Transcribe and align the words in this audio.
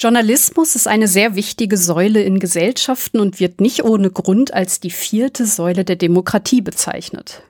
Journalismus 0.00 0.76
ist 0.76 0.86
eine 0.86 1.08
sehr 1.08 1.34
wichtige 1.34 1.76
Säule 1.76 2.22
in 2.22 2.38
Gesellschaften 2.38 3.18
und 3.18 3.40
wird 3.40 3.60
nicht 3.60 3.82
ohne 3.82 4.10
Grund 4.10 4.54
als 4.54 4.78
die 4.78 4.90
vierte 4.90 5.44
Säule 5.44 5.84
der 5.84 5.96
Demokratie 5.96 6.60
bezeichnet. 6.60 7.42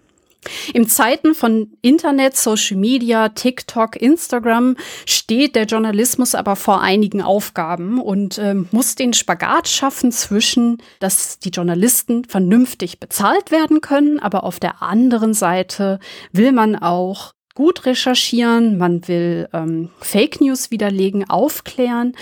Im 0.73 0.89
Zeiten 0.89 1.35
von 1.35 1.73
Internet, 1.83 2.37
Social 2.37 2.79
Media, 2.79 3.29
TikTok, 3.29 4.01
Instagram 4.01 4.77
steht 5.05 5.57
der 5.57 5.65
Journalismus 5.65 6.35
aber 6.35 6.57
vor 6.57 6.81
einigen 6.81 7.21
Aufgaben 7.21 8.01
und 8.01 8.39
äh, 8.39 8.55
muss 8.71 8.95
den 8.95 9.13
Spagat 9.13 9.69
schaffen 9.69 10.11
zwischen, 10.11 10.79
dass 11.01 11.39
die 11.41 11.51
Journalisten 11.51 12.25
vernünftig 12.25 12.99
bezahlt 13.01 13.51
werden 13.51 13.81
können, 13.83 14.21
aber 14.21 14.45
auf 14.45 14.59
der 14.59 14.83
anderen 14.83 15.35
Seite 15.35 15.99
will 16.33 16.53
man 16.53 16.77
auch 16.77 17.35
gut 17.59 17.87
recherchieren, 17.87 18.79
man 18.79 19.09
will 19.09 19.49
ähm, 19.53 19.91
Fake 20.01 20.41
News 20.41 20.71
widerlegen, 20.71 21.29
aufklären, 21.29 22.13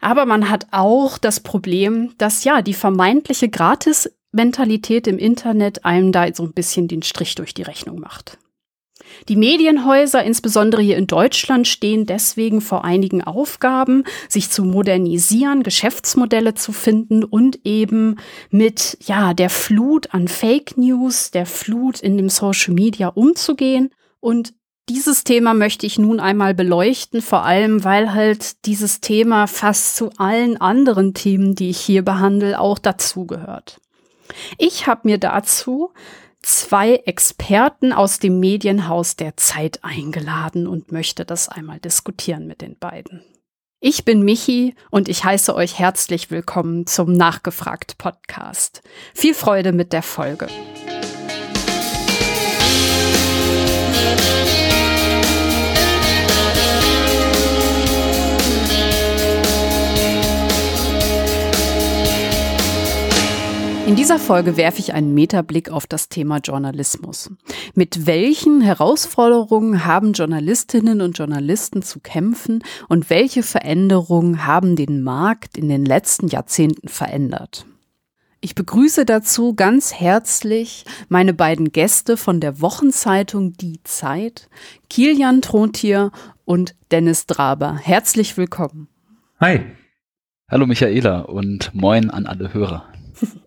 aber 0.00 0.24
man 0.24 0.48
hat 0.48 0.68
auch 0.70 1.18
das 1.18 1.40
Problem, 1.40 2.14
dass 2.16 2.44
ja 2.44 2.62
die 2.62 2.74
vermeintliche 2.74 3.48
Gratis-Mentalität 3.48 5.08
im 5.08 5.18
Internet 5.18 5.84
einem 5.84 6.12
da 6.12 6.32
so 6.32 6.44
ein 6.44 6.52
bisschen 6.52 6.86
den 6.86 7.02
Strich 7.02 7.34
durch 7.34 7.54
die 7.54 7.62
Rechnung 7.62 7.98
macht. 7.98 8.38
Die 9.28 9.34
Medienhäuser, 9.34 10.22
insbesondere 10.22 10.80
hier 10.80 10.96
in 10.96 11.08
Deutschland, 11.08 11.66
stehen 11.66 12.06
deswegen 12.06 12.60
vor 12.60 12.84
einigen 12.84 13.20
Aufgaben, 13.20 14.04
sich 14.28 14.48
zu 14.50 14.62
modernisieren, 14.62 15.64
Geschäftsmodelle 15.64 16.54
zu 16.54 16.70
finden 16.70 17.24
und 17.24 17.58
eben 17.64 18.20
mit, 18.50 18.96
ja, 19.04 19.34
der 19.34 19.50
Flut 19.50 20.14
an 20.14 20.28
Fake 20.28 20.76
News, 20.76 21.32
der 21.32 21.46
Flut 21.46 21.98
in 21.98 22.16
dem 22.16 22.28
Social 22.28 22.74
Media 22.74 23.08
umzugehen 23.08 23.90
und 24.20 24.54
dieses 24.88 25.24
Thema 25.24 25.54
möchte 25.54 25.86
ich 25.86 25.98
nun 25.98 26.20
einmal 26.20 26.54
beleuchten, 26.54 27.22
vor 27.22 27.44
allem 27.44 27.84
weil 27.84 28.12
halt 28.12 28.66
dieses 28.66 29.00
Thema 29.00 29.46
fast 29.46 29.96
zu 29.96 30.10
allen 30.18 30.60
anderen 30.60 31.14
Themen, 31.14 31.54
die 31.54 31.70
ich 31.70 31.80
hier 31.80 32.04
behandle, 32.04 32.60
auch 32.60 32.78
dazugehört. 32.78 33.80
Ich 34.58 34.86
habe 34.86 35.02
mir 35.04 35.18
dazu 35.18 35.92
zwei 36.42 36.96
Experten 36.96 37.92
aus 37.92 38.18
dem 38.18 38.40
Medienhaus 38.40 39.16
der 39.16 39.36
Zeit 39.36 39.82
eingeladen 39.82 40.66
und 40.66 40.92
möchte 40.92 41.24
das 41.24 41.48
einmal 41.48 41.80
diskutieren 41.80 42.46
mit 42.46 42.60
den 42.60 42.78
beiden. 42.78 43.24
Ich 43.80 44.04
bin 44.04 44.22
Michi 44.22 44.74
und 44.90 45.08
ich 45.08 45.24
heiße 45.24 45.54
euch 45.54 45.78
herzlich 45.78 46.30
willkommen 46.30 46.86
zum 46.86 47.12
Nachgefragt 47.12 47.98
Podcast. 47.98 48.82
Viel 49.14 49.34
Freude 49.34 49.72
mit 49.72 49.92
der 49.92 50.02
Folge. 50.02 50.48
In 63.86 63.96
dieser 63.96 64.18
Folge 64.18 64.56
werfe 64.56 64.78
ich 64.78 64.94
einen 64.94 65.12
Metablick 65.12 65.70
auf 65.70 65.86
das 65.86 66.08
Thema 66.08 66.38
Journalismus. 66.38 67.30
Mit 67.74 68.06
welchen 68.06 68.62
Herausforderungen 68.62 69.84
haben 69.84 70.14
Journalistinnen 70.14 71.02
und 71.02 71.18
Journalisten 71.18 71.82
zu 71.82 72.00
kämpfen 72.00 72.62
und 72.88 73.10
welche 73.10 73.42
Veränderungen 73.42 74.46
haben 74.46 74.74
den 74.74 75.02
Markt 75.02 75.58
in 75.58 75.68
den 75.68 75.84
letzten 75.84 76.28
Jahrzehnten 76.28 76.88
verändert? 76.88 77.66
Ich 78.40 78.54
begrüße 78.54 79.04
dazu 79.04 79.54
ganz 79.54 79.92
herzlich 79.92 80.86
meine 81.10 81.34
beiden 81.34 81.70
Gäste 81.70 82.16
von 82.16 82.40
der 82.40 82.62
Wochenzeitung 82.62 83.52
Die 83.52 83.82
Zeit, 83.84 84.48
Kilian 84.88 85.42
Trontier 85.42 86.10
und 86.46 86.74
Dennis 86.90 87.26
Draber. 87.26 87.76
Herzlich 87.76 88.38
willkommen. 88.38 88.88
Hi. 89.40 89.60
Hallo 90.50 90.64
Michaela 90.64 91.20
und 91.20 91.74
moin 91.74 92.08
an 92.08 92.26
alle 92.26 92.54
Hörer. 92.54 92.93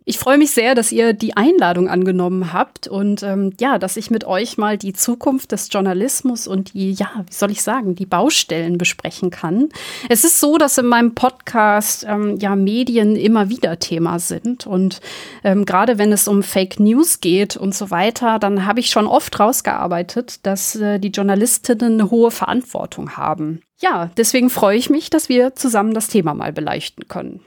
Ich 0.06 0.18
freue 0.18 0.38
mich 0.38 0.52
sehr, 0.52 0.74
dass 0.74 0.94
ihr 0.94 1.12
die 1.12 1.36
Einladung 1.36 1.90
angenommen 1.90 2.54
habt 2.54 2.88
und 2.88 3.24
ähm, 3.24 3.54
ja, 3.60 3.78
dass 3.78 3.98
ich 3.98 4.10
mit 4.10 4.24
euch 4.24 4.58
mal 4.58 4.78
die 4.78 4.94
Zukunft 4.94 5.52
des 5.52 5.68
Journalismus 5.72 6.48
und 6.48 6.74
die, 6.74 6.94
ja, 6.94 7.10
wie 7.26 7.34
soll 7.34 7.52
ich 7.52 7.62
sagen, 7.62 7.96
die 7.96 8.06
Baustellen 8.06 8.78
besprechen 8.78 9.32
kann. 9.32 9.68
Es 10.08 10.24
ist 10.24 10.40
so, 10.40 10.58
dass 10.58 10.78
in 10.78 10.86
meinem 10.86 11.14
Podcast 11.14 12.06
ähm, 12.08 12.38
ja 12.40 12.56
Medien 12.56 13.18
immer 13.18 13.50
wieder 13.50 13.80
Thema 13.80 14.20
sind 14.20 14.66
und 14.66 15.02
ähm, 15.44 15.66
gerade 15.66 15.98
wenn 15.98 16.14
es 16.14 16.28
um 16.28 16.42
Fake 16.42 16.80
News 16.80 17.20
geht 17.20 17.58
und 17.58 17.76
so 17.76 17.92
weiter, 17.92 18.40
dann 18.40 18.66
habe 18.66 18.80
ich 18.80 18.90
schon 18.90 19.08
oft 19.08 19.38
rausgearbeitet, 19.40 20.46
dass 20.46 20.76
äh, 20.76 21.00
die 21.00 21.10
Journalistinnen 21.10 22.00
eine 22.00 22.10
hohe 22.12 22.32
Verantwortung 22.32 23.18
haben. 23.18 23.62
Ja, 23.80 24.10
deswegen 24.18 24.50
freue 24.50 24.78
ich 24.78 24.90
mich, 24.90 25.10
dass 25.10 25.30
wir 25.30 25.54
zusammen 25.56 25.94
das 25.94 26.08
Thema 26.08 26.34
mal 26.34 26.54
beleuchten 26.54 27.08
können. 27.08 27.42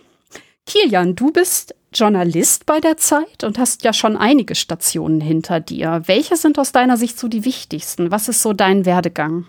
Kilian, 0.71 1.17
du 1.17 1.33
bist 1.33 1.75
Journalist 1.93 2.65
bei 2.65 2.79
der 2.79 2.97
Zeit 2.97 3.43
und 3.43 3.59
hast 3.59 3.83
ja 3.83 3.93
schon 3.93 4.17
einige 4.17 4.55
Stationen 4.55 5.21
hinter 5.21 5.59
dir. 5.59 6.03
Welche 6.07 6.37
sind 6.37 6.61
aus 6.61 6.71
deiner 6.71 6.97
Sicht 6.97 7.19
so 7.19 7.27
die 7.27 7.45
wichtigsten? 7.45 8.13
Was 8.13 8.29
ist 8.29 8.41
so 8.41 8.53
dein 8.53 8.87
Werdegang? 8.87 9.47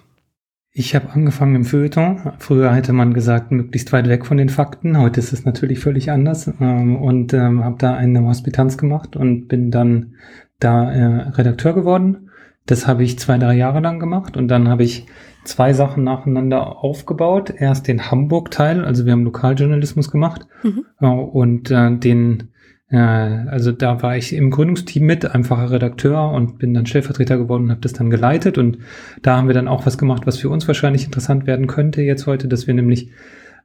Ich 0.71 0.95
habe 0.95 1.11
angefangen 1.11 1.57
im 1.57 1.63
Feuilleton. 1.63 2.33
Früher 2.39 2.73
hätte 2.73 2.91
man 2.91 3.13
gesagt, 3.13 3.51
möglichst 3.51 3.93
weit 3.93 4.09
weg 4.09 4.25
von 4.25 4.37
den 4.37 4.49
Fakten. 4.49 4.97
Heute 4.97 5.19
ist 5.19 5.31
es 5.31 5.45
natürlich 5.45 5.77
völlig 5.77 6.09
anders. 6.09 6.51
Ähm, 6.59 6.95
und 6.95 7.33
ähm, 7.33 7.63
habe 7.63 7.75
da 7.77 7.93
eine 7.93 8.23
Hospitanz 8.23 8.79
gemacht 8.79 9.15
und 9.15 9.47
bin 9.47 9.69
dann 9.69 10.15
da 10.57 10.91
äh, 10.91 11.29
Redakteur 11.33 11.73
geworden. 11.73 12.30
Das 12.65 12.87
habe 12.87 13.03
ich 13.03 13.19
zwei, 13.19 13.37
drei 13.37 13.55
Jahre 13.55 13.79
lang 13.79 13.99
gemacht 13.99 14.37
und 14.37 14.47
dann 14.47 14.69
habe 14.69 14.83
ich 14.83 15.05
zwei 15.43 15.73
Sachen 15.73 16.03
nacheinander 16.03 16.83
aufgebaut. 16.83 17.53
Erst 17.55 17.87
den 17.87 18.11
Hamburg-Teil, 18.11 18.85
also 18.85 19.05
wir 19.05 19.13
haben 19.13 19.23
Lokaljournalismus 19.23 20.11
gemacht 20.11 20.47
mhm. 20.63 20.85
Äh, 20.99 21.07
und 21.07 21.71
äh, 21.71 21.97
den, 21.97 22.51
äh, 22.89 22.97
also 22.97 23.71
da 23.71 24.01
war 24.03 24.15
ich 24.15 24.33
im 24.33 24.51
Gründungsteam 24.51 25.05
mit, 25.05 25.25
einfacher 25.25 25.71
Redakteur 25.71 26.31
und 26.31 26.59
bin 26.59 26.73
dann 26.73 26.85
Stellvertreter 26.85 27.37
geworden 27.37 27.63
und 27.63 27.71
habe 27.71 27.81
das 27.81 27.93
dann 27.93 28.09
geleitet 28.09 28.57
und 28.57 28.77
da 29.21 29.37
haben 29.37 29.47
wir 29.47 29.55
dann 29.55 29.67
auch 29.67 29.85
was 29.85 29.97
gemacht, 29.97 30.27
was 30.27 30.37
für 30.37 30.49
uns 30.49 30.67
wahrscheinlich 30.67 31.05
interessant 31.05 31.47
werden 31.47 31.67
könnte 31.67 32.01
jetzt 32.01 32.27
heute, 32.27 32.47
dass 32.47 32.67
wir 32.67 32.73
nämlich 32.73 33.11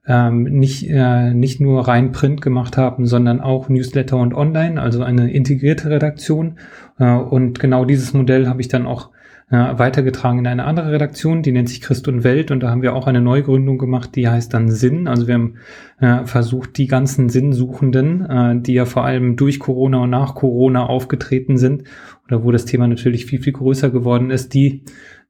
ähm, 0.07 0.45
nicht, 0.45 0.89
äh, 0.89 1.35
nicht 1.35 1.61
nur 1.61 1.89
rein 1.89 2.13
Print 2.13 2.41
gemacht 2.41 2.77
haben, 2.77 3.07
sondern 3.07 3.41
auch 3.41 3.69
Newsletter 3.69 4.17
und 4.17 4.35
Online, 4.35 4.81
also 4.81 5.03
eine 5.03 5.31
integrierte 5.33 5.91
Redaktion. 5.91 6.59
Äh, 6.99 7.13
und 7.13 7.59
genau 7.59 7.85
dieses 7.85 8.13
Modell 8.15 8.47
habe 8.47 8.61
ich 8.61 8.69
dann 8.69 8.87
auch 8.87 9.11
äh, 9.49 9.57
weitergetragen 9.57 10.41
in 10.41 10.47
eine 10.47 10.65
andere 10.65 10.91
Redaktion, 10.91 11.43
die 11.43 11.53
nennt 11.53 11.69
sich 11.69 11.81
Christ 11.81 12.09
und 12.09 12.25
Welt 12.25 12.51
und 12.51 12.61
da 12.61 12.71
haben 12.71 12.83
wir 12.83 12.95
auch 12.95 13.07
eine 13.07 13.21
Neugründung 13.21 13.79
gemacht, 13.79 14.17
die 14.17 14.29
heißt 14.29 14.53
dann 14.53 14.71
Sinn. 14.71 15.07
Also 15.07 15.29
wir 15.29 15.35
haben 15.35 15.55
äh, 16.01 16.25
versucht, 16.25 16.77
die 16.79 16.89
ganzen 16.89 17.29
Sinnsuchenden, 17.29 18.29
äh, 18.29 18.61
die 18.61 18.75
ja 18.75 18.85
vor 18.87 19.05
allem 19.05 19.37
durch 19.37 19.61
Corona 19.61 19.99
und 19.99 20.11
nach 20.11 20.35
Corona 20.35 20.87
aufgetreten 20.87 21.59
sind 21.59 21.85
oder 22.27 22.43
wo 22.43 22.51
das 22.51 22.65
Thema 22.65 22.89
natürlich 22.89 23.27
viel, 23.27 23.41
viel 23.41 23.53
größer 23.53 23.91
geworden 23.91 24.31
ist, 24.31 24.53
die 24.53 24.83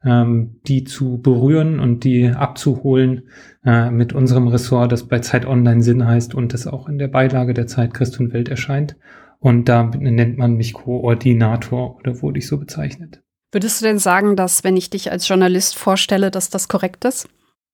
ähm, 0.04 0.56
die 0.66 0.84
zu 0.84 1.20
berühren 1.20 1.80
und 1.80 2.04
die 2.04 2.28
abzuholen 2.28 3.24
äh, 3.66 3.90
mit 3.90 4.12
unserem 4.12 4.46
Ressort, 4.46 4.92
das 4.92 5.08
bei 5.08 5.18
Zeit 5.18 5.44
Online 5.44 5.82
Sinn 5.82 6.06
heißt 6.06 6.34
und 6.34 6.54
das 6.54 6.66
auch 6.66 6.88
in 6.88 6.98
der 6.98 7.08
Beilage 7.08 7.52
der 7.52 7.66
Zeit 7.66 7.92
Christ 7.92 8.18
und 8.20 8.32
Welt 8.32 8.48
erscheint. 8.48 8.96
Und 9.40 9.68
da 9.68 9.82
nennt 9.82 10.38
man 10.38 10.54
mich 10.54 10.72
Koordinator 10.72 11.96
oder 11.96 12.22
wurde 12.22 12.38
ich 12.38 12.46
so 12.46 12.58
bezeichnet. 12.58 13.22
Würdest 13.52 13.80
du 13.80 13.86
denn 13.86 13.98
sagen, 13.98 14.36
dass, 14.36 14.64
wenn 14.64 14.76
ich 14.76 14.90
dich 14.90 15.10
als 15.10 15.28
Journalist 15.28 15.76
vorstelle, 15.76 16.30
dass 16.30 16.48
das 16.48 16.68
korrekt 16.68 17.04
ist? 17.04 17.28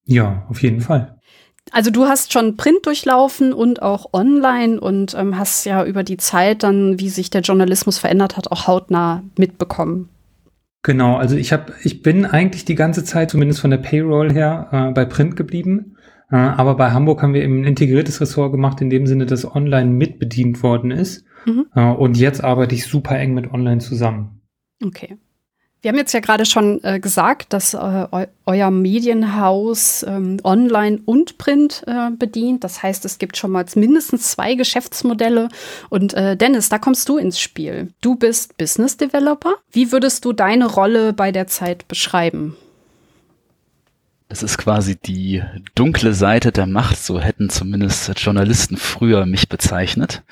Ja, 0.04 0.46
auf 0.48 0.62
jeden 0.62 0.80
Fall. 0.80 1.18
Also 1.70 1.90
du 1.90 2.06
hast 2.06 2.32
schon 2.32 2.56
Print 2.56 2.86
durchlaufen 2.86 3.52
und 3.52 3.82
auch 3.82 4.12
online 4.12 4.80
und 4.80 5.14
ähm, 5.14 5.38
hast 5.38 5.64
ja 5.64 5.84
über 5.84 6.02
die 6.02 6.16
Zeit 6.16 6.62
dann, 6.64 6.98
wie 6.98 7.08
sich 7.08 7.30
der 7.30 7.42
Journalismus 7.42 7.98
verändert 7.98 8.36
hat, 8.36 8.50
auch 8.50 8.66
hautnah 8.66 9.22
mitbekommen. 9.36 10.08
Genau, 10.82 11.16
also 11.16 11.36
ich 11.36 11.52
habe, 11.52 11.72
ich 11.84 12.02
bin 12.02 12.26
eigentlich 12.26 12.64
die 12.64 12.74
ganze 12.74 13.04
Zeit, 13.04 13.30
zumindest 13.30 13.60
von 13.60 13.70
der 13.70 13.78
Payroll 13.78 14.32
her, 14.32 14.68
äh, 14.72 14.92
bei 14.92 15.04
Print 15.04 15.36
geblieben. 15.36 15.96
Äh, 16.30 16.36
aber 16.36 16.76
bei 16.76 16.90
Hamburg 16.90 17.22
haben 17.22 17.34
wir 17.34 17.42
eben 17.42 17.60
ein 17.60 17.64
integriertes 17.64 18.20
Ressort 18.20 18.52
gemacht, 18.52 18.80
in 18.80 18.90
dem 18.90 19.06
Sinne, 19.06 19.26
dass 19.26 19.44
online 19.44 19.90
mitbedient 19.90 20.62
worden 20.62 20.90
ist. 20.90 21.24
Mhm. 21.46 21.66
Äh, 21.74 21.90
und 21.92 22.16
jetzt 22.16 22.42
arbeite 22.42 22.74
ich 22.74 22.86
super 22.86 23.16
eng 23.18 23.34
mit 23.34 23.52
online 23.52 23.78
zusammen. 23.78 24.40
Okay. 24.84 25.18
Wir 25.82 25.88
haben 25.88 25.98
jetzt 25.98 26.12
ja 26.12 26.20
gerade 26.20 26.46
schon 26.46 26.82
äh, 26.84 27.00
gesagt, 27.00 27.52
dass 27.52 27.74
äh, 27.74 27.76
eu 27.76 28.26
euer 28.46 28.70
Medienhaus 28.70 30.04
ähm, 30.04 30.38
Online 30.44 31.00
und 31.04 31.38
Print 31.38 31.82
äh, 31.88 32.10
bedient. 32.10 32.62
Das 32.62 32.84
heißt, 32.84 33.04
es 33.04 33.18
gibt 33.18 33.36
schon 33.36 33.50
mal 33.50 33.64
mindestens 33.74 34.30
zwei 34.30 34.54
Geschäftsmodelle. 34.54 35.48
Und 35.90 36.14
äh, 36.14 36.36
Dennis, 36.36 36.68
da 36.68 36.78
kommst 36.78 37.08
du 37.08 37.16
ins 37.18 37.40
Spiel. 37.40 37.92
Du 38.00 38.14
bist 38.14 38.56
Business 38.56 38.96
Developer. 38.96 39.54
Wie 39.72 39.90
würdest 39.90 40.24
du 40.24 40.32
deine 40.32 40.66
Rolle 40.66 41.12
bei 41.12 41.32
der 41.32 41.48
Zeit 41.48 41.88
beschreiben? 41.88 42.56
Es 44.28 44.44
ist 44.44 44.58
quasi 44.58 44.96
die 44.96 45.42
dunkle 45.74 46.14
Seite 46.14 46.52
der 46.52 46.66
Macht, 46.66 46.96
so 46.96 47.20
hätten 47.20 47.50
zumindest 47.50 48.12
Journalisten 48.20 48.76
früher 48.76 49.26
mich 49.26 49.48
bezeichnet. 49.48 50.22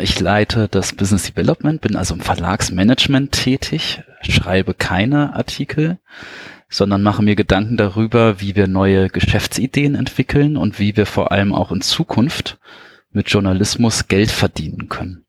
Ich 0.00 0.18
leite 0.18 0.68
das 0.68 0.92
Business 0.92 1.32
Development, 1.32 1.80
bin 1.80 1.96
also 1.96 2.14
im 2.14 2.20
Verlagsmanagement 2.20 3.32
tätig, 3.32 4.02
schreibe 4.22 4.74
keine 4.74 5.34
Artikel, 5.34 5.98
sondern 6.68 7.02
mache 7.02 7.22
mir 7.22 7.36
Gedanken 7.36 7.76
darüber, 7.76 8.40
wie 8.40 8.56
wir 8.56 8.66
neue 8.66 9.08
Geschäftsideen 9.08 9.94
entwickeln 9.94 10.56
und 10.56 10.80
wie 10.80 10.96
wir 10.96 11.06
vor 11.06 11.30
allem 11.30 11.54
auch 11.54 11.70
in 11.70 11.82
Zukunft 11.82 12.58
mit 13.12 13.30
Journalismus 13.30 14.08
Geld 14.08 14.30
verdienen 14.30 14.88
können. 14.88 15.24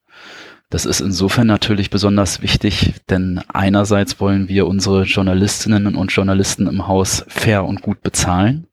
Das 0.70 0.86
ist 0.86 1.00
insofern 1.00 1.48
natürlich 1.48 1.90
besonders 1.90 2.42
wichtig, 2.42 2.96
denn 3.10 3.42
einerseits 3.48 4.20
wollen 4.20 4.50
wir 4.50 4.68
unsere 4.68 5.04
Journalistinnen 5.04 5.96
und 5.96 6.12
Journalisten 6.12 6.68
im 6.68 6.88
Haus 6.88 7.24
fair 7.30 7.64
und 7.64 7.82
gut 7.82 8.02
bezahlen. 8.02 8.68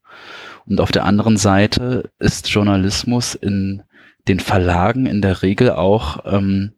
Und 0.67 0.81
auf 0.81 0.91
der 0.91 1.05
anderen 1.05 1.37
Seite 1.37 2.11
ist 2.19 2.49
Journalismus 2.49 3.35
in 3.35 3.83
den 4.29 4.41
Verlagen 4.41 5.07
in 5.07 5.21
der 5.23 5.43
Regel 5.43 5.71
auch 5.71 6.25
ähm, 6.25 6.73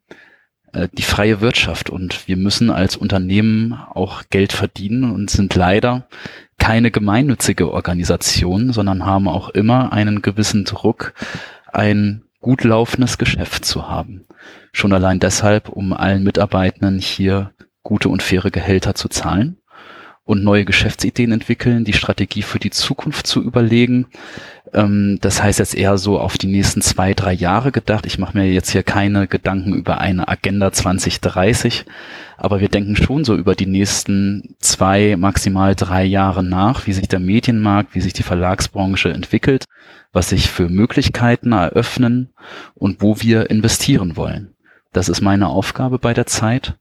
äh, 0.72 0.88
die 0.92 1.02
freie 1.02 1.40
Wirtschaft 1.40 1.90
und 1.90 2.28
wir 2.28 2.36
müssen 2.36 2.70
als 2.70 2.96
Unternehmen 2.96 3.72
auch 3.72 4.24
Geld 4.30 4.52
verdienen 4.52 5.12
und 5.12 5.30
sind 5.30 5.54
leider 5.54 6.08
keine 6.58 6.90
gemeinnützige 6.90 7.70
Organisation, 7.70 8.72
sondern 8.72 9.04
haben 9.04 9.28
auch 9.28 9.50
immer 9.50 9.92
einen 9.92 10.22
gewissen 10.22 10.64
Druck, 10.64 11.14
ein 11.72 12.22
gut 12.40 12.64
laufendes 12.64 13.18
Geschäft 13.18 13.64
zu 13.64 13.88
haben. 13.88 14.26
Schon 14.72 14.92
allein 14.92 15.20
deshalb, 15.20 15.68
um 15.68 15.92
allen 15.92 16.22
Mitarbeitenden 16.22 16.98
hier 16.98 17.52
gute 17.82 18.08
und 18.08 18.22
faire 18.22 18.50
Gehälter 18.50 18.94
zu 18.94 19.08
zahlen 19.08 19.58
und 20.26 20.42
neue 20.42 20.64
Geschäftsideen 20.64 21.30
entwickeln, 21.30 21.84
die 21.84 21.92
Strategie 21.92 22.42
für 22.42 22.58
die 22.58 22.70
Zukunft 22.70 23.28
zu 23.28 23.40
überlegen. 23.42 24.08
Ähm, 24.74 25.18
das 25.20 25.40
heißt 25.40 25.60
jetzt 25.60 25.76
eher 25.76 25.96
so 25.98 26.18
auf 26.18 26.36
die 26.36 26.48
nächsten 26.48 26.82
zwei, 26.82 27.14
drei 27.14 27.32
Jahre 27.32 27.70
gedacht. 27.70 28.06
Ich 28.06 28.18
mache 28.18 28.36
mir 28.36 28.52
jetzt 28.52 28.70
hier 28.70 28.82
keine 28.82 29.28
Gedanken 29.28 29.72
über 29.72 29.98
eine 29.98 30.26
Agenda 30.26 30.72
2030, 30.72 31.86
aber 32.36 32.60
wir 32.60 32.68
denken 32.68 32.96
schon 32.96 33.24
so 33.24 33.36
über 33.36 33.54
die 33.54 33.66
nächsten 33.66 34.56
zwei, 34.58 35.14
maximal 35.16 35.76
drei 35.76 36.04
Jahre 36.04 36.42
nach, 36.42 36.88
wie 36.88 36.92
sich 36.92 37.06
der 37.06 37.20
Medienmarkt, 37.20 37.94
wie 37.94 38.00
sich 38.00 38.12
die 38.12 38.24
Verlagsbranche 38.24 39.12
entwickelt, 39.12 39.64
was 40.12 40.30
sich 40.30 40.50
für 40.50 40.68
Möglichkeiten 40.68 41.52
eröffnen 41.52 42.30
und 42.74 43.00
wo 43.00 43.20
wir 43.20 43.48
investieren 43.48 44.16
wollen. 44.16 44.56
Das 44.92 45.08
ist 45.08 45.20
meine 45.20 45.46
Aufgabe 45.48 46.00
bei 46.00 46.14
der 46.14 46.26
Zeit. 46.26 46.74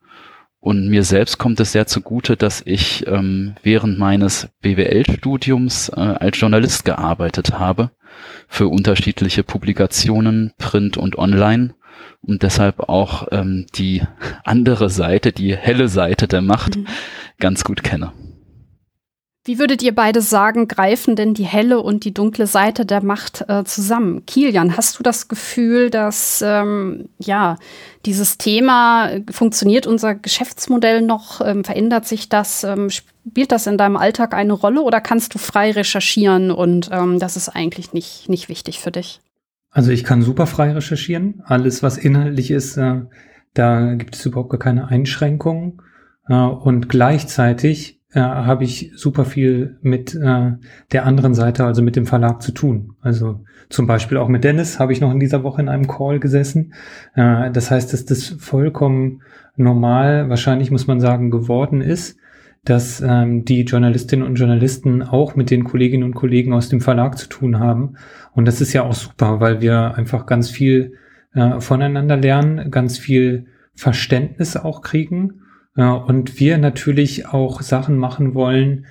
Und 0.66 0.88
mir 0.88 1.04
selbst 1.04 1.38
kommt 1.38 1.60
es 1.60 1.74
sehr 1.74 1.86
zugute, 1.86 2.38
dass 2.38 2.64
ich 2.66 3.06
ähm, 3.06 3.54
während 3.62 4.00
meines 4.00 4.50
BWL-Studiums 4.64 5.90
äh, 5.90 6.00
als 6.00 6.40
Journalist 6.40 6.86
gearbeitet 6.86 7.60
habe 7.60 7.92
für 8.48 8.68
unterschiedliche 8.68 9.44
Publikationen, 9.44 10.54
Print 10.58 10.98
und 10.98 11.20
Online 11.20 11.76
und 12.22 12.42
deshalb 12.42 12.80
auch 12.90 13.28
ähm, 13.30 13.68
die 13.76 14.02
andere 14.44 14.90
Seite, 14.90 15.32
die 15.32 15.56
helle 15.56 15.88
Seite 15.88 16.28
der 16.28 16.42
Macht 16.42 16.78
mhm. 16.78 16.88
ganz 17.38 17.64
gut 17.64 17.84
kenne. 17.84 18.12
Wie 19.48 19.60
würdet 19.60 19.84
ihr 19.84 19.94
beide 19.94 20.22
sagen, 20.22 20.68
greifen 20.68 21.16
denn 21.16 21.36
die 21.36 21.44
helle 21.44 21.80
und 21.80 22.04
die 22.04 22.16
dunkle 22.16 22.48
Seite 22.48 22.84
der 22.84 23.04
Macht 23.04 23.46
äh, 23.48 23.64
zusammen? 23.64 24.26
Kilian, 24.26 24.76
hast 24.76 24.98
du 24.98 25.04
das 25.04 25.28
Gefühl, 25.28 25.92
dass 25.92 26.44
ähm, 26.44 27.10
ja 27.20 27.58
dieses 28.08 28.40
Thema 28.40 29.12
funktioniert 29.30 29.86
unser 29.86 30.16
Geschäftsmodell 30.16 31.04
noch? 31.04 31.42
Ähm, 31.46 31.64
verändert 31.64 32.08
sich 32.08 32.28
das? 32.28 32.64
Ähm, 32.64 32.90
spielt 32.90 33.52
das 33.52 33.68
in 33.68 33.78
deinem 33.78 33.98
Alltag 33.98 34.34
eine 34.34 34.54
Rolle 34.54 34.82
oder 34.82 35.00
kannst 35.00 35.36
du 35.36 35.38
frei 35.38 35.70
recherchieren 35.70 36.50
und 36.50 36.90
ähm, 36.92 37.20
das 37.20 37.38
ist 37.38 37.50
eigentlich 37.50 37.94
nicht, 37.94 38.28
nicht 38.28 38.50
wichtig 38.50 38.80
für 38.80 38.92
dich? 38.92 39.22
Also 39.70 39.92
ich 39.92 40.04
kann 40.04 40.24
super 40.24 40.48
frei 40.48 40.72
recherchieren. 40.72 41.44
Alles, 41.46 41.84
was 41.84 42.00
inhaltlich 42.00 42.50
ist, 42.50 42.78
äh, 42.78 43.02
da 43.54 43.94
gibt 43.94 44.16
es 44.16 44.26
überhaupt 44.26 44.50
gar 44.50 44.60
keine 44.60 44.88
Einschränkungen. 44.88 45.84
Äh, 46.28 46.34
und 46.34 46.90
gleichzeitig 46.90 48.02
äh, 48.16 48.22
habe 48.22 48.64
ich 48.64 48.94
super 48.96 49.26
viel 49.26 49.78
mit 49.82 50.16
äh, 50.16 50.54
der 50.94 51.06
anderen 51.06 51.34
Seite, 51.34 51.66
also 51.66 51.82
mit 51.82 51.98
dem 51.98 52.06
Verlag 52.06 52.42
zu 52.42 52.54
tun. 52.54 52.94
Also 53.02 53.42
zum 53.70 53.88
Beispiel 53.88 54.18
auch 54.18 54.30
mit 54.30 54.46
Dennis 54.46 54.80
habe 54.80 54.94
ich 54.94 55.02
noch 55.02 55.12
in 55.12 55.20
dieser 55.20 55.44
Woche 55.44 55.62
in 55.62 55.68
einem 55.68 55.88
Call 55.88 56.22
gesessen. 56.22 56.74
Äh, 57.14 57.52
das 57.52 57.72
heißt, 57.72 57.92
dass 57.92 58.06
das 58.06 58.30
vollkommen 58.40 59.22
normal, 59.58 60.30
wahrscheinlich 60.30 60.72
muss 60.72 60.88
man 60.88 61.02
sagen, 61.02 61.30
geworden 61.30 61.82
ist, 61.82 62.18
dass 62.64 63.02
ähm, 63.02 63.44
die 63.44 63.64
Journalistinnen 63.64 64.26
und 64.26 64.36
Journalisten 64.36 65.04
auch 65.04 65.36
mit 65.36 65.52
den 65.52 65.66
Kolleginnen 65.66 66.04
und 66.04 66.16
Kollegen 66.16 66.54
aus 66.54 66.70
dem 66.70 66.80
Verlag 66.80 67.18
zu 67.18 67.28
tun 67.28 67.60
haben. 67.60 67.96
Und 68.32 68.46
das 68.46 68.62
ist 68.62 68.72
ja 68.72 68.84
auch 68.84 68.94
super, 68.94 69.42
weil 69.42 69.60
wir 69.60 69.96
einfach 69.96 70.26
ganz 70.26 70.50
viel 70.50 70.94
äh, 71.34 71.60
voneinander 71.60 72.16
lernen, 72.16 72.72
ganz 72.72 72.98
viel 72.98 73.48
Verständnis 73.76 74.56
auch 74.56 74.82
kriegen 74.82 75.42
ja, 75.76 75.94
und 75.94 76.40
wir 76.40 76.58
natürlich 76.58 77.28
auch 77.28 77.62
Sachen 77.62 77.98
machen 77.98 78.34
wollen, 78.34 78.86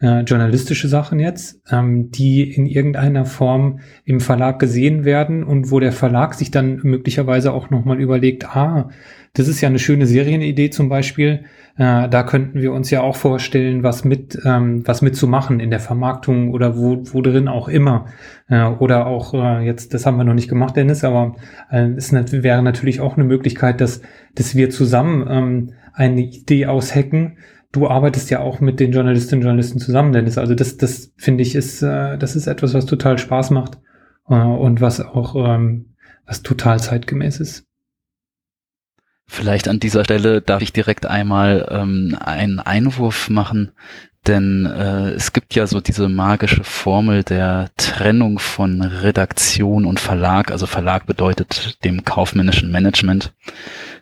äh, 0.00 0.20
journalistische 0.20 0.88
Sachen 0.88 1.20
jetzt, 1.20 1.60
ähm, 1.70 2.10
die 2.10 2.50
in 2.50 2.66
irgendeiner 2.66 3.26
Form 3.26 3.80
im 4.04 4.20
Verlag 4.20 4.58
gesehen 4.58 5.04
werden 5.04 5.44
und 5.44 5.70
wo 5.70 5.78
der 5.78 5.92
Verlag 5.92 6.34
sich 6.34 6.50
dann 6.50 6.80
möglicherweise 6.82 7.52
auch 7.52 7.68
nochmal 7.68 8.00
überlegt, 8.00 8.46
ah, 8.56 8.88
das 9.34 9.46
ist 9.46 9.60
ja 9.60 9.68
eine 9.68 9.78
schöne 9.78 10.06
Serienidee 10.06 10.70
zum 10.70 10.88
Beispiel, 10.88 11.44
äh, 11.76 12.08
da 12.08 12.22
könnten 12.22 12.62
wir 12.62 12.72
uns 12.72 12.90
ja 12.90 13.02
auch 13.02 13.16
vorstellen, 13.16 13.82
was 13.82 14.04
mit, 14.04 14.38
ähm, 14.44 14.82
was 14.86 15.02
mitzumachen 15.02 15.60
in 15.60 15.70
der 15.70 15.80
Vermarktung 15.80 16.52
oder 16.52 16.76
wo, 16.76 17.02
wo 17.12 17.20
drin 17.20 17.46
auch 17.46 17.68
immer. 17.68 18.06
Äh, 18.48 18.64
oder 18.64 19.06
auch 19.06 19.34
äh, 19.34 19.64
jetzt, 19.64 19.92
das 19.94 20.06
haben 20.06 20.16
wir 20.16 20.24
noch 20.24 20.34
nicht 20.34 20.48
gemacht, 20.48 20.76
Dennis, 20.76 21.04
aber 21.04 21.36
äh, 21.70 21.90
es 21.96 22.12
wäre 22.12 22.62
natürlich 22.62 23.00
auch 23.00 23.16
eine 23.16 23.24
Möglichkeit, 23.24 23.80
dass, 23.80 24.00
dass 24.34 24.54
wir 24.54 24.70
zusammen 24.70 25.26
ähm, 25.28 25.72
eine 25.92 26.20
Idee 26.20 26.66
aushacken. 26.66 27.38
Du 27.72 27.88
arbeitest 27.88 28.30
ja 28.30 28.40
auch 28.40 28.60
mit 28.60 28.80
den 28.80 28.92
Journalistinnen 28.92 29.42
und 29.42 29.46
Journalisten 29.46 29.78
zusammen, 29.78 30.12
Dennis. 30.12 30.38
Also 30.38 30.54
das, 30.54 30.76
das 30.76 31.12
finde 31.16 31.42
ich 31.42 31.54
ist, 31.54 31.82
äh, 31.82 32.18
das 32.18 32.36
ist 32.36 32.46
etwas, 32.46 32.74
was 32.74 32.86
total 32.86 33.18
Spaß 33.18 33.50
macht 33.50 33.78
äh, 34.28 34.34
und 34.34 34.80
was 34.80 35.00
auch 35.00 35.36
ähm, 35.36 35.94
was 36.26 36.42
total 36.42 36.80
zeitgemäß 36.80 37.40
ist. 37.40 37.66
Vielleicht 39.26 39.68
an 39.68 39.78
dieser 39.78 40.04
Stelle 40.04 40.42
darf 40.42 40.60
ich 40.60 40.72
direkt 40.72 41.06
einmal 41.06 41.68
ähm, 41.70 42.16
einen 42.20 42.58
Einwurf 42.58 43.30
machen, 43.30 43.70
denn 44.26 44.66
äh, 44.66 45.12
es 45.12 45.32
gibt 45.32 45.54
ja 45.54 45.66
so 45.66 45.80
diese 45.80 46.08
magische 46.08 46.62
Formel 46.62 47.24
der 47.24 47.70
Trennung 47.78 48.38
von 48.38 48.82
Redaktion 48.82 49.86
und 49.86 49.98
Verlag. 49.98 50.50
Also 50.50 50.66
Verlag 50.66 51.06
bedeutet 51.06 51.82
dem 51.84 52.04
kaufmännischen 52.04 52.70
Management. 52.70 53.32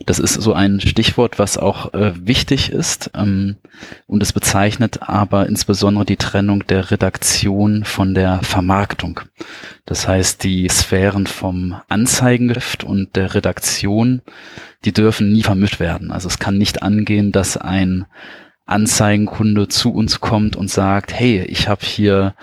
Das 0.06 0.18
ist 0.18 0.34
so 0.34 0.54
ein 0.54 0.80
Stichwort, 0.80 1.38
was 1.38 1.56
auch 1.56 1.94
äh, 1.94 2.12
wichtig 2.26 2.72
ist. 2.72 3.12
Ähm, 3.14 3.56
und 4.08 4.20
es 4.20 4.32
bezeichnet 4.32 5.02
aber 5.02 5.46
insbesondere 5.46 6.04
die 6.04 6.16
Trennung 6.16 6.66
der 6.66 6.90
Redaktion 6.90 7.84
von 7.84 8.14
der 8.14 8.40
Vermarktung. 8.42 9.20
Das 9.86 10.08
heißt, 10.08 10.42
die 10.42 10.68
Sphären 10.68 11.28
vom 11.28 11.76
Anzeigengeschäft 11.88 12.82
und 12.82 13.14
der 13.14 13.34
Redaktion, 13.34 14.22
die 14.84 14.92
dürfen 14.92 15.32
nie 15.32 15.44
vermischt 15.44 15.78
werden. 15.78 16.10
Also 16.10 16.26
es 16.26 16.40
kann 16.40 16.58
nicht 16.58 16.82
angehen, 16.82 17.30
dass 17.30 17.56
ein 17.56 18.06
Anzeigenkunde 18.68 19.68
zu 19.68 19.92
uns 19.92 20.20
kommt 20.20 20.56
und 20.56 20.70
sagt, 20.70 21.12
hey, 21.12 21.42
ich 21.42 21.68
habe 21.68 21.84
hier 21.84 22.34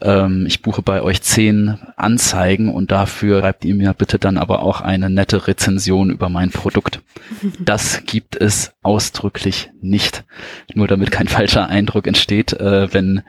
ähm, 0.00 0.46
ich 0.46 0.62
buche 0.62 0.82
bei 0.82 1.02
euch 1.02 1.22
zehn 1.22 1.78
Anzeigen 1.96 2.72
und 2.72 2.90
dafür 2.90 3.40
schreibt 3.40 3.64
ihr 3.64 3.74
mir 3.74 3.92
bitte 3.92 4.18
dann 4.18 4.38
aber 4.38 4.62
auch 4.62 4.80
eine 4.80 5.10
nette 5.10 5.46
Rezension 5.46 6.10
über 6.10 6.28
mein 6.28 6.50
Produkt. 6.50 7.00
Das 7.58 8.04
gibt 8.04 8.36
es 8.36 8.72
ausdrücklich 8.82 9.70
nicht. 9.80 10.24
Nur 10.74 10.88
damit 10.88 11.10
kein 11.10 11.28
falscher 11.28 11.68
Eindruck 11.68 12.06
entsteht, 12.06 12.52
äh, 12.52 12.92
wenn 12.92 13.22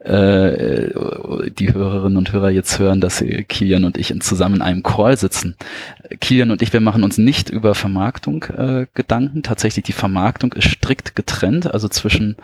äh, 0.00 0.90
die 1.50 1.72
Hörerinnen 1.72 2.16
und 2.16 2.32
Hörer 2.32 2.50
jetzt 2.50 2.78
hören, 2.78 3.00
dass 3.00 3.24
Kilian 3.48 3.84
und 3.84 3.96
ich 3.96 4.14
zusammen 4.20 4.56
in 4.56 4.62
einem 4.62 4.82
Call 4.82 5.16
sitzen. 5.16 5.56
Kilian 6.20 6.50
und 6.50 6.62
ich, 6.62 6.72
wir 6.72 6.80
machen 6.80 7.02
uns 7.02 7.18
nicht 7.18 7.50
über 7.50 7.74
Vermarktung 7.74 8.44
äh, 8.44 8.86
Gedanken. 8.94 9.42
Tatsächlich 9.42 9.84
die 9.84 9.92
Vermarktung 9.92 10.52
ist 10.52 10.68
strikt 10.68 11.16
getrennt, 11.16 11.72
also 11.72 11.88
zwischen 11.88 12.36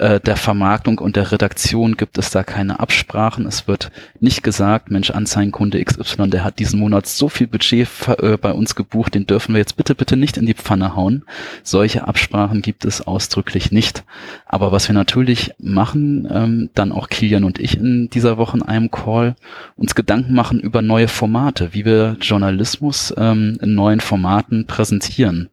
äh, 0.00 0.18
der 0.18 0.36
Vermarktung 0.36 0.98
und 0.98 1.16
der 1.16 1.30
Redaktion 1.30 1.96
gibt 1.96 2.16
es 2.16 2.30
da 2.30 2.42
keine 2.42 2.80
Absprachen. 2.80 3.46
Es 3.46 3.68
wird 3.68 3.90
nicht 4.18 4.42
gesagt, 4.42 4.90
Mensch, 4.90 5.10
Anzeigenkunde 5.10 5.82
XY, 5.84 6.30
der 6.30 6.42
hat 6.42 6.58
diesen 6.58 6.80
Monat 6.80 7.06
so 7.06 7.28
viel 7.28 7.46
Budget 7.46 7.88
äh, 8.18 8.38
bei 8.38 8.52
uns 8.52 8.74
gebucht, 8.74 9.14
den 9.14 9.26
dürfen 9.26 9.54
wir 9.54 9.58
jetzt 9.58 9.76
bitte, 9.76 9.94
bitte 9.94 10.16
nicht 10.16 10.38
in 10.38 10.46
die 10.46 10.54
Pfanne 10.54 10.96
hauen. 10.96 11.24
Solche 11.62 12.08
Absprachen 12.08 12.62
gibt 12.62 12.86
es 12.86 13.06
ausdrücklich 13.06 13.72
nicht. 13.72 14.04
Aber 14.46 14.72
was 14.72 14.88
wir 14.88 14.94
natürlich 14.94 15.52
machen, 15.58 16.26
ähm, 16.32 16.70
dann 16.74 16.92
auch 16.92 17.08
Kilian 17.08 17.44
und 17.44 17.58
ich 17.58 17.76
in 17.76 18.08
dieser 18.08 18.38
Woche 18.38 18.56
in 18.56 18.62
einem 18.62 18.90
Call, 18.90 19.36
uns 19.76 19.94
Gedanken 19.94 20.34
machen 20.34 20.60
über 20.60 20.80
neue 20.80 21.08
Formate, 21.08 21.74
wie 21.74 21.84
wir 21.84 22.16
Journalismus 22.20 23.12
ähm, 23.18 23.58
in 23.60 23.74
neuen 23.74 24.00
Formaten 24.00 24.66
präsentieren 24.66 25.50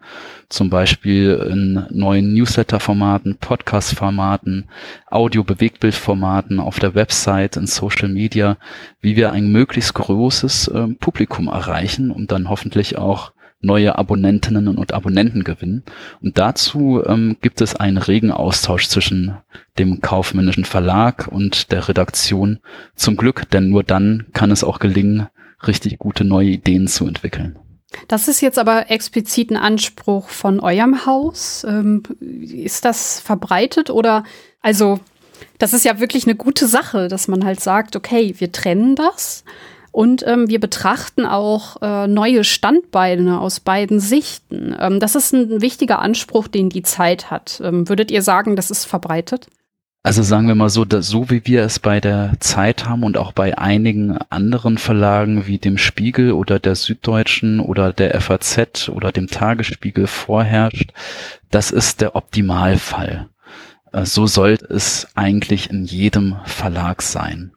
zum 0.49 0.69
Beispiel 0.69 1.33
in 1.49 1.85
neuen 1.89 2.33
Newsletter-Formaten, 2.33 3.37
Podcast-Formaten, 3.37 4.69
Audio-Bewegtbild-Formaten 5.09 6.59
auf 6.59 6.79
der 6.79 6.95
Website, 6.95 7.57
in 7.57 7.67
Social 7.67 8.07
Media, 8.07 8.57
wie 9.01 9.15
wir 9.15 9.31
ein 9.31 9.51
möglichst 9.51 9.93
großes 9.93 10.69
äh, 10.69 10.87
Publikum 10.99 11.47
erreichen, 11.47 12.11
um 12.11 12.27
dann 12.27 12.49
hoffentlich 12.49 12.97
auch 12.97 13.33
neue 13.59 13.97
Abonnentinnen 13.97 14.67
und 14.67 14.93
Abonnenten 14.93 15.43
gewinnen. 15.43 15.83
Und 16.21 16.37
dazu 16.37 17.03
ähm, 17.05 17.37
gibt 17.41 17.61
es 17.61 17.75
einen 17.75 17.97
regen 17.97 18.31
Austausch 18.31 18.87
zwischen 18.87 19.37
dem 19.79 19.99
kaufmännischen 20.01 20.65
Verlag 20.65 21.27
und 21.27 21.71
der 21.71 21.89
Redaktion. 21.89 22.59
Zum 22.95 23.17
Glück, 23.17 23.49
denn 23.49 23.69
nur 23.69 23.83
dann 23.83 24.27
kann 24.33 24.51
es 24.51 24.63
auch 24.63 24.79
gelingen, 24.79 25.27
richtig 25.65 25.97
gute 25.97 26.23
neue 26.23 26.49
Ideen 26.49 26.87
zu 26.87 27.07
entwickeln. 27.07 27.57
Das 28.07 28.27
ist 28.27 28.41
jetzt 28.41 28.59
aber 28.59 28.91
explizit 28.91 29.49
ein 29.51 29.57
Anspruch 29.57 30.29
von 30.29 30.59
eurem 30.59 31.05
Haus. 31.05 31.65
Ähm, 31.67 32.03
ist 32.19 32.85
das 32.85 33.19
verbreitet 33.19 33.89
oder 33.89 34.23
also 34.61 34.99
das 35.57 35.73
ist 35.73 35.85
ja 35.85 35.99
wirklich 35.99 36.25
eine 36.25 36.35
gute 36.35 36.67
Sache, 36.67 37.07
dass 37.07 37.27
man 37.27 37.45
halt 37.45 37.59
sagt, 37.59 37.95
okay, 37.95 38.35
wir 38.37 38.51
trennen 38.51 38.95
das 38.95 39.43
und 39.91 40.25
ähm, 40.27 40.47
wir 40.47 40.59
betrachten 40.59 41.25
auch 41.25 41.81
äh, 41.81 42.07
neue 42.07 42.43
Standbeine 42.43 43.39
aus 43.39 43.59
beiden 43.59 43.99
Sichten. 43.99 44.75
Ähm, 44.79 44.99
das 44.99 45.15
ist 45.15 45.33
ein 45.33 45.61
wichtiger 45.61 45.99
Anspruch, 45.99 46.47
den 46.47 46.69
die 46.69 46.83
Zeit 46.83 47.31
hat. 47.31 47.61
Ähm, 47.63 47.89
würdet 47.89 48.11
ihr 48.11 48.21
sagen, 48.21 48.55
das 48.55 48.69
ist 48.69 48.85
verbreitet? 48.85 49.47
Also 50.03 50.23
sagen 50.23 50.47
wir 50.47 50.55
mal 50.55 50.69
so, 50.69 50.85
dass, 50.85 51.07
so 51.07 51.29
wie 51.29 51.45
wir 51.45 51.63
es 51.63 51.79
bei 51.79 51.99
der 51.99 52.33
Zeit 52.39 52.85
haben 52.85 53.03
und 53.03 53.17
auch 53.17 53.33
bei 53.33 53.57
einigen 53.57 54.17
anderen 54.29 54.77
Verlagen 54.77 55.47
wie 55.47 55.57
dem 55.57 55.77
Spiegel 55.77 56.31
oder 56.31 56.59
der 56.59 56.75
Süddeutschen 56.75 57.59
oder 57.59 57.91
der 57.91 58.19
FAZ 58.21 58.89
oder 58.89 59.11
dem 59.11 59.27
Tagesspiegel 59.27 60.07
vorherrscht, 60.07 60.93
das 61.51 61.71
ist 61.71 61.99
der 61.99 62.15
Optimalfall. 62.15 63.27
Äh, 63.91 64.05
so 64.05 64.27
sollte 64.27 64.73
es 64.73 65.07
eigentlich 65.15 65.69
in 65.69 65.83
jedem 65.83 66.37
Verlag 66.45 67.01
sein. 67.01 67.51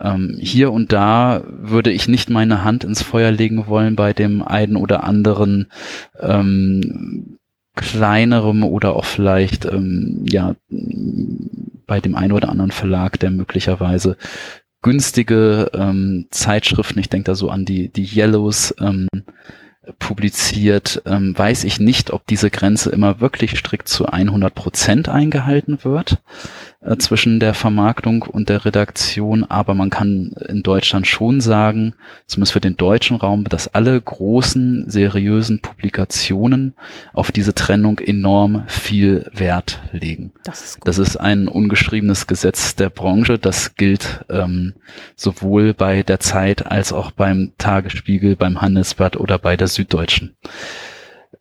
Ähm, 0.00 0.36
hier 0.40 0.72
und 0.72 0.92
da 0.92 1.42
würde 1.46 1.90
ich 1.90 2.08
nicht 2.08 2.30
meine 2.30 2.64
Hand 2.64 2.84
ins 2.84 3.02
Feuer 3.02 3.30
legen 3.30 3.66
wollen 3.66 3.96
bei 3.96 4.12
dem 4.12 4.42
einen 4.42 4.76
oder 4.76 5.04
anderen 5.04 5.70
ähm, 6.18 7.38
kleinerem 7.74 8.64
oder 8.64 8.96
auch 8.96 9.04
vielleicht 9.04 9.64
ähm, 9.64 10.24
ja 10.28 10.54
bei 11.86 12.00
dem 12.00 12.14
einen 12.14 12.32
oder 12.32 12.48
anderen 12.48 12.70
Verlag, 12.70 13.18
der 13.18 13.30
möglicherweise 13.30 14.16
günstige 14.82 15.70
ähm, 15.74 16.26
Zeitschriften, 16.30 16.98
ich 16.98 17.08
denke 17.08 17.26
da 17.26 17.34
so 17.34 17.50
an 17.50 17.64
die 17.64 17.88
die 17.88 18.04
Yellows 18.04 18.74
ähm, 18.80 19.08
publiziert, 19.98 21.02
ähm, 21.06 21.36
weiß 21.36 21.64
ich 21.64 21.80
nicht, 21.80 22.12
ob 22.12 22.26
diese 22.26 22.50
Grenze 22.50 22.90
immer 22.90 23.20
wirklich 23.20 23.58
strikt 23.58 23.88
zu 23.88 24.06
100 24.06 24.54
Prozent 24.54 25.08
eingehalten 25.08 25.78
wird 25.82 26.18
äh, 26.84 26.96
zwischen 26.96 27.38
der 27.38 27.54
Vermarktung 27.54 28.22
und 28.22 28.48
der 28.48 28.64
Redaktion, 28.64 29.44
aber 29.44 29.74
man 29.74 29.90
kann 29.90 30.32
in 30.48 30.62
Deutschland 30.62 31.06
schon 31.06 31.40
sagen, 31.40 31.94
zumindest 32.26 32.52
für 32.52 32.60
den 32.60 32.76
deutschen 32.76 33.16
Raum, 33.16 33.44
dass 33.44 33.72
alle 33.72 34.00
großen, 34.00 34.90
seriösen 34.90 35.60
Publikationen 35.60 36.74
auf 37.12 37.30
diese 37.30 37.54
Trennung 37.54 38.00
enorm 38.00 38.64
viel 38.66 39.30
Wert 39.32 39.80
legen. 39.92 40.32
Das 40.44 40.64
ist, 40.64 40.80
das 40.84 40.98
ist 40.98 41.16
ein 41.16 41.46
ungeschriebenes 41.46 42.26
Gesetz 42.26 42.74
der 42.74 42.90
Branche, 42.90 43.38
das 43.38 43.76
gilt 43.76 44.24
ähm, 44.28 44.74
sowohl 45.14 45.74
bei 45.74 46.02
der 46.02 46.18
Zeit 46.18 46.66
als 46.66 46.92
auch 46.92 47.12
beim 47.12 47.52
Tagesspiegel, 47.58 48.34
beim 48.34 48.60
Handelsblatt 48.60 49.16
oder 49.16 49.38
bei 49.38 49.56
der 49.56 49.68
Süddeutschen. 49.68 50.36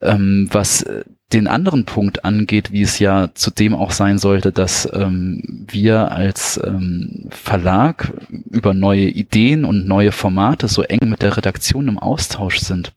Ähm, 0.01 0.49
was 0.51 0.85
den 1.33 1.47
anderen 1.47 1.85
Punkt 1.85 2.25
angeht, 2.25 2.71
wie 2.71 2.81
es 2.81 2.99
ja 2.99 3.29
zudem 3.33 3.73
auch 3.73 3.91
sein 3.91 4.17
sollte, 4.17 4.51
dass 4.51 4.87
ähm, 4.93 5.65
wir 5.69 6.11
als 6.11 6.59
ähm, 6.63 7.27
Verlag 7.29 8.11
über 8.49 8.73
neue 8.73 9.05
Ideen 9.05 9.65
und 9.65 9.87
neue 9.87 10.11
Formate 10.11 10.67
so 10.67 10.83
eng 10.83 11.09
mit 11.09 11.21
der 11.21 11.37
Redaktion 11.37 11.87
im 11.87 11.99
Austausch 11.99 12.59
sind. 12.59 12.93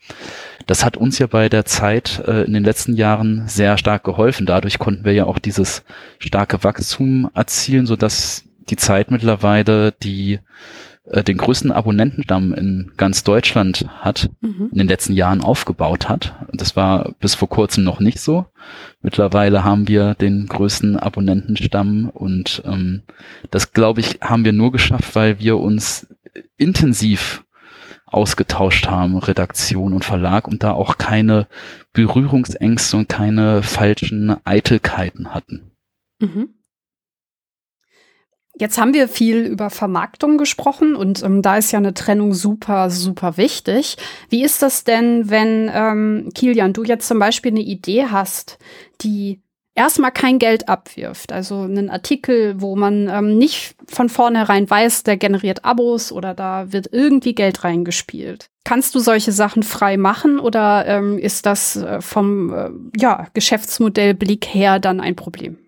Das 0.66 0.84
hat 0.84 0.96
uns 0.96 1.18
ja 1.18 1.26
bei 1.26 1.48
der 1.48 1.64
Zeit 1.64 2.22
äh, 2.26 2.42
in 2.44 2.54
den 2.54 2.64
letzten 2.64 2.94
Jahren 2.94 3.46
sehr 3.46 3.76
stark 3.78 4.04
geholfen. 4.04 4.46
Dadurch 4.46 4.78
konnten 4.78 5.04
wir 5.04 5.12
ja 5.12 5.26
auch 5.26 5.38
dieses 5.38 5.84
starke 6.18 6.64
Wachstum 6.64 7.30
erzielen, 7.34 7.86
so 7.86 7.96
dass 7.96 8.44
die 8.70 8.76
Zeit 8.76 9.10
mittlerweile 9.10 9.92
die 9.92 10.40
äh, 11.04 11.22
den 11.22 11.36
größten 11.36 11.70
Abonnentenstamm 11.70 12.54
in 12.54 12.92
ganz 12.96 13.24
Deutschland 13.24 13.86
hat, 14.00 14.30
mhm. 14.40 14.70
in 14.72 14.78
den 14.78 14.88
letzten 14.88 15.12
Jahren 15.12 15.42
aufgebaut 15.42 16.08
hat. 16.08 16.34
Das 16.52 16.76
war 16.76 17.12
bis 17.20 17.34
vor 17.34 17.48
kurzem 17.48 17.84
noch 17.84 18.00
nicht 18.00 18.20
so. 18.20 18.46
Mittlerweile 19.02 19.64
haben 19.64 19.86
wir 19.86 20.14
den 20.14 20.46
größten 20.46 20.98
Abonnentenstamm 20.98 22.08
und 22.08 22.62
ähm, 22.64 23.02
das, 23.50 23.72
glaube 23.72 24.00
ich, 24.00 24.20
haben 24.22 24.44
wir 24.44 24.52
nur 24.52 24.72
geschafft, 24.72 25.14
weil 25.14 25.38
wir 25.40 25.58
uns 25.58 26.06
intensiv 26.56 27.44
ausgetauscht 28.06 28.86
haben, 28.86 29.18
Redaktion 29.18 29.92
und 29.92 30.04
Verlag 30.04 30.48
und 30.48 30.62
da 30.62 30.72
auch 30.72 30.98
keine 30.98 31.48
Berührungsängste 31.92 32.96
und 32.96 33.08
keine 33.08 33.62
falschen 33.62 34.36
Eitelkeiten 34.44 35.34
hatten. 35.34 35.72
Mhm. 36.20 36.53
Jetzt 38.56 38.78
haben 38.78 38.94
wir 38.94 39.08
viel 39.08 39.38
über 39.38 39.68
Vermarktung 39.68 40.38
gesprochen 40.38 40.94
und 40.94 41.22
ähm, 41.24 41.42
da 41.42 41.56
ist 41.56 41.72
ja 41.72 41.78
eine 41.78 41.92
Trennung 41.92 42.34
super, 42.34 42.88
super 42.88 43.36
wichtig. 43.36 43.96
Wie 44.28 44.44
ist 44.44 44.62
das 44.62 44.84
denn, 44.84 45.28
wenn, 45.28 45.68
ähm, 45.74 46.30
Kilian, 46.34 46.72
du 46.72 46.84
jetzt 46.84 47.08
zum 47.08 47.18
Beispiel 47.18 47.50
eine 47.50 47.62
Idee 47.62 48.06
hast, 48.06 48.58
die 49.00 49.40
erstmal 49.74 50.12
kein 50.12 50.38
Geld 50.38 50.68
abwirft? 50.68 51.32
Also 51.32 51.62
einen 51.62 51.90
Artikel, 51.90 52.60
wo 52.60 52.76
man 52.76 53.08
ähm, 53.08 53.38
nicht 53.38 53.74
von 53.88 54.08
vornherein 54.08 54.70
weiß, 54.70 55.02
der 55.02 55.16
generiert 55.16 55.64
Abos 55.64 56.12
oder 56.12 56.32
da 56.32 56.72
wird 56.72 56.88
irgendwie 56.92 57.34
Geld 57.34 57.64
reingespielt. 57.64 58.46
Kannst 58.62 58.94
du 58.94 59.00
solche 59.00 59.32
Sachen 59.32 59.64
frei 59.64 59.96
machen 59.96 60.38
oder 60.38 60.86
ähm, 60.86 61.18
ist 61.18 61.44
das 61.46 61.74
äh, 61.74 62.00
vom 62.00 62.54
äh, 62.54 62.70
ja, 62.96 63.26
Geschäftsmodellblick 63.34 64.46
her 64.46 64.78
dann 64.78 65.00
ein 65.00 65.16
Problem? 65.16 65.58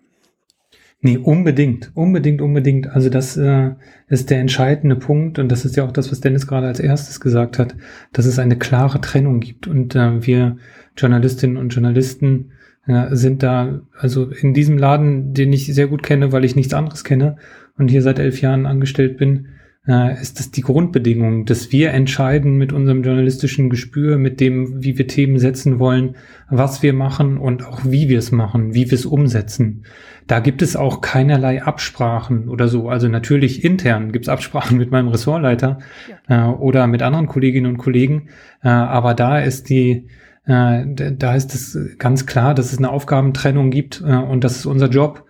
Nee, 1.01 1.17
unbedingt, 1.17 1.91
unbedingt, 1.93 2.41
unbedingt. 2.41 2.87
Also 2.87 3.09
das 3.09 3.37
äh, 3.37 3.71
ist 4.07 4.31
der 4.31 4.39
entscheidende 4.39 4.95
Punkt 4.95 5.37
und 5.37 5.51
das 5.51 5.63
ist 5.63 5.75
ja 5.75 5.85
auch 5.85 5.91
das, 5.91 6.11
was 6.11 6.21
Dennis 6.21 6.47
gerade 6.47 6.65
als 6.67 6.79
erstes 6.79 7.19
gesagt 7.19 7.59
hat, 7.59 7.75
dass 8.13 8.25
es 8.25 8.39
eine 8.39 8.57
klare 8.57 8.99
Trennung 8.99 9.39
gibt 9.39 9.67
und 9.67 9.95
äh, 9.95 10.25
wir 10.25 10.57
Journalistinnen 10.97 11.57
und 11.57 11.69
Journalisten 11.69 12.51
äh, 12.87 13.15
sind 13.15 13.43
da, 13.43 13.81
also 13.95 14.31
in 14.31 14.55
diesem 14.55 14.79
Laden, 14.79 15.33
den 15.35 15.53
ich 15.53 15.67
sehr 15.67 15.87
gut 15.87 16.01
kenne, 16.01 16.31
weil 16.31 16.45
ich 16.45 16.55
nichts 16.55 16.73
anderes 16.73 17.03
kenne 17.03 17.37
und 17.77 17.89
hier 17.91 18.01
seit 18.01 18.17
elf 18.17 18.41
Jahren 18.41 18.65
angestellt 18.65 19.17
bin, 19.17 19.49
äh, 19.87 20.21
ist 20.21 20.39
das 20.39 20.51
die 20.51 20.61
Grundbedingung, 20.61 21.45
dass 21.45 21.71
wir 21.71 21.91
entscheiden 21.91 22.57
mit 22.57 22.73
unserem 22.73 23.03
journalistischen 23.03 23.69
Gespür, 23.69 24.17
mit 24.17 24.39
dem, 24.39 24.83
wie 24.83 24.97
wir 24.97 25.07
Themen 25.07 25.39
setzen 25.39 25.79
wollen, 25.79 26.15
was 26.49 26.83
wir 26.83 26.93
machen 26.93 27.37
und 27.37 27.65
auch 27.65 27.81
wie 27.85 28.09
wir 28.09 28.19
es 28.19 28.31
machen, 28.31 28.73
wie 28.73 28.91
wir 28.91 28.97
es 28.97 29.05
umsetzen. 29.05 29.83
Da 30.27 30.39
gibt 30.41 30.61
es 30.61 30.75
auch 30.75 30.99
keinerlei 30.99 31.63
Absprachen 31.63 32.49
oder 32.49 32.67
so. 32.67 32.89
Also 32.89 33.07
natürlich 33.07 33.63
intern 33.63 34.11
gibt 34.11 34.25
es 34.25 34.29
Absprachen 34.29 34.77
mit 34.77 34.91
meinem 34.91 35.07
Ressortleiter 35.07 35.79
ja. 36.27 36.49
äh, 36.49 36.53
oder 36.53 36.87
mit 36.87 37.01
anderen 37.01 37.27
Kolleginnen 37.27 37.71
und 37.71 37.77
Kollegen, 37.77 38.27
äh, 38.61 38.67
aber 38.67 39.13
da 39.13 39.39
ist 39.39 39.69
die 39.69 40.07
äh, 40.45 40.85
da 40.85 41.35
ist 41.35 41.53
es 41.53 41.97
ganz 41.97 42.25
klar, 42.25 42.53
dass 42.53 42.71
es 42.73 42.77
eine 42.77 42.89
Aufgabentrennung 42.89 43.69
gibt 43.69 44.01
äh, 44.05 44.15
und 44.15 44.43
das 44.43 44.57
ist 44.57 44.65
unser 44.65 44.89
Job. 44.89 45.23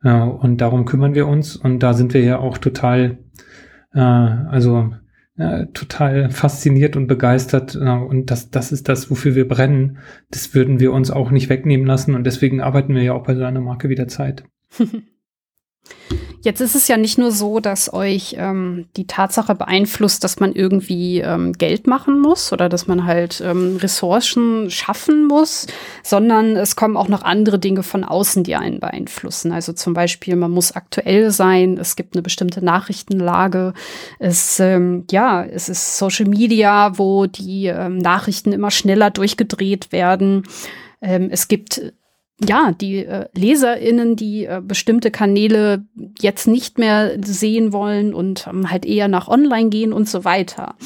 Und 0.00 0.60
darum 0.60 0.84
kümmern 0.84 1.16
wir 1.16 1.26
uns 1.26 1.56
und 1.56 1.82
da 1.82 1.92
sind 1.92 2.14
wir 2.14 2.22
ja 2.22 2.38
auch 2.38 2.58
total 2.58 3.18
äh, 3.92 4.00
also 4.00 4.92
äh, 5.36 5.66
total 5.66 6.30
fasziniert 6.30 6.96
und 6.96 7.06
begeistert. 7.06 7.74
Äh, 7.76 7.88
und 7.88 8.30
das, 8.30 8.50
das 8.50 8.72
ist 8.72 8.88
das, 8.88 9.10
wofür 9.10 9.34
wir 9.34 9.46
brennen. 9.46 9.98
Das 10.30 10.54
würden 10.54 10.80
wir 10.80 10.92
uns 10.92 11.10
auch 11.10 11.30
nicht 11.30 11.48
wegnehmen 11.48 11.86
lassen. 11.86 12.14
Und 12.14 12.24
deswegen 12.24 12.60
arbeiten 12.60 12.94
wir 12.94 13.02
ja 13.02 13.12
auch 13.12 13.24
bei 13.24 13.34
so 13.34 13.44
einer 13.44 13.60
Marke 13.60 13.88
wie 13.88 13.94
der 13.94 14.08
Zeit. 14.08 14.44
Jetzt 16.42 16.60
ist 16.60 16.76
es 16.76 16.86
ja 16.86 16.96
nicht 16.96 17.18
nur 17.18 17.32
so, 17.32 17.58
dass 17.58 17.92
euch 17.92 18.36
ähm, 18.38 18.86
die 18.96 19.08
Tatsache 19.08 19.56
beeinflusst, 19.56 20.22
dass 20.22 20.38
man 20.38 20.52
irgendwie 20.52 21.20
ähm, 21.20 21.52
Geld 21.52 21.88
machen 21.88 22.20
muss 22.20 22.52
oder 22.52 22.68
dass 22.68 22.86
man 22.86 23.04
halt 23.04 23.42
ähm, 23.44 23.76
Ressourcen 23.76 24.70
schaffen 24.70 25.26
muss, 25.26 25.66
sondern 26.04 26.56
es 26.56 26.76
kommen 26.76 26.96
auch 26.96 27.08
noch 27.08 27.22
andere 27.22 27.58
Dinge 27.58 27.82
von 27.82 28.04
außen, 28.04 28.44
die 28.44 28.54
einen 28.54 28.78
beeinflussen. 28.78 29.50
Also 29.50 29.72
zum 29.72 29.94
Beispiel, 29.94 30.36
man 30.36 30.52
muss 30.52 30.70
aktuell 30.70 31.32
sein, 31.32 31.76
es 31.76 31.96
gibt 31.96 32.14
eine 32.14 32.22
bestimmte 32.22 32.64
Nachrichtenlage, 32.64 33.74
es, 34.20 34.60
ähm, 34.60 35.06
ja, 35.10 35.44
es 35.44 35.68
ist 35.68 35.98
Social 35.98 36.26
Media, 36.26 36.96
wo 36.98 37.26
die 37.26 37.66
ähm, 37.66 37.98
Nachrichten 37.98 38.52
immer 38.52 38.70
schneller 38.70 39.10
durchgedreht 39.10 39.90
werden. 39.90 40.44
Ähm, 41.00 41.28
es 41.30 41.48
gibt 41.48 41.92
ja, 42.40 42.72
die 42.72 43.04
äh, 43.04 43.26
LeserInnen, 43.34 44.14
die 44.14 44.44
äh, 44.44 44.60
bestimmte 44.62 45.10
Kanäle 45.10 45.84
jetzt 46.20 46.46
nicht 46.46 46.78
mehr 46.78 47.18
sehen 47.24 47.72
wollen 47.72 48.14
und 48.14 48.46
ähm, 48.46 48.70
halt 48.70 48.86
eher 48.86 49.08
nach 49.08 49.28
online 49.28 49.70
gehen 49.70 49.92
und 49.92 50.08
so 50.08 50.24
weiter. 50.24 50.76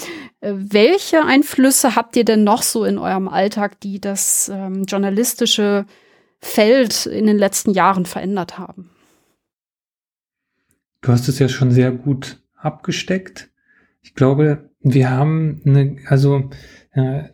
Äh, 0.41 0.55
welche 0.57 1.25
Einflüsse 1.25 1.95
habt 1.95 2.17
ihr 2.17 2.25
denn 2.25 2.45
noch 2.45 2.63
so 2.63 2.85
in 2.85 2.99
eurem 2.99 3.29
Alltag, 3.29 3.81
die 3.81 4.01
das 4.01 4.51
ähm, 4.53 4.85
journalistische 4.85 5.85
Feld 6.41 7.07
in 7.07 7.27
den 7.27 7.39
letzten 7.39 7.73
Jahren 7.73 8.07
verändert 8.07 8.59
haben? 8.59 8.91
Du 11.03 11.13
hast 11.13 11.29
es 11.29 11.39
ja 11.39 11.49
schon 11.49 11.71
sehr 11.71 11.93
gut 11.93 12.41
abgesteckt. 12.57 13.51
Ich 14.01 14.15
glaube, 14.15 14.71
wir 14.81 15.11
haben 15.11 15.61
eine, 15.67 15.97
also 16.07 16.51
äh, 16.93 17.25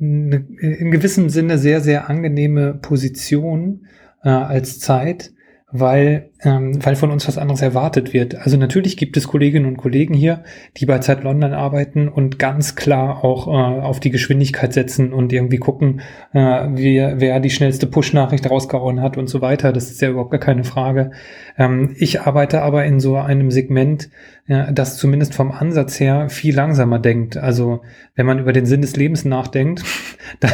eine, 0.00 0.46
in 0.58 0.90
gewissem 0.90 1.28
Sinne 1.28 1.58
sehr, 1.58 1.80
sehr 1.80 2.08
angenehme 2.08 2.74
Position 2.74 3.86
äh, 4.22 4.28
als 4.28 4.80
Zeit, 4.80 5.32
weil, 5.70 6.30
ähm, 6.44 6.84
weil 6.84 6.96
von 6.96 7.10
uns 7.10 7.26
was 7.26 7.38
anderes 7.38 7.62
erwartet 7.62 8.12
wird. 8.12 8.36
Also 8.36 8.56
natürlich 8.56 8.96
gibt 8.96 9.16
es 9.16 9.28
Kolleginnen 9.28 9.66
und 9.66 9.76
Kollegen 9.76 10.14
hier, 10.14 10.44
die 10.76 10.86
bei 10.86 10.98
Zeit 10.98 11.22
London 11.24 11.54
arbeiten 11.54 12.08
und 12.08 12.38
ganz 12.38 12.76
klar 12.76 13.24
auch 13.24 13.46
äh, 13.46 13.80
auf 13.80 14.00
die 14.00 14.10
Geschwindigkeit 14.10 14.72
setzen 14.72 15.12
und 15.12 15.32
irgendwie 15.32 15.56
gucken, 15.56 16.02
äh, 16.32 16.40
wie, 16.40 16.98
wer 17.16 17.40
die 17.40 17.50
schnellste 17.50 17.86
Push-Nachricht 17.86 18.48
rausgehauen 18.50 19.00
hat 19.00 19.16
und 19.16 19.28
so 19.28 19.40
weiter. 19.40 19.72
Das 19.72 19.90
ist 19.90 20.00
ja 20.00 20.10
überhaupt 20.10 20.32
gar 20.32 20.40
keine 20.40 20.64
Frage. 20.64 21.12
Ähm, 21.56 21.94
ich 21.98 22.20
arbeite 22.20 22.62
aber 22.62 22.84
in 22.84 23.00
so 23.00 23.16
einem 23.16 23.50
Segment, 23.50 24.10
ja, 24.46 24.70
das 24.70 24.98
zumindest 24.98 25.34
vom 25.34 25.50
Ansatz 25.50 25.98
her 25.98 26.28
viel 26.28 26.54
langsamer 26.54 26.98
denkt. 26.98 27.38
Also 27.38 27.80
wenn 28.14 28.26
man 28.26 28.38
über 28.38 28.52
den 28.52 28.66
Sinn 28.66 28.82
des 28.82 28.96
Lebens 28.96 29.24
nachdenkt, 29.24 29.82
dann, 30.40 30.52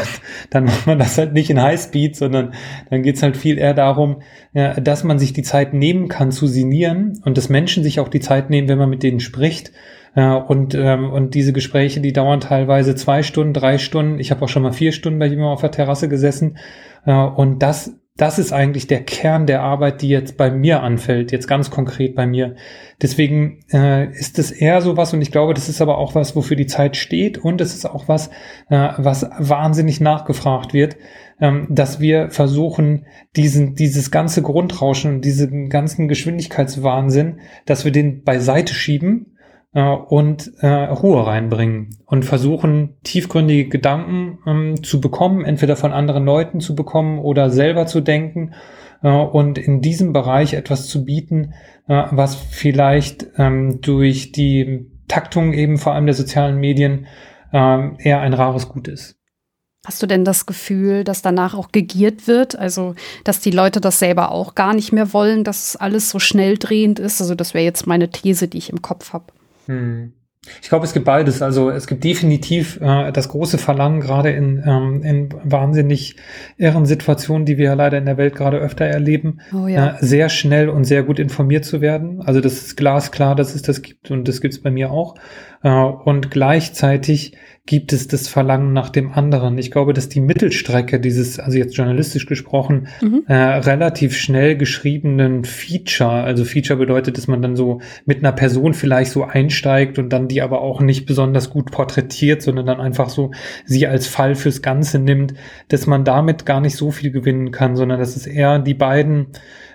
dann 0.50 0.64
macht 0.64 0.86
man 0.86 0.98
das 0.98 1.18
halt 1.18 1.32
nicht 1.32 1.50
in 1.50 1.60
Highspeed, 1.60 2.14
sondern 2.14 2.54
dann 2.90 3.02
geht's 3.02 3.22
halt 3.22 3.36
viel 3.36 3.58
eher 3.58 3.74
darum, 3.74 4.22
ja, 4.52 4.78
dass 4.78 5.02
man 5.02 5.18
sich 5.18 5.32
die 5.32 5.42
Zeit 5.42 5.74
nehmen 5.80 6.06
kann 6.06 6.30
zu 6.30 6.46
sinnieren 6.46 7.20
und 7.24 7.36
dass 7.36 7.48
Menschen 7.48 7.82
sich 7.82 7.98
auch 7.98 8.08
die 8.08 8.20
Zeit 8.20 8.50
nehmen, 8.50 8.68
wenn 8.68 8.78
man 8.78 8.90
mit 8.90 9.02
denen 9.02 9.18
spricht. 9.18 9.72
Äh, 10.14 10.30
und, 10.30 10.74
ähm, 10.74 11.10
und 11.10 11.34
diese 11.34 11.52
Gespräche, 11.52 12.00
die 12.00 12.12
dauern 12.12 12.40
teilweise 12.40 12.94
zwei 12.94 13.24
Stunden, 13.24 13.52
drei 13.52 13.78
Stunden. 13.78 14.20
Ich 14.20 14.30
habe 14.30 14.44
auch 14.44 14.48
schon 14.48 14.62
mal 14.62 14.72
vier 14.72 14.92
Stunden 14.92 15.18
bei 15.18 15.26
jemandem 15.26 15.52
auf 15.52 15.60
der 15.60 15.72
Terrasse 15.72 16.08
gesessen. 16.08 16.58
Äh, 17.04 17.12
und 17.12 17.60
das 17.60 18.00
das 18.20 18.38
ist 18.38 18.52
eigentlich 18.52 18.86
der 18.86 19.02
Kern 19.02 19.46
der 19.46 19.62
Arbeit, 19.62 20.02
die 20.02 20.08
jetzt 20.08 20.36
bei 20.36 20.50
mir 20.50 20.82
anfällt, 20.82 21.32
jetzt 21.32 21.48
ganz 21.48 21.70
konkret 21.70 22.14
bei 22.14 22.26
mir. 22.26 22.54
Deswegen 23.00 23.60
äh, 23.72 24.10
ist 24.10 24.38
es 24.38 24.50
eher 24.50 24.82
so 24.82 24.98
was 24.98 25.14
und 25.14 25.22
ich 25.22 25.32
glaube, 25.32 25.54
das 25.54 25.70
ist 25.70 25.80
aber 25.80 25.96
auch 25.96 26.14
was, 26.14 26.36
wofür 26.36 26.56
die 26.56 26.66
Zeit 26.66 26.96
steht 26.96 27.38
und 27.38 27.62
es 27.62 27.74
ist 27.74 27.86
auch 27.86 28.08
was, 28.08 28.28
äh, 28.68 28.90
was 28.98 29.30
wahnsinnig 29.38 30.02
nachgefragt 30.02 30.74
wird, 30.74 30.96
ähm, 31.40 31.66
dass 31.70 32.00
wir 32.00 32.30
versuchen, 32.30 33.06
diesen, 33.36 33.74
dieses 33.74 34.10
ganze 34.10 34.42
Grundrauschen 34.42 35.16
und 35.16 35.24
diesen 35.24 35.68
ganzen 35.68 36.08
Geschwindigkeitswahnsinn, 36.08 37.40
dass 37.66 37.84
wir 37.84 37.92
den 37.92 38.22
beiseite 38.22 38.74
schieben 38.74 39.36
äh, 39.72 39.82
und 39.82 40.52
äh, 40.60 40.66
Ruhe 40.66 41.26
reinbringen 41.26 41.96
und 42.06 42.24
versuchen, 42.24 42.96
tiefgründige 43.02 43.68
Gedanken 43.68 44.38
ähm, 44.46 44.82
zu 44.82 45.00
bekommen, 45.00 45.44
entweder 45.44 45.76
von 45.76 45.92
anderen 45.92 46.24
Leuten 46.24 46.60
zu 46.60 46.74
bekommen 46.74 47.18
oder 47.18 47.50
selber 47.50 47.86
zu 47.86 48.00
denken 48.00 48.52
äh, 49.02 49.10
und 49.10 49.58
in 49.58 49.80
diesem 49.80 50.12
Bereich 50.12 50.54
etwas 50.54 50.88
zu 50.88 51.04
bieten, 51.04 51.54
äh, 51.88 52.04
was 52.10 52.34
vielleicht 52.34 53.28
ähm, 53.38 53.80
durch 53.80 54.32
die 54.32 54.90
Taktung 55.08 55.52
eben 55.52 55.78
vor 55.78 55.94
allem 55.94 56.06
der 56.06 56.14
sozialen 56.14 56.58
Medien 56.58 57.06
äh, 57.52 57.96
eher 57.98 58.20
ein 58.20 58.34
rares 58.34 58.68
Gut 58.68 58.88
ist. 58.88 59.19
Hast 59.86 60.02
du 60.02 60.06
denn 60.06 60.24
das 60.24 60.44
Gefühl, 60.44 61.04
dass 61.04 61.22
danach 61.22 61.54
auch 61.54 61.72
gegiert 61.72 62.26
wird? 62.26 62.58
Also, 62.58 62.94
dass 63.24 63.40
die 63.40 63.50
Leute 63.50 63.80
das 63.80 63.98
selber 63.98 64.30
auch 64.30 64.54
gar 64.54 64.74
nicht 64.74 64.92
mehr 64.92 65.12
wollen, 65.14 65.42
dass 65.42 65.76
alles 65.76 66.10
so 66.10 66.18
schnell 66.18 66.58
drehend 66.58 66.98
ist? 66.98 67.20
Also, 67.20 67.34
das 67.34 67.54
wäre 67.54 67.64
jetzt 67.64 67.86
meine 67.86 68.10
These, 68.10 68.48
die 68.48 68.58
ich 68.58 68.70
im 68.70 68.82
Kopf 68.82 69.12
habe. 69.14 69.26
Hm. 69.66 70.12
Ich 70.62 70.70
glaube, 70.70 70.86
es 70.86 70.94
gibt 70.94 71.04
beides. 71.04 71.42
Also 71.42 71.68
es 71.68 71.86
gibt 71.86 72.02
definitiv 72.02 72.80
äh, 72.80 73.12
das 73.12 73.28
große 73.28 73.58
Verlangen, 73.58 74.00
gerade 74.00 74.30
in, 74.30 74.62
ähm, 74.66 75.02
in 75.02 75.28
wahnsinnig 75.44 76.16
irren 76.56 76.86
Situationen, 76.86 77.44
die 77.44 77.58
wir 77.58 77.66
ja 77.66 77.74
leider 77.74 77.98
in 77.98 78.06
der 78.06 78.16
Welt 78.16 78.34
gerade 78.34 78.56
öfter 78.56 78.86
erleben, 78.86 79.40
oh 79.52 79.66
ja. 79.66 79.98
äh, 79.98 80.04
sehr 80.04 80.30
schnell 80.30 80.70
und 80.70 80.84
sehr 80.84 81.02
gut 81.02 81.18
informiert 81.18 81.66
zu 81.66 81.82
werden. 81.82 82.22
Also 82.22 82.40
das 82.40 82.54
ist 82.54 82.76
glasklar, 82.76 83.36
dass 83.36 83.54
es 83.54 83.60
das 83.60 83.82
gibt 83.82 84.10
und 84.10 84.28
das 84.28 84.40
gibt 84.40 84.54
es 84.54 84.62
bei 84.62 84.70
mir 84.70 84.90
auch. 84.90 85.14
Äh, 85.62 85.70
und 85.70 86.30
gleichzeitig 86.30 87.32
gibt 87.66 87.92
es 87.92 88.08
das 88.08 88.26
Verlangen 88.26 88.72
nach 88.72 88.88
dem 88.88 89.12
anderen. 89.12 89.56
Ich 89.58 89.70
glaube, 89.70 89.92
dass 89.92 90.08
die 90.08 90.20
Mittelstrecke 90.20 90.98
dieses, 90.98 91.38
also 91.38 91.56
jetzt 91.56 91.76
journalistisch 91.76 92.26
gesprochen, 92.26 92.88
mhm. 93.00 93.22
äh, 93.28 93.34
relativ 93.34 94.16
schnell 94.16 94.56
geschriebenen 94.56 95.44
Feature, 95.44 96.24
also 96.24 96.44
Feature 96.44 96.78
bedeutet, 96.78 97.16
dass 97.16 97.28
man 97.28 97.42
dann 97.42 97.54
so 97.54 97.80
mit 98.06 98.18
einer 98.18 98.32
Person 98.32 98.74
vielleicht 98.74 99.12
so 99.12 99.24
einsteigt 99.24 99.98
und 99.98 100.08
dann 100.08 100.26
die 100.26 100.42
aber 100.42 100.62
auch 100.62 100.80
nicht 100.80 101.06
besonders 101.06 101.50
gut 101.50 101.70
porträtiert, 101.70 102.42
sondern 102.42 102.66
dann 102.66 102.80
einfach 102.80 103.08
so 103.08 103.30
sie 103.66 103.86
als 103.86 104.08
Fall 104.08 104.34
fürs 104.34 104.62
Ganze 104.62 104.98
nimmt, 104.98 105.34
dass 105.68 105.86
man 105.86 106.04
damit 106.04 106.46
gar 106.46 106.60
nicht 106.60 106.76
so 106.76 106.90
viel 106.90 107.12
gewinnen 107.12 107.52
kann, 107.52 107.76
sondern 107.76 108.00
dass 108.00 108.16
es 108.16 108.26
eher 108.26 108.58
die 108.58 108.74
beiden 108.74 109.28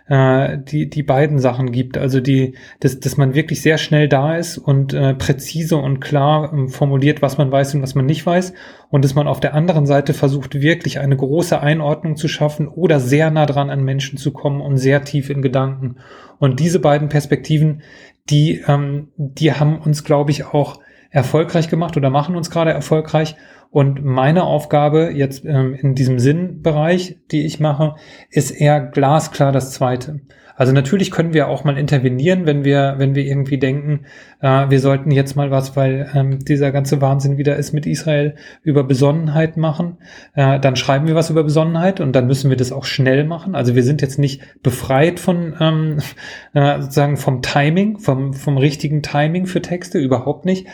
äh, 0.08 0.58
die, 0.60 0.90
die 0.90 1.04
beiden 1.04 1.40
Sachen 1.40 1.72
gibt. 1.72 1.98
Also 1.98 2.20
die, 2.20 2.56
dass, 2.80 3.00
dass 3.00 3.18
man 3.18 3.34
wirklich 3.34 3.62
sehr 3.62 3.78
schnell 3.78 4.08
da 4.08 4.36
ist 4.36 4.58
und 4.58 4.94
äh, 4.94 5.14
präzise 5.14 5.78
und 5.78 6.00
klar 6.00 6.54
ähm, 6.54 6.70
formuliert, 6.70 7.22
was 7.22 7.38
man 7.38 7.52
weiß 7.52 7.76
und 7.76 7.82
was 7.82 7.96
man 7.96 8.06
nicht 8.06 8.26
weiß. 8.26 8.54
Und 8.90 9.04
dass 9.04 9.16
man 9.16 9.28
auf 9.28 9.40
der 9.40 9.54
anderen 9.54 9.86
Seite 9.86 10.14
versucht, 10.14 10.62
wirklich 10.62 11.00
eine 11.00 11.18
große 11.18 11.60
Einordnung 11.60 12.16
zu 12.16 12.28
schaffen 12.28 12.68
oder 12.68 13.00
sehr 13.00 13.32
nah 13.32 13.46
dran 13.46 13.70
an 13.70 13.84
Menschen 13.84 14.18
zu 14.18 14.32
kommen 14.32 14.62
und 14.62 14.78
sehr 14.78 15.04
tief 15.04 15.30
in 15.30 15.42
Gedanken. 15.42 15.98
Und 16.38 16.60
diese 16.60 16.80
beiden 16.80 17.10
Perspektiven, 17.10 17.82
die, 18.30 18.64
ähm, 18.68 19.10
die 19.18 19.54
haben 19.54 19.80
uns, 19.80 20.04
glaube 20.04 20.32
ich, 20.32 20.46
auch 20.46 20.80
erfolgreich 21.10 21.70
gemacht 21.70 21.96
oder 21.98 22.10
machen 22.10 22.36
uns 22.36 22.50
gerade 22.50 22.72
erfolgreich. 22.72 23.36
Und 23.76 24.06
meine 24.06 24.46
Aufgabe 24.46 25.12
jetzt 25.14 25.44
ähm, 25.44 25.74
in 25.74 25.96
diesem 25.96 26.18
Sinnbereich, 26.18 27.18
die 27.32 27.46
ich 27.46 27.60
mache, 27.60 27.96
ist 28.30 28.52
eher 28.52 28.80
glasklar 28.80 29.52
das 29.52 29.72
Zweite. 29.72 30.22
Also 30.56 30.72
natürlich 30.72 31.12
können 31.12 31.34
wir 31.34 31.50
auch 31.50 31.66
mal 31.66 31.78
intervenieren, 31.78 32.46
wenn 32.46 32.64
wir, 32.64 32.96
wenn 33.00 33.16
wir 33.16 33.26
irgendwie 33.26 33.58
denken, 33.58 34.06
äh, 34.40 34.70
wir 34.70 34.80
sollten 34.80 35.12
jetzt 35.12 35.36
mal 35.36 35.52
was, 35.52 35.76
weil 35.76 36.10
ähm, 36.16 36.40
dieser 36.40 36.72
ganze 36.72 37.02
Wahnsinn 37.02 37.38
wieder 37.38 37.58
ist 37.58 37.74
mit 37.74 37.86
Israel, 37.86 38.36
über 38.64 38.86
Besonnenheit 38.86 39.58
machen. 39.58 39.98
Äh, 40.36 40.58
dann 40.62 40.78
schreiben 40.78 41.08
wir 41.08 41.16
was 41.16 41.30
über 41.30 41.44
Besonnenheit 41.44 42.00
und 42.00 42.16
dann 42.16 42.28
müssen 42.28 42.50
wir 42.50 42.56
das 42.56 42.72
auch 42.72 42.86
schnell 42.86 43.26
machen. 43.26 43.56
Also 43.56 43.76
wir 43.76 43.84
sind 43.84 44.02
jetzt 44.02 44.20
nicht 44.20 44.42
befreit 44.64 45.20
von 45.20 45.54
ähm, 45.60 45.98
äh, 46.54 46.80
sozusagen 46.80 47.18
vom 47.18 47.42
Timing, 47.42 48.00
vom, 48.00 48.34
vom 48.34 48.58
richtigen 48.58 49.02
Timing 49.02 49.48
für 49.48 49.62
Texte, 49.62 50.00
überhaupt 50.00 50.46
nicht. 50.46 50.66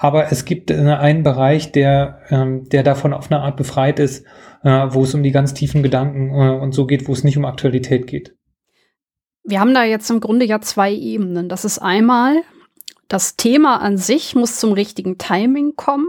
Aber 0.00 0.30
es 0.30 0.44
gibt 0.44 0.70
äh, 0.70 0.76
einen 0.76 1.24
Bereich, 1.24 1.72
der, 1.72 2.20
ähm, 2.30 2.68
der 2.68 2.84
davon 2.84 3.12
auf 3.12 3.30
eine 3.30 3.40
Art 3.40 3.56
befreit 3.56 3.98
ist, 3.98 4.24
äh, 4.62 4.86
wo 4.90 5.02
es 5.02 5.12
um 5.12 5.24
die 5.24 5.32
ganz 5.32 5.54
tiefen 5.54 5.82
Gedanken 5.82 6.30
äh, 6.30 6.56
und 6.56 6.72
so 6.72 6.86
geht, 6.86 7.08
wo 7.08 7.12
es 7.12 7.24
nicht 7.24 7.36
um 7.36 7.44
Aktualität 7.44 8.06
geht. 8.06 8.36
Wir 9.42 9.58
haben 9.58 9.74
da 9.74 9.82
jetzt 9.82 10.08
im 10.10 10.20
Grunde 10.20 10.46
ja 10.46 10.60
zwei 10.60 10.92
Ebenen. 10.92 11.48
Das 11.48 11.64
ist 11.64 11.80
einmal, 11.80 12.42
das 13.08 13.36
Thema 13.36 13.80
an 13.80 13.98
sich 13.98 14.36
muss 14.36 14.60
zum 14.60 14.72
richtigen 14.72 15.18
Timing 15.18 15.74
kommen. 15.74 16.06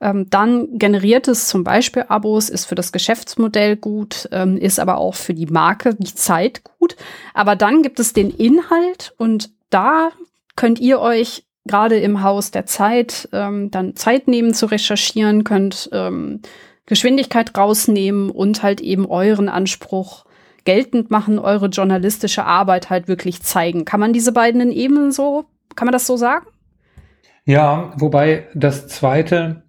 Ähm, 0.00 0.30
dann 0.30 0.78
generiert 0.78 1.26
es 1.26 1.48
zum 1.48 1.64
Beispiel 1.64 2.04
Abos, 2.08 2.48
ist 2.48 2.66
für 2.66 2.76
das 2.76 2.92
Geschäftsmodell 2.92 3.76
gut, 3.76 4.28
ähm, 4.30 4.56
ist 4.56 4.78
aber 4.78 4.98
auch 4.98 5.16
für 5.16 5.34
die 5.34 5.46
Marke, 5.46 5.96
die 5.96 6.14
Zeit 6.14 6.62
gut. 6.62 6.96
Aber 7.34 7.56
dann 7.56 7.82
gibt 7.82 7.98
es 7.98 8.12
den 8.12 8.30
Inhalt 8.30 9.14
und 9.18 9.50
da 9.68 10.10
könnt 10.54 10.78
ihr 10.78 11.00
euch 11.00 11.44
gerade 11.66 11.98
im 11.98 12.22
Haus 12.22 12.50
der 12.50 12.66
Zeit 12.66 13.28
ähm, 13.32 13.70
dann 13.70 13.96
Zeit 13.96 14.28
nehmen 14.28 14.54
zu 14.54 14.66
recherchieren, 14.66 15.44
könnt 15.44 15.90
ähm, 15.92 16.40
Geschwindigkeit 16.86 17.56
rausnehmen 17.56 18.30
und 18.30 18.62
halt 18.62 18.80
eben 18.80 19.06
euren 19.06 19.48
Anspruch 19.48 20.24
geltend 20.64 21.10
machen, 21.10 21.38
eure 21.38 21.66
journalistische 21.66 22.44
Arbeit 22.44 22.90
halt 22.90 23.08
wirklich 23.08 23.42
zeigen. 23.42 23.84
Kann 23.84 24.00
man 24.00 24.12
diese 24.12 24.32
beiden 24.32 24.70
Ebenen 24.72 25.12
so, 25.12 25.44
kann 25.76 25.86
man 25.86 25.92
das 25.92 26.06
so 26.06 26.16
sagen? 26.16 26.46
Ja, 27.44 27.94
wobei 27.96 28.48
das 28.54 28.88
zweite, 28.88 29.62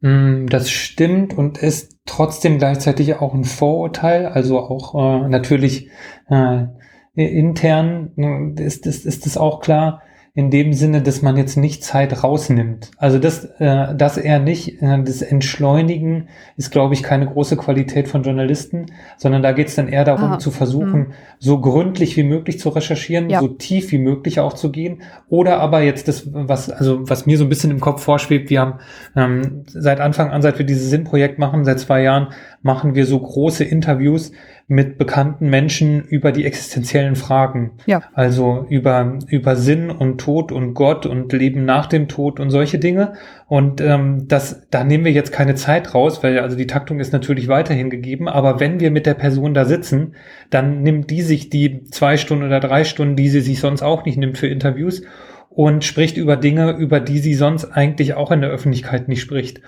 mh, 0.00 0.10
hm, 0.10 0.48
das 0.48 0.70
stimmt 0.70 1.36
und 1.36 1.58
ist 1.58 1.98
trotzdem 2.06 2.58
gleichzeitig 2.58 3.14
auch 3.16 3.34
ein 3.34 3.44
Vorurteil, 3.44 4.26
also 4.26 4.58
auch 4.58 4.94
äh, 4.94 5.28
natürlich 5.28 5.90
äh, 6.28 6.66
intern 7.14 8.12
äh, 8.16 8.62
ist, 8.62 8.86
ist, 8.86 9.06
ist 9.06 9.26
es 9.26 9.36
auch 9.36 9.60
klar, 9.60 10.02
in 10.38 10.52
dem 10.52 10.72
Sinne, 10.72 11.02
dass 11.02 11.20
man 11.20 11.36
jetzt 11.36 11.56
nicht 11.56 11.82
Zeit 11.82 12.22
rausnimmt. 12.22 12.92
Also 12.96 13.18
das, 13.18 13.44
äh, 13.58 13.92
das 13.96 14.16
eher 14.16 14.38
nicht. 14.38 14.80
Äh, 14.80 15.02
das 15.02 15.20
Entschleunigen 15.20 16.28
ist, 16.56 16.70
glaube 16.70 16.94
ich, 16.94 17.02
keine 17.02 17.26
große 17.26 17.56
Qualität 17.56 18.06
von 18.06 18.22
Journalisten, 18.22 18.86
sondern 19.16 19.42
da 19.42 19.50
geht 19.50 19.66
es 19.66 19.74
dann 19.74 19.88
eher 19.88 20.04
darum 20.04 20.34
ah, 20.34 20.38
zu 20.38 20.52
versuchen, 20.52 21.00
mh. 21.00 21.14
so 21.40 21.60
gründlich 21.60 22.16
wie 22.16 22.22
möglich 22.22 22.60
zu 22.60 22.68
recherchieren, 22.68 23.28
ja. 23.28 23.40
so 23.40 23.48
tief 23.48 23.90
wie 23.90 23.98
möglich 23.98 24.38
auch 24.38 24.52
zu 24.52 24.70
gehen. 24.70 25.02
Oder 25.28 25.58
aber 25.58 25.82
jetzt 25.82 26.06
das, 26.06 26.32
was, 26.32 26.70
also 26.70 27.00
was 27.10 27.26
mir 27.26 27.36
so 27.36 27.44
ein 27.44 27.48
bisschen 27.48 27.72
im 27.72 27.80
Kopf 27.80 28.04
vorschwebt, 28.04 28.48
wir 28.48 28.60
haben 28.60 28.74
ähm, 29.16 29.64
seit 29.66 29.98
Anfang 29.98 30.30
an, 30.30 30.40
seit 30.40 30.56
wir 30.56 30.66
dieses 30.66 30.88
Sinnprojekt 30.88 31.40
machen, 31.40 31.64
seit 31.64 31.80
zwei 31.80 32.02
Jahren, 32.02 32.28
machen 32.62 32.94
wir 32.94 33.06
so 33.06 33.18
große 33.18 33.64
Interviews 33.64 34.32
mit 34.70 34.98
bekannten 34.98 35.48
Menschen 35.48 36.04
über 36.04 36.30
die 36.30 36.44
existenziellen 36.44 37.16
Fragen. 37.16 37.70
Ja. 37.86 38.02
Also 38.12 38.66
über, 38.68 39.18
über 39.28 39.56
Sinn 39.56 39.90
und 39.90 40.18
Tod 40.18 40.52
und 40.52 40.74
Gott 40.74 41.06
und 41.06 41.32
Leben 41.32 41.64
nach 41.64 41.86
dem 41.86 42.06
Tod 42.06 42.38
und 42.38 42.50
solche 42.50 42.78
Dinge. 42.78 43.14
Und 43.46 43.80
ähm, 43.80 44.28
das, 44.28 44.66
da 44.70 44.84
nehmen 44.84 45.06
wir 45.06 45.12
jetzt 45.12 45.32
keine 45.32 45.54
Zeit 45.54 45.94
raus, 45.94 46.22
weil 46.22 46.38
also 46.40 46.56
die 46.56 46.66
Taktung 46.66 47.00
ist 47.00 47.14
natürlich 47.14 47.48
weiterhin 47.48 47.88
gegeben. 47.88 48.28
Aber 48.28 48.60
wenn 48.60 48.78
wir 48.78 48.90
mit 48.90 49.06
der 49.06 49.14
Person 49.14 49.54
da 49.54 49.64
sitzen, 49.64 50.14
dann 50.50 50.82
nimmt 50.82 51.10
die 51.10 51.22
sich 51.22 51.48
die 51.48 51.84
zwei 51.84 52.18
Stunden 52.18 52.44
oder 52.44 52.60
drei 52.60 52.84
Stunden, 52.84 53.16
die 53.16 53.30
sie 53.30 53.40
sich 53.40 53.60
sonst 53.60 53.82
auch 53.82 54.04
nicht 54.04 54.18
nimmt 54.18 54.36
für 54.36 54.48
Interviews 54.48 55.02
und 55.48 55.82
spricht 55.82 56.16
über 56.16 56.36
Dinge, 56.36 56.72
über 56.72 57.00
die 57.00 57.18
sie 57.18 57.34
sonst 57.34 57.64
eigentlich 57.64 58.14
auch 58.14 58.30
in 58.30 58.42
der 58.42 58.50
Öffentlichkeit 58.50 59.08
nicht 59.08 59.22
spricht. 59.22 59.62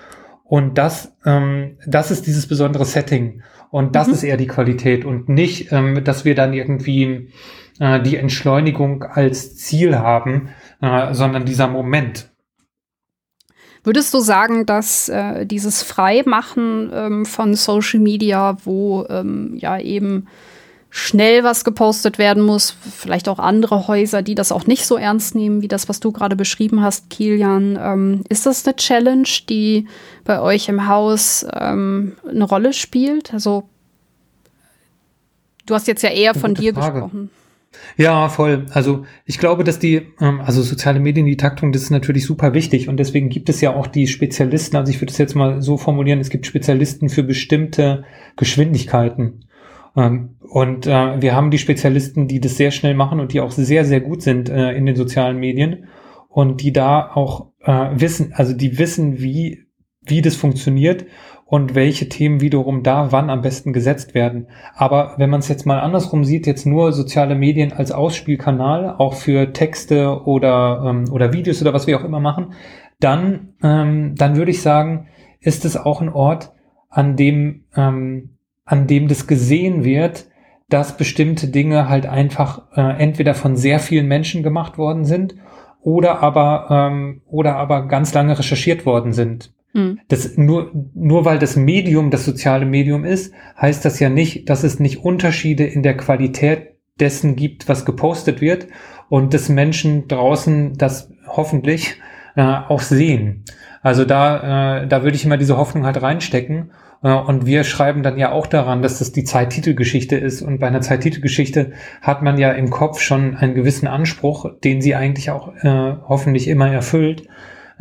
Und 0.51 0.77
das, 0.77 1.15
ähm, 1.25 1.77
das 1.87 2.11
ist 2.11 2.27
dieses 2.27 2.45
besondere 2.45 2.83
Setting. 2.83 3.41
Und 3.69 3.95
das 3.95 4.09
mhm. 4.09 4.13
ist 4.15 4.23
eher 4.23 4.35
die 4.35 4.47
Qualität 4.47 5.05
und 5.05 5.29
nicht, 5.29 5.71
ähm, 5.71 6.03
dass 6.03 6.25
wir 6.25 6.35
dann 6.35 6.51
irgendwie 6.51 7.29
äh, 7.79 8.01
die 8.01 8.17
Entschleunigung 8.17 9.01
als 9.03 9.55
Ziel 9.55 9.97
haben, 9.97 10.49
äh, 10.81 11.13
sondern 11.13 11.45
dieser 11.45 11.69
Moment. 11.69 12.33
Würdest 13.85 14.13
du 14.13 14.19
sagen, 14.19 14.65
dass 14.65 15.07
äh, 15.07 15.45
dieses 15.45 15.83
Freimachen 15.83 16.91
ähm, 16.93 17.25
von 17.25 17.55
Social 17.55 18.01
Media, 18.01 18.57
wo 18.65 19.05
ähm, 19.09 19.55
ja 19.55 19.79
eben 19.79 20.27
schnell 20.93 21.45
was 21.45 21.63
gepostet 21.63 22.17
werden 22.17 22.43
muss, 22.43 22.75
vielleicht 22.97 23.29
auch 23.29 23.39
andere 23.39 23.87
Häuser, 23.87 24.21
die 24.21 24.35
das 24.35 24.51
auch 24.51 24.67
nicht 24.67 24.85
so 24.85 24.97
ernst 24.97 25.35
nehmen, 25.35 25.61
wie 25.61 25.69
das, 25.69 25.87
was 25.87 26.01
du 26.01 26.11
gerade 26.11 26.35
beschrieben 26.35 26.81
hast, 26.81 27.09
Kilian, 27.09 27.79
ähm, 27.81 28.23
ist 28.27 28.45
das 28.45 28.67
eine 28.67 28.75
Challenge, 28.75 29.27
die 29.49 29.87
bei 30.25 30.41
euch 30.41 30.67
im 30.67 30.87
Haus 30.89 31.45
ähm, 31.53 32.17
eine 32.29 32.43
Rolle 32.43 32.73
spielt? 32.73 33.33
Also 33.33 33.63
du 35.65 35.73
hast 35.73 35.87
jetzt 35.87 36.03
ja 36.03 36.09
eher 36.09 36.35
von 36.35 36.55
dir 36.55 36.73
Frage. 36.73 36.99
gesprochen. 36.99 37.29
Ja, 37.95 38.27
voll. 38.27 38.65
Also 38.71 39.05
ich 39.25 39.39
glaube, 39.39 39.63
dass 39.63 39.79
die, 39.79 40.07
ähm, 40.19 40.41
also 40.41 40.61
soziale 40.61 40.99
Medien, 40.99 41.25
die 41.25 41.37
Taktung, 41.37 41.71
das 41.71 41.83
ist 41.83 41.91
natürlich 41.91 42.25
super 42.25 42.53
wichtig 42.53 42.89
und 42.89 42.97
deswegen 42.97 43.29
gibt 43.29 43.47
es 43.47 43.61
ja 43.61 43.73
auch 43.73 43.87
die 43.87 44.07
Spezialisten, 44.07 44.75
also 44.75 44.91
ich 44.91 44.99
würde 44.99 45.11
es 45.13 45.17
jetzt 45.17 45.35
mal 45.35 45.61
so 45.61 45.77
formulieren, 45.77 46.19
es 46.19 46.29
gibt 46.29 46.45
Spezialisten 46.45 47.07
für 47.07 47.23
bestimmte 47.23 48.03
Geschwindigkeiten. 48.35 49.45
Ähm, 49.95 50.35
und 50.39 50.87
äh, 50.87 51.21
wir 51.21 51.35
haben 51.35 51.51
die 51.51 51.57
Spezialisten, 51.57 52.27
die 52.27 52.39
das 52.39 52.57
sehr 52.57 52.71
schnell 52.71 52.93
machen 52.93 53.19
und 53.19 53.33
die 53.33 53.41
auch 53.41 53.51
sehr, 53.51 53.85
sehr 53.85 54.01
gut 54.01 54.21
sind 54.21 54.49
äh, 54.49 54.71
in 54.71 54.85
den 54.85 54.95
sozialen 54.95 55.37
Medien 55.37 55.87
und 56.29 56.61
die 56.61 56.73
da 56.73 57.11
auch 57.13 57.47
äh, 57.63 57.89
wissen, 57.93 58.33
also 58.35 58.53
die 58.53 58.77
wissen, 58.77 59.19
wie, 59.19 59.65
wie 60.01 60.21
das 60.21 60.35
funktioniert 60.35 61.05
und 61.45 61.75
welche 61.75 62.07
Themen 62.07 62.39
wiederum 62.39 62.81
da 62.81 63.11
wann 63.11 63.29
am 63.29 63.41
besten 63.41 63.73
gesetzt 63.73 64.13
werden. 64.13 64.47
Aber 64.73 65.15
wenn 65.17 65.29
man 65.29 65.41
es 65.41 65.49
jetzt 65.49 65.65
mal 65.65 65.81
andersrum 65.81 66.23
sieht, 66.23 66.47
jetzt 66.47 66.65
nur 66.65 66.93
soziale 66.93 67.35
Medien 67.35 67.73
als 67.73 67.91
Ausspielkanal, 67.91 68.95
auch 68.97 69.15
für 69.15 69.51
Texte 69.51 70.23
oder, 70.23 70.83
ähm, 70.87 71.11
oder 71.11 71.33
Videos 71.33 71.61
oder 71.61 71.73
was 71.73 71.87
wir 71.87 71.99
auch 71.99 72.05
immer 72.05 72.21
machen, 72.21 72.53
dann, 73.01 73.49
ähm, 73.61 74.15
dann 74.15 74.37
würde 74.37 74.51
ich 74.51 74.61
sagen, 74.61 75.07
ist 75.41 75.65
es 75.65 75.75
auch 75.75 76.01
ein 76.01 76.07
Ort, 76.09 76.53
an 76.89 77.17
dem, 77.17 77.65
ähm, 77.75 78.37
an 78.71 78.87
dem 78.87 79.09
das 79.09 79.27
gesehen 79.27 79.83
wird, 79.83 80.27
dass 80.69 80.95
bestimmte 80.95 81.47
Dinge 81.47 81.89
halt 81.89 82.05
einfach 82.05 82.61
äh, 82.75 82.81
entweder 82.81 83.33
von 83.33 83.57
sehr 83.57 83.79
vielen 83.79 84.07
Menschen 84.07 84.43
gemacht 84.43 84.77
worden 84.77 85.03
sind 85.03 85.35
oder 85.81 86.23
aber 86.23 86.67
ähm, 86.69 87.21
oder 87.27 87.57
aber 87.57 87.87
ganz 87.87 88.13
lange 88.13 88.39
recherchiert 88.39 88.85
worden 88.85 89.11
sind. 89.11 89.53
Hm. 89.73 89.99
Das 90.07 90.37
nur, 90.37 90.71
nur 90.93 91.25
weil 91.25 91.37
das 91.37 91.57
Medium 91.57 92.11
das 92.11 92.23
soziale 92.23 92.65
Medium 92.65 93.03
ist, 93.03 93.33
heißt 93.59 93.83
das 93.83 93.99
ja 93.99 94.09
nicht, 94.09 94.49
dass 94.49 94.63
es 94.63 94.79
nicht 94.79 95.03
Unterschiede 95.03 95.65
in 95.65 95.83
der 95.83 95.97
Qualität 95.97 96.75
dessen 96.97 97.35
gibt, 97.35 97.67
was 97.67 97.83
gepostet 97.83 98.39
wird 98.39 98.67
und 99.09 99.33
dass 99.33 99.49
Menschen 99.49 100.07
draußen 100.07 100.77
das 100.77 101.11
hoffentlich 101.27 101.97
äh, 102.37 102.41
auch 102.41 102.81
sehen. 102.81 103.43
Also 103.81 104.05
da, 104.05 104.83
äh, 104.83 104.87
da 104.87 105.03
würde 105.03 105.17
ich 105.17 105.25
immer 105.25 105.37
diese 105.37 105.57
Hoffnung 105.57 105.85
halt 105.85 106.01
reinstecken. 106.01 106.71
Äh, 107.03 107.13
und 107.13 107.45
wir 107.45 107.63
schreiben 107.63 108.03
dann 108.03 108.17
ja 108.17 108.31
auch 108.31 108.47
daran, 108.47 108.81
dass 108.81 108.99
das 108.99 109.11
die 109.11 109.23
Zeittitelgeschichte 109.23 110.15
ist. 110.15 110.41
Und 110.41 110.59
bei 110.59 110.67
einer 110.67 110.81
Zeittitelgeschichte 110.81 111.71
hat 112.01 112.21
man 112.21 112.37
ja 112.37 112.51
im 112.51 112.69
Kopf 112.69 112.99
schon 112.99 113.35
einen 113.35 113.55
gewissen 113.55 113.87
Anspruch, 113.87 114.45
den 114.63 114.81
sie 114.81 114.95
eigentlich 114.95 115.31
auch 115.31 115.53
äh, 115.63 115.95
hoffentlich 116.07 116.47
immer 116.47 116.71
erfüllt 116.71 117.27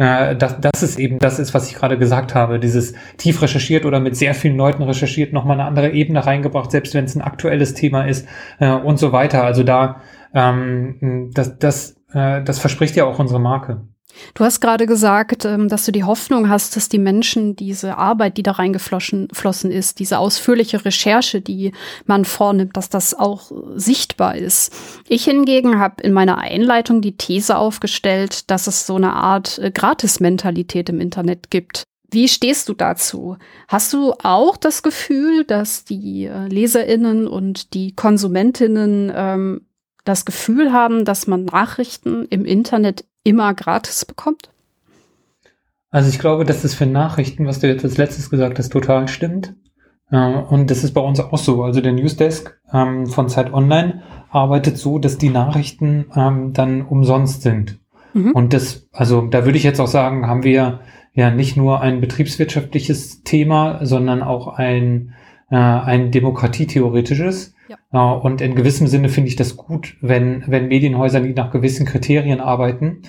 äh, 0.00 0.34
das, 0.34 0.58
das 0.60 0.82
ist 0.82 0.98
eben 0.98 1.18
das 1.18 1.38
ist, 1.38 1.52
was 1.52 1.68
ich 1.68 1.76
gerade 1.76 1.98
gesagt 1.98 2.34
habe, 2.34 2.58
dieses 2.58 2.94
tief 3.18 3.42
recherchiert 3.42 3.84
oder 3.84 4.00
mit 4.00 4.16
sehr 4.16 4.34
vielen 4.34 4.56
Leuten 4.56 4.82
recherchiert, 4.82 5.34
nochmal 5.34 5.60
eine 5.60 5.68
andere 5.68 5.90
Ebene 5.90 6.24
reingebracht, 6.24 6.70
selbst 6.70 6.94
wenn 6.94 7.04
es 7.04 7.14
ein 7.14 7.20
aktuelles 7.20 7.74
Thema 7.74 8.04
ist 8.04 8.26
äh, 8.60 8.70
und 8.70 8.98
so 8.98 9.12
weiter. 9.12 9.44
Also 9.44 9.62
da, 9.62 10.00
ähm, 10.32 11.30
das, 11.34 11.58
das, 11.58 11.96
äh, 12.14 12.42
das 12.42 12.58
verspricht 12.58 12.96
ja 12.96 13.04
auch 13.04 13.18
unsere 13.18 13.40
Marke. 13.40 13.82
Du 14.34 14.44
hast 14.44 14.60
gerade 14.60 14.86
gesagt, 14.86 15.44
ähm, 15.44 15.68
dass 15.68 15.84
du 15.84 15.92
die 15.92 16.04
Hoffnung 16.04 16.48
hast, 16.48 16.76
dass 16.76 16.88
die 16.88 16.98
Menschen 16.98 17.56
diese 17.56 17.96
Arbeit, 17.96 18.36
die 18.36 18.42
da 18.42 18.52
reingeflossen 18.52 19.28
ist, 19.70 19.98
diese 19.98 20.18
ausführliche 20.18 20.84
Recherche, 20.84 21.40
die 21.40 21.72
man 22.06 22.24
vornimmt, 22.24 22.76
dass 22.76 22.88
das 22.88 23.14
auch 23.14 23.50
sichtbar 23.74 24.36
ist. 24.36 24.72
Ich 25.08 25.24
hingegen 25.24 25.78
habe 25.78 26.02
in 26.02 26.12
meiner 26.12 26.38
Einleitung 26.38 27.00
die 27.00 27.16
These 27.16 27.56
aufgestellt, 27.56 28.50
dass 28.50 28.66
es 28.66 28.86
so 28.86 28.96
eine 28.96 29.14
Art 29.14 29.58
äh, 29.58 29.70
Gratis-Mentalität 29.70 30.88
im 30.88 31.00
Internet 31.00 31.50
gibt. 31.50 31.84
Wie 32.12 32.28
stehst 32.28 32.68
du 32.68 32.74
dazu? 32.74 33.36
Hast 33.68 33.92
du 33.92 34.14
auch 34.22 34.56
das 34.56 34.82
Gefühl, 34.82 35.44
dass 35.44 35.84
die 35.84 36.26
äh, 36.26 36.48
Leserinnen 36.48 37.28
und 37.28 37.72
die 37.74 37.94
Konsumentinnen 37.94 39.12
ähm, 39.14 39.66
das 40.04 40.24
Gefühl 40.24 40.72
haben, 40.72 41.04
dass 41.04 41.26
man 41.26 41.44
Nachrichten 41.44 42.24
im 42.30 42.44
Internet 42.44 43.04
immer 43.24 43.54
gratis 43.54 44.04
bekommt? 44.04 44.50
Also 45.90 46.08
ich 46.08 46.18
glaube, 46.18 46.44
dass 46.44 46.62
das 46.62 46.74
für 46.74 46.86
Nachrichten, 46.86 47.46
was 47.46 47.60
du 47.60 47.66
jetzt 47.66 47.84
als 47.84 47.96
letztes 47.98 48.30
gesagt 48.30 48.58
hast, 48.58 48.70
total 48.70 49.08
stimmt. 49.08 49.54
Und 50.10 50.70
das 50.70 50.82
ist 50.82 50.92
bei 50.92 51.00
uns 51.00 51.20
auch 51.20 51.38
so. 51.38 51.62
Also 51.62 51.80
der 51.80 51.92
Newsdesk 51.92 52.58
ähm, 52.72 53.06
von 53.06 53.28
Zeit 53.28 53.52
Online 53.52 54.02
arbeitet 54.30 54.76
so, 54.76 54.98
dass 54.98 55.18
die 55.18 55.30
Nachrichten 55.30 56.06
ähm, 56.16 56.52
dann 56.52 56.82
umsonst 56.82 57.42
sind. 57.42 57.78
Mhm. 58.12 58.32
Und 58.32 58.52
das, 58.52 58.88
also 58.92 59.22
da 59.22 59.44
würde 59.44 59.56
ich 59.56 59.62
jetzt 59.62 59.80
auch 59.80 59.86
sagen, 59.86 60.26
haben 60.26 60.42
wir 60.42 60.80
ja 61.12 61.30
nicht 61.30 61.56
nur 61.56 61.80
ein 61.80 62.00
betriebswirtschaftliches 62.00 63.22
Thema, 63.22 63.84
sondern 63.86 64.22
auch 64.22 64.48
ein, 64.48 65.14
äh, 65.48 65.56
ein 65.56 66.10
demokratietheoretisches. 66.10 67.54
Ja. 67.92 68.12
Und 68.12 68.40
in 68.40 68.54
gewissem 68.54 68.86
Sinne 68.86 69.08
finde 69.08 69.28
ich 69.28 69.36
das 69.36 69.56
gut, 69.56 69.96
wenn, 70.00 70.44
wenn 70.46 70.68
Medienhäuser, 70.68 71.20
die 71.20 71.34
nach 71.34 71.50
gewissen 71.50 71.86
Kriterien 71.86 72.40
arbeiten, 72.40 73.02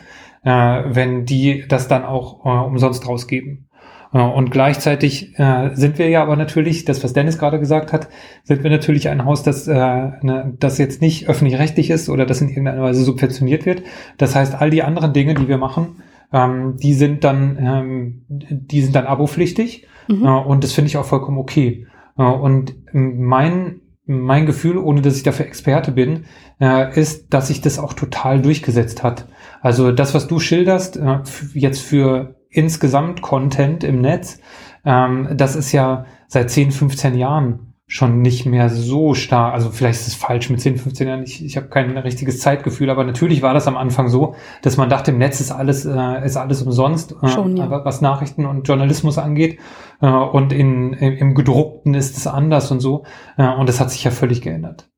äh, 0.44 0.84
wenn 0.86 1.26
die 1.26 1.66
das 1.68 1.88
dann 1.88 2.06
auch 2.06 2.46
äh, 2.46 2.66
umsonst 2.66 3.08
rausgeben. 3.08 3.68
Äh, 4.14 4.22
und 4.22 4.52
gleichzeitig 4.52 5.38
äh, 5.40 5.72
sind 5.74 5.98
wir 5.98 6.10
ja 6.10 6.22
aber 6.22 6.36
natürlich, 6.36 6.86
das 6.86 7.04
was 7.04 7.14
Dennis 7.14 7.38
gerade 7.38 7.60
gesagt 7.60 7.94
hat, 7.94 8.10
sind 8.44 8.64
wir 8.64 8.70
natürlich 8.70 9.10
ein 9.10 9.26
Haus, 9.26 9.44
das, 9.44 9.68
äh, 9.68 9.76
ne, 9.76 10.54
das 10.60 10.78
jetzt 10.78 11.02
nicht 11.02 11.28
öffentlich-rechtlich 11.28 11.90
ist 11.90 12.10
oder 12.10 12.26
das 12.26 12.42
in 12.42 12.50
irgendeiner 12.50 12.84
Weise 12.84 13.04
subventioniert 13.04 13.66
wird. 13.66 13.84
Das 14.18 14.36
heißt, 14.36 14.56
all 14.60 14.70
die 14.70 14.84
anderen 14.84 15.14
Dinge, 15.14 15.34
die 15.34 15.48
wir 15.48 15.58
machen, 15.58 16.02
ähm, 16.34 16.78
die 16.78 16.94
sind 16.94 17.24
dann, 17.24 17.58
ähm, 17.60 18.22
die 18.30 18.82
sind 18.82 18.96
dann 18.96 19.06
abopflichtig 19.06 19.88
mhm. 20.08 20.26
äh, 20.26 20.30
und 20.30 20.64
das 20.64 20.74
finde 20.74 20.90
ich 20.90 20.98
auch 20.98 21.06
vollkommen 21.06 21.38
okay. 21.38 21.88
Und 22.14 22.76
mein 22.92 23.80
mein 24.06 24.46
Gefühl, 24.46 24.78
ohne 24.78 25.02
dass 25.02 25.18
ich 25.18 25.24
dafür 25.24 25.46
Experte 25.46 25.92
bin, 25.92 26.26
äh, 26.60 27.00
ist, 27.00 27.34
dass 27.34 27.48
sich 27.48 27.62
das 27.62 27.80
auch 27.80 27.94
total 27.94 28.42
durchgesetzt 28.42 29.04
hat. 29.04 29.28
Also 29.62 29.92
das, 29.92 30.14
was 30.14 30.28
du 30.28 30.40
schilderst, 30.40 30.98
äh, 30.98 31.20
jetzt 31.54 31.82
für 31.82 32.36
insgesamt 32.50 33.22
Content 33.22 33.84
im 33.84 34.02
Netz, 34.02 34.40
ähm, 34.86 35.30
das 35.36 35.56
ist 35.56 35.72
ja 35.72 36.06
seit 36.28 36.50
10, 36.50 36.72
15 36.72 37.16
Jahren 37.16 37.71
schon 37.92 38.22
nicht 38.22 38.46
mehr 38.46 38.70
so 38.70 39.14
stark, 39.14 39.54
also 39.54 39.70
vielleicht 39.70 40.00
ist 40.00 40.08
es 40.08 40.16
falsch 40.16 40.50
mit 40.50 40.62
10, 40.62 40.78
15 40.78 41.08
Jahren, 41.10 41.24
ich, 41.24 41.44
ich 41.44 41.58
habe 41.58 41.68
kein 41.68 41.98
richtiges 41.98 42.40
Zeitgefühl, 42.40 42.90
aber 42.90 43.04
natürlich 43.04 43.42
war 43.42 43.54
das 43.54 43.68
am 43.68 43.76
Anfang 43.76 44.08
so, 44.08 44.34
dass 44.62 44.78
man 44.78 44.90
dachte, 44.90 45.12
im 45.12 45.18
Netz 45.18 45.42
ist 45.42 45.52
alles, 45.52 45.84
äh, 45.84 46.26
ist 46.26 46.38
alles 46.38 46.62
umsonst, 46.62 47.14
äh, 47.22 47.28
schon, 47.28 47.58
ja. 47.58 47.70
was 47.84 48.00
Nachrichten 48.00 48.46
und 48.46 48.66
Journalismus 48.66 49.18
angeht. 49.18 49.60
Äh, 50.02 50.08
und 50.08 50.54
in, 50.54 50.94
im, 50.94 51.18
im 51.18 51.36
gedruckten 51.36 51.94
ist 51.94 52.16
es 52.16 52.28
anders 52.28 52.72
und 52.72 52.80
so. 52.80 53.04
Äh, 53.36 53.54
und 53.56 53.68
das 53.68 53.82
hat 53.82 53.92
sich 53.92 54.06
ja 54.06 54.12
völlig 54.12 54.42
geändert. 54.42 54.90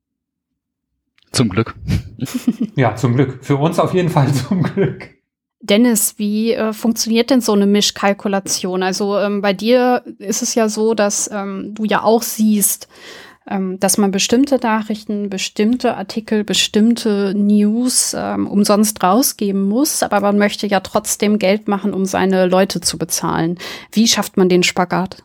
Zum 1.32 1.50
Glück. 1.50 1.76
ja, 2.76 2.96
zum 2.96 3.16
Glück. 3.16 3.40
Für 3.44 3.58
uns 3.58 3.80
auf 3.80 3.96
jeden 3.96 4.10
Fall 4.10 4.32
zum 4.34 4.62
Glück. 4.62 5.10
Dennis, 5.64 6.16
wie 6.18 6.52
äh, 6.52 6.74
funktioniert 6.74 7.30
denn 7.30 7.40
so 7.40 7.54
eine 7.54 7.66
Mischkalkulation? 7.66 8.84
Also 8.84 9.18
ähm, 9.18 9.42
bei 9.42 9.54
dir 9.54 10.04
ist 10.20 10.42
es 10.42 10.56
ja 10.56 10.68
so, 10.68 10.94
dass 10.94 11.30
ähm, 11.32 11.74
du 11.74 11.86
ja 11.86 12.04
auch 12.04 12.22
siehst, 12.22 12.90
ähm, 13.50 13.80
dass 13.80 13.98
man 13.98 14.12
bestimmte 14.12 14.58
Nachrichten, 14.58 15.30
bestimmte 15.30 15.96
Artikel, 15.96 16.44
bestimmte 16.44 17.34
News 17.34 18.14
ähm, 18.14 18.46
umsonst 18.46 19.02
rausgeben 19.02 19.64
muss, 19.64 20.04
aber 20.04 20.20
man 20.20 20.38
möchte 20.38 20.68
ja 20.68 20.82
trotzdem 20.82 21.40
Geld 21.40 21.70
machen, 21.70 21.94
um 21.94 22.06
seine 22.06 22.46
Leute 22.48 22.82
zu 22.82 22.98
bezahlen. 22.98 23.58
Wie 23.90 24.10
schafft 24.10 24.36
man 24.36 24.50
den 24.50 24.64
Spagat? 24.64 25.24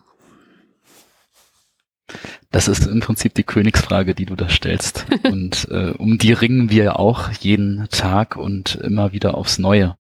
Das 2.53 2.69
ist 2.69 2.87
im 2.87 3.01
Prinzip 3.01 3.35
die 3.35 3.43
Königsfrage, 3.43 4.15
die 4.15 4.25
du 4.25 4.37
da 4.37 4.49
stellst. 4.49 5.05
Und 5.25 5.67
äh, 5.73 5.95
um 5.99 6.17
die 6.17 6.33
ringen 6.33 6.71
wir 6.71 7.01
auch 7.01 7.33
jeden 7.33 7.89
Tag 7.91 8.37
und 8.37 8.77
immer 8.77 9.13
wieder 9.13 9.35
aufs 9.35 9.59
Neue. 9.59 9.98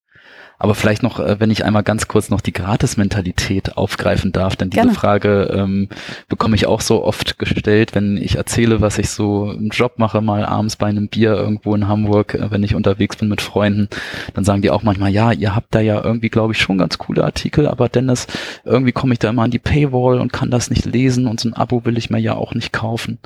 Aber 0.58 0.74
vielleicht 0.74 1.02
noch, 1.02 1.20
äh, 1.20 1.38
wenn 1.38 1.50
ich 1.50 1.64
einmal 1.64 1.84
ganz 1.84 2.08
kurz 2.08 2.30
noch 2.30 2.40
die 2.40 2.52
Gratis-Mentalität 2.52 3.76
aufgreifen 3.76 4.32
darf, 4.32 4.56
denn 4.56 4.70
diese 4.70 4.82
Gerne. 4.82 4.94
Frage 4.94 5.54
ähm, 5.54 5.88
bekomme 6.28 6.56
ich 6.56 6.66
auch 6.66 6.80
so 6.80 7.04
oft 7.04 7.38
gestellt, 7.38 7.94
wenn 7.94 8.16
ich 8.16 8.36
erzähle, 8.36 8.80
was 8.80 8.98
ich 8.98 9.10
so 9.10 9.52
im 9.52 9.68
Job 9.68 9.98
mache, 9.98 10.20
mal 10.20 10.44
abends 10.44 10.76
bei 10.76 10.86
einem 10.86 11.08
Bier 11.08 11.34
irgendwo 11.34 11.74
in 11.74 11.86
Hamburg, 11.86 12.34
äh, 12.34 12.50
wenn 12.50 12.64
ich 12.64 12.74
unterwegs 12.74 13.16
bin 13.16 13.28
mit 13.28 13.40
Freunden, 13.40 13.88
dann 14.34 14.44
sagen 14.44 14.62
die 14.62 14.70
auch 14.70 14.82
manchmal, 14.82 15.10
ja, 15.10 15.30
ihr 15.30 15.54
habt 15.54 15.74
da 15.74 15.80
ja 15.80 16.02
irgendwie, 16.02 16.28
glaube 16.28 16.54
ich, 16.54 16.60
schon 16.60 16.78
ganz 16.78 16.98
coole 16.98 17.24
Artikel, 17.24 17.68
aber 17.68 17.88
Dennis, 17.88 18.26
irgendwie 18.64 18.92
komme 18.92 19.12
ich 19.12 19.20
da 19.20 19.30
immer 19.30 19.42
an 19.42 19.52
die 19.52 19.60
Paywall 19.60 20.20
und 20.20 20.32
kann 20.32 20.50
das 20.50 20.70
nicht 20.70 20.86
lesen 20.86 21.26
und 21.26 21.38
so 21.38 21.48
ein 21.48 21.54
Abo 21.54 21.84
will 21.84 21.96
ich 21.96 22.10
mir 22.10 22.18
ja 22.18 22.34
auch 22.34 22.54
nicht 22.54 22.72
kaufen. 22.72 23.18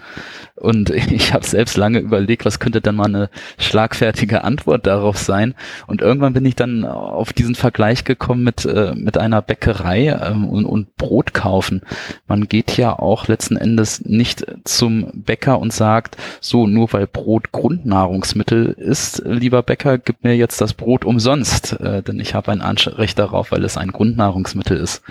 Und 0.55 0.91
ich 1.13 1.33
habe 1.33 1.47
selbst 1.47 1.77
lange 1.77 1.99
überlegt, 1.99 2.45
was 2.45 2.61
könnte 2.61 2.81
denn 2.81 2.97
mal 2.97 3.07
eine 3.07 3.31
schlagfertige 3.59 4.45
Antwort 4.45 4.87
darauf 4.87 5.17
sein. 5.17 5.55
Und 5.87 6.03
irgendwann 6.03 6.35
bin 6.35 6.45
ich 6.45 6.57
dann 6.57 6.85
auf 6.85 7.22
diesen 7.31 7.55
Vergleich 7.55 8.05
gekommen 8.05 8.43
mit, 8.43 8.65
äh, 8.65 8.95
mit 8.97 9.19
einer 9.19 9.43
Bäckerei 9.43 10.09
ähm, 10.09 10.49
und, 10.49 10.65
und 10.65 10.97
Brot 10.97 11.35
kaufen. 11.35 11.83
Man 12.27 12.49
geht 12.49 12.77
ja 12.77 12.99
auch 12.99 13.29
letzten 13.29 13.57
Endes 13.57 14.05
nicht 14.05 14.45
zum 14.65 15.07
Bäcker 15.13 15.61
und 15.61 15.73
sagt, 15.73 16.17
so, 16.41 16.67
nur 16.67 16.93
weil 16.93 17.07
Brot 17.07 17.53
Grundnahrungsmittel 17.53 18.67
ist, 18.67 19.23
lieber 19.25 19.63
Bäcker, 19.63 19.99
gib 19.99 20.25
mir 20.25 20.35
jetzt 20.37 20.61
das 20.61 20.75
Brot 20.75 21.05
umsonst, 21.05 21.79
äh, 21.81 22.03
denn 22.03 22.19
ich 22.19 22.35
habe 22.35 22.51
ein 22.51 22.63
Anrecht 22.63 23.19
darauf, 23.19 23.53
weil 23.53 23.65
es 23.65 23.77
ein 23.77 23.93
Grundnahrungsmittel 23.93 24.77
ist. 24.77 25.03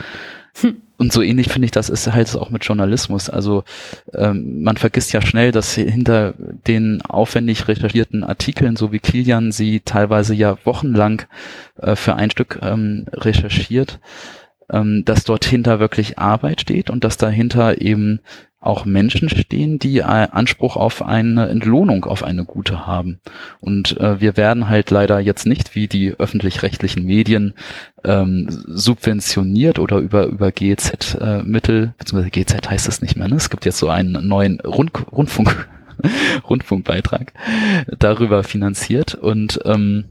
Und 0.98 1.12
so 1.12 1.24
ähnlich 1.24 1.50
finde 1.50 1.66
ich, 1.66 1.72
das 1.72 1.90
ist 1.90 2.12
halt 2.12 2.36
auch 2.36 2.52
mit 2.52 2.64
Journalismus. 2.64 3.30
Also 3.30 3.64
ähm, 4.14 4.62
man 4.62 4.78
vergisst 4.78 5.14
ja 5.14 5.22
schnell, 5.22 5.52
dass 5.52 5.74
hinter 5.74 6.36
den 6.68 7.02
aufwendig 7.02 7.68
recherchierten 7.68 8.24
Artikeln, 8.24 8.76
so 8.76 8.92
wie 8.92 9.00
Kilian 9.00 9.52
sie 9.52 9.80
teilweise 9.80 10.36
ja 10.36 10.58
wochenlang 10.64 11.24
äh, 11.78 11.96
für 11.96 12.16
ein 12.16 12.30
Stück 12.30 12.60
ähm, 12.62 13.08
recherchiert, 13.14 14.00
ähm, 14.70 15.04
dass 15.04 15.24
dort 15.24 15.44
hinter 15.44 15.80
wirklich 15.80 16.20
Arbeit 16.20 16.62
steht 16.62 16.92
und 16.92 17.04
dass 17.04 17.18
dahinter 17.18 17.82
eben 17.82 18.20
auch 18.62 18.86
Menschen 18.86 19.28
stehen, 19.28 19.80
die 19.80 19.98
äh, 19.98 20.04
Anspruch 20.04 20.78
auf 20.78 21.02
eine 21.02 21.50
Entlohnung, 21.50 22.06
auf 22.06 22.24
eine 22.24 22.46
gute 22.46 22.86
haben. 22.86 23.20
Und 23.60 24.00
äh, 24.00 24.22
wir 24.22 24.38
werden 24.38 24.70
halt 24.70 24.92
leider 24.92 25.20
jetzt 25.20 25.48
nicht 25.48 25.74
wie 25.74 25.88
die 25.88 26.14
öffentlich-rechtlichen 26.14 27.04
Medien 27.04 27.56
ähm, 28.04 28.48
subventioniert 28.50 29.80
oder 29.80 29.98
über, 29.98 30.28
über 30.28 30.52
GEZ-Mittel, 30.52 31.84
äh, 31.84 31.90
beziehungsweise 31.98 32.30
GEZ 32.30 32.70
heißt 32.70 32.88
es 32.88 33.02
nicht 33.02 33.18
mehr, 33.18 33.28
ne? 33.28 33.36
es 33.36 33.50
gibt 33.50 33.66
jetzt 33.66 33.80
so 33.80 33.90
einen 33.90 34.28
neuen 34.28 34.60
Rund 34.62 34.92
Rundfunk, 35.12 35.68
Rundfunkbeitrag 36.50 37.34
darüber 37.98 38.44
finanziert 38.44 39.16
und 39.16 39.60
ähm, 39.66 40.06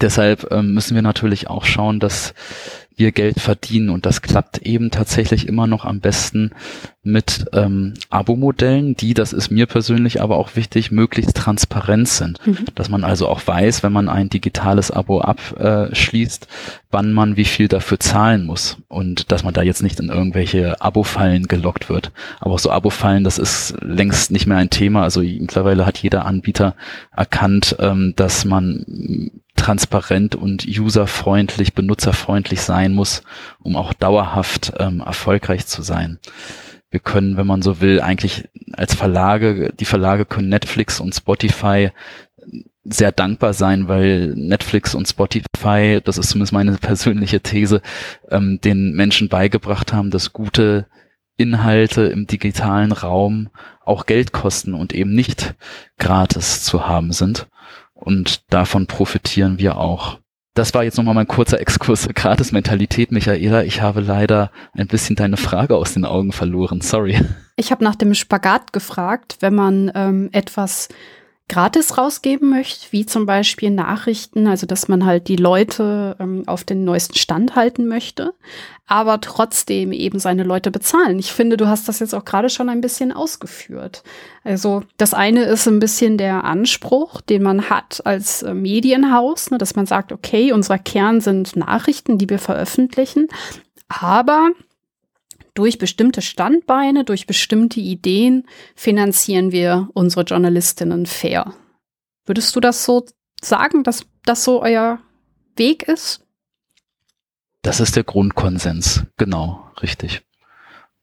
deshalb 0.00 0.50
ähm, 0.52 0.72
müssen 0.74 0.94
wir 0.94 1.02
natürlich 1.02 1.48
auch 1.48 1.64
schauen, 1.64 2.00
dass 2.00 2.34
wir 2.96 3.12
Geld 3.12 3.40
verdienen. 3.40 3.90
Und 3.90 4.06
das 4.06 4.22
klappt 4.22 4.58
eben 4.58 4.90
tatsächlich 4.90 5.46
immer 5.46 5.66
noch 5.66 5.84
am 5.84 6.00
besten 6.00 6.50
mit 7.02 7.46
ähm, 7.52 7.94
Abo-Modellen, 8.10 8.96
die, 8.96 9.14
das 9.14 9.32
ist 9.32 9.50
mir 9.50 9.66
persönlich 9.66 10.20
aber 10.20 10.38
auch 10.38 10.56
wichtig, 10.56 10.90
möglichst 10.90 11.36
transparent 11.36 12.08
sind. 12.08 12.44
Mhm. 12.44 12.64
Dass 12.74 12.88
man 12.88 13.04
also 13.04 13.28
auch 13.28 13.46
weiß, 13.46 13.82
wenn 13.82 13.92
man 13.92 14.08
ein 14.08 14.28
digitales 14.28 14.90
Abo 14.90 15.20
abschließt, 15.20 16.48
wann 16.90 17.12
man 17.12 17.36
wie 17.36 17.44
viel 17.44 17.68
dafür 17.68 18.00
zahlen 18.00 18.44
muss. 18.44 18.78
Und 18.88 19.30
dass 19.30 19.44
man 19.44 19.54
da 19.54 19.62
jetzt 19.62 19.82
nicht 19.82 20.00
in 20.00 20.08
irgendwelche 20.08 20.80
Abo-Fallen 20.80 21.46
gelockt 21.46 21.88
wird. 21.88 22.10
Aber 22.40 22.58
so 22.58 22.70
Abo-Fallen, 22.70 23.24
das 23.24 23.38
ist 23.38 23.76
längst 23.82 24.30
nicht 24.30 24.46
mehr 24.46 24.58
ein 24.58 24.70
Thema. 24.70 25.02
Also 25.02 25.20
mittlerweile 25.20 25.86
hat 25.86 25.98
jeder 25.98 26.24
Anbieter 26.24 26.74
erkannt, 27.14 27.76
ähm, 27.78 28.14
dass 28.16 28.44
man 28.44 29.32
transparent 29.56 30.34
und 30.36 30.66
userfreundlich, 30.66 31.74
benutzerfreundlich 31.74 32.60
sein 32.60 32.85
muss, 32.94 33.22
um 33.60 33.76
auch 33.76 33.92
dauerhaft 33.92 34.72
ähm, 34.78 35.00
erfolgreich 35.00 35.66
zu 35.66 35.82
sein. 35.82 36.18
Wir 36.90 37.00
können, 37.00 37.36
wenn 37.36 37.46
man 37.46 37.62
so 37.62 37.80
will, 37.80 38.00
eigentlich 38.00 38.48
als 38.72 38.94
Verlage, 38.94 39.72
die 39.78 39.84
Verlage 39.84 40.24
können 40.24 40.48
Netflix 40.48 41.00
und 41.00 41.14
Spotify 41.14 41.90
sehr 42.84 43.12
dankbar 43.12 43.52
sein, 43.52 43.88
weil 43.88 44.34
Netflix 44.36 44.94
und 44.94 45.08
Spotify, 45.08 46.00
das 46.02 46.18
ist 46.18 46.30
zumindest 46.30 46.52
meine 46.52 46.72
persönliche 46.80 47.40
These, 47.40 47.82
ähm, 48.30 48.60
den 48.62 48.92
Menschen 48.92 49.28
beigebracht 49.28 49.92
haben, 49.92 50.10
dass 50.10 50.32
gute 50.32 50.86
Inhalte 51.36 52.02
im 52.02 52.26
digitalen 52.26 52.92
Raum 52.92 53.50
auch 53.84 54.06
Geld 54.06 54.32
kosten 54.32 54.74
und 54.74 54.94
eben 54.94 55.14
nicht 55.14 55.54
gratis 55.98 56.62
zu 56.64 56.86
haben 56.86 57.12
sind. 57.12 57.46
Und 57.92 58.52
davon 58.52 58.86
profitieren 58.86 59.58
wir 59.58 59.78
auch. 59.78 60.18
Das 60.56 60.72
war 60.72 60.84
jetzt 60.84 60.96
nochmal 60.96 61.12
mein 61.12 61.28
kurzer 61.28 61.60
Exkurs 61.60 62.08
Gratis-Mentalität, 62.08 63.12
Michaela. 63.12 63.62
Ich 63.64 63.82
habe 63.82 64.00
leider 64.00 64.50
ein 64.72 64.86
bisschen 64.86 65.14
deine 65.14 65.36
Frage 65.36 65.76
aus 65.76 65.92
den 65.92 66.06
Augen 66.06 66.32
verloren. 66.32 66.80
Sorry. 66.80 67.20
Ich 67.56 67.70
habe 67.70 67.84
nach 67.84 67.94
dem 67.94 68.14
Spagat 68.14 68.72
gefragt, 68.72 69.36
wenn 69.40 69.54
man 69.54 69.92
ähm, 69.94 70.30
etwas 70.32 70.88
gratis 71.48 71.96
rausgeben 71.96 72.50
möchte, 72.50 72.88
wie 72.90 73.06
zum 73.06 73.24
Beispiel 73.24 73.70
Nachrichten, 73.70 74.48
also 74.48 74.66
dass 74.66 74.88
man 74.88 75.06
halt 75.06 75.28
die 75.28 75.36
Leute 75.36 76.16
ähm, 76.18 76.42
auf 76.46 76.64
den 76.64 76.84
neuesten 76.84 77.16
Stand 77.16 77.54
halten 77.54 77.86
möchte, 77.86 78.34
aber 78.86 79.20
trotzdem 79.20 79.92
eben 79.92 80.18
seine 80.18 80.42
Leute 80.42 80.72
bezahlen. 80.72 81.20
Ich 81.20 81.32
finde, 81.32 81.56
du 81.56 81.68
hast 81.68 81.88
das 81.88 82.00
jetzt 82.00 82.14
auch 82.14 82.24
gerade 82.24 82.50
schon 82.50 82.68
ein 82.68 82.80
bisschen 82.80 83.12
ausgeführt. 83.12 84.02
Also 84.42 84.82
das 84.96 85.14
eine 85.14 85.44
ist 85.44 85.68
ein 85.68 85.78
bisschen 85.78 86.18
der 86.18 86.42
Anspruch, 86.42 87.20
den 87.20 87.42
man 87.42 87.70
hat 87.70 88.02
als 88.04 88.42
äh, 88.42 88.52
Medienhaus, 88.52 89.50
ne, 89.52 89.58
dass 89.58 89.76
man 89.76 89.86
sagt, 89.86 90.10
okay, 90.10 90.52
unser 90.52 90.78
Kern 90.78 91.20
sind 91.20 91.54
Nachrichten, 91.54 92.18
die 92.18 92.28
wir 92.28 92.40
veröffentlichen, 92.40 93.28
aber 93.88 94.50
durch 95.56 95.78
bestimmte 95.78 96.22
Standbeine, 96.22 97.04
durch 97.04 97.26
bestimmte 97.26 97.80
Ideen 97.80 98.46
finanzieren 98.76 99.50
wir 99.50 99.88
unsere 99.94 100.24
Journalistinnen 100.24 101.06
fair. 101.06 101.54
Würdest 102.26 102.54
du 102.54 102.60
das 102.60 102.84
so 102.84 103.04
sagen, 103.42 103.82
dass 103.82 104.06
das 104.24 104.44
so 104.44 104.62
euer 104.62 105.00
Weg 105.56 105.84
ist? 105.84 106.24
Das 107.62 107.80
ist 107.80 107.96
der 107.96 108.04
Grundkonsens, 108.04 109.04
genau, 109.16 109.68
richtig. 109.82 110.22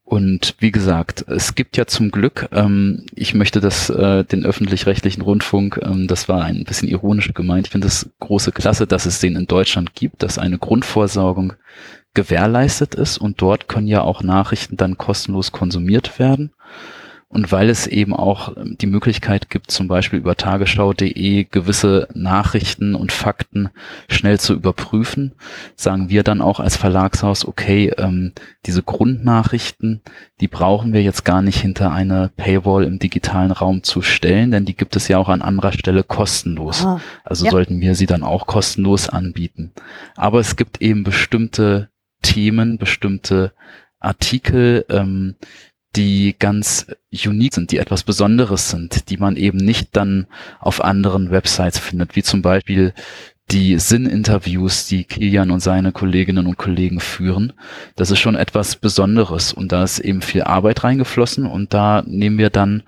Und 0.05 0.55
wie 0.59 0.71
gesagt, 0.71 1.25
es 1.27 1.55
gibt 1.55 1.75
ja 1.75 1.85
zum 1.85 2.11
Glück, 2.11 2.49
ähm, 2.51 3.05
ich 3.15 3.33
möchte 3.33 3.61
das, 3.61 3.89
äh, 3.89 4.23
den 4.23 4.45
öffentlich-rechtlichen 4.45 5.21
Rundfunk, 5.21 5.79
ähm, 5.81 6.07
das 6.07 6.29
war 6.29 6.43
ein 6.43 6.65
bisschen 6.65 6.89
ironisch 6.89 7.33
gemeint, 7.33 7.67
ich 7.67 7.71
finde 7.71 7.87
das 7.87 8.09
große 8.19 8.51
Klasse, 8.51 8.85
dass 8.85 9.05
es 9.05 9.19
den 9.19 9.35
in 9.35 9.47
Deutschland 9.47 9.95
gibt, 9.95 10.21
dass 10.21 10.37
eine 10.37 10.59
Grundvorsorgung 10.59 11.53
gewährleistet 12.13 12.95
ist 12.95 13.17
und 13.17 13.41
dort 13.41 13.67
können 13.67 13.87
ja 13.87 14.01
auch 14.01 14.21
Nachrichten 14.23 14.77
dann 14.77 14.97
kostenlos 14.97 15.51
konsumiert 15.51 16.19
werden. 16.19 16.51
Und 17.33 17.51
weil 17.51 17.71
es 17.71 17.87
eben 17.87 18.13
auch 18.13 18.55
ähm, 18.55 18.77
die 18.79 18.85
Möglichkeit 18.85 19.49
gibt, 19.49 19.71
zum 19.71 19.87
Beispiel 19.87 20.19
über 20.19 20.35
tagesschau.de 20.35 21.45
gewisse 21.45 22.07
Nachrichten 22.13 22.93
und 22.93 23.11
Fakten 23.11 23.69
schnell 24.07 24.39
zu 24.39 24.53
überprüfen, 24.53 25.33
sagen 25.75 26.09
wir 26.09 26.21
dann 26.21 26.41
auch 26.41 26.59
als 26.59 26.77
Verlagshaus, 26.77 27.47
okay, 27.47 27.91
ähm, 27.97 28.33
diese 28.67 28.83
Grundnachrichten, 28.83 30.03
die 30.41 30.47
brauchen 30.47 30.93
wir 30.93 31.01
jetzt 31.01 31.25
gar 31.25 31.41
nicht 31.41 31.59
hinter 31.59 31.91
eine 31.91 32.29
Paywall 32.37 32.83
im 32.83 32.99
digitalen 32.99 33.51
Raum 33.51 33.81
zu 33.81 34.03
stellen, 34.03 34.51
denn 34.51 34.65
die 34.65 34.75
gibt 34.75 34.95
es 34.95 35.07
ja 35.07 35.17
auch 35.17 35.29
an 35.29 35.41
anderer 35.41 35.71
Stelle 35.71 36.03
kostenlos. 36.03 36.85
Ah, 36.85 37.01
also 37.23 37.45
ja. 37.45 37.51
sollten 37.51 37.81
wir 37.81 37.95
sie 37.95 38.05
dann 38.05 38.21
auch 38.21 38.45
kostenlos 38.45 39.09
anbieten. 39.09 39.71
Aber 40.15 40.39
es 40.39 40.55
gibt 40.55 40.83
eben 40.83 41.03
bestimmte 41.03 41.89
Themen, 42.23 42.79
bestimmte 42.79 43.53
Artikel, 43.99 44.85
ähm, 44.89 45.35
die 45.95 46.35
ganz 46.37 46.87
unique 47.11 47.53
sind, 47.53 47.71
die 47.71 47.77
etwas 47.77 48.03
Besonderes 48.03 48.71
sind, 48.71 49.09
die 49.09 49.17
man 49.17 49.35
eben 49.35 49.59
nicht 49.59 49.95
dann 49.95 50.25
auf 50.59 50.83
anderen 50.83 51.29
Websites 51.29 51.77
findet, 51.77 52.15
wie 52.15 52.23
zum 52.23 52.41
Beispiel 52.41 52.93
die 53.51 53.77
Sinn-Interviews, 53.77 54.87
die 54.87 55.03
Kilian 55.03 55.51
und 55.51 55.59
seine 55.59 55.91
Kolleginnen 55.91 56.47
und 56.47 56.57
Kollegen 56.57 56.99
führen. 56.99 57.53
Das 57.95 58.09
ist 58.09 58.19
schon 58.19 58.35
etwas 58.35 58.77
Besonderes 58.77 59.53
und 59.53 59.71
da 59.71 59.83
ist 59.83 59.99
eben 59.99 60.21
viel 60.21 60.43
Arbeit 60.43 60.83
reingeflossen 60.83 61.45
und 61.45 61.73
da 61.73 62.03
nehmen 62.07 62.37
wir 62.37 62.49
dann 62.49 62.83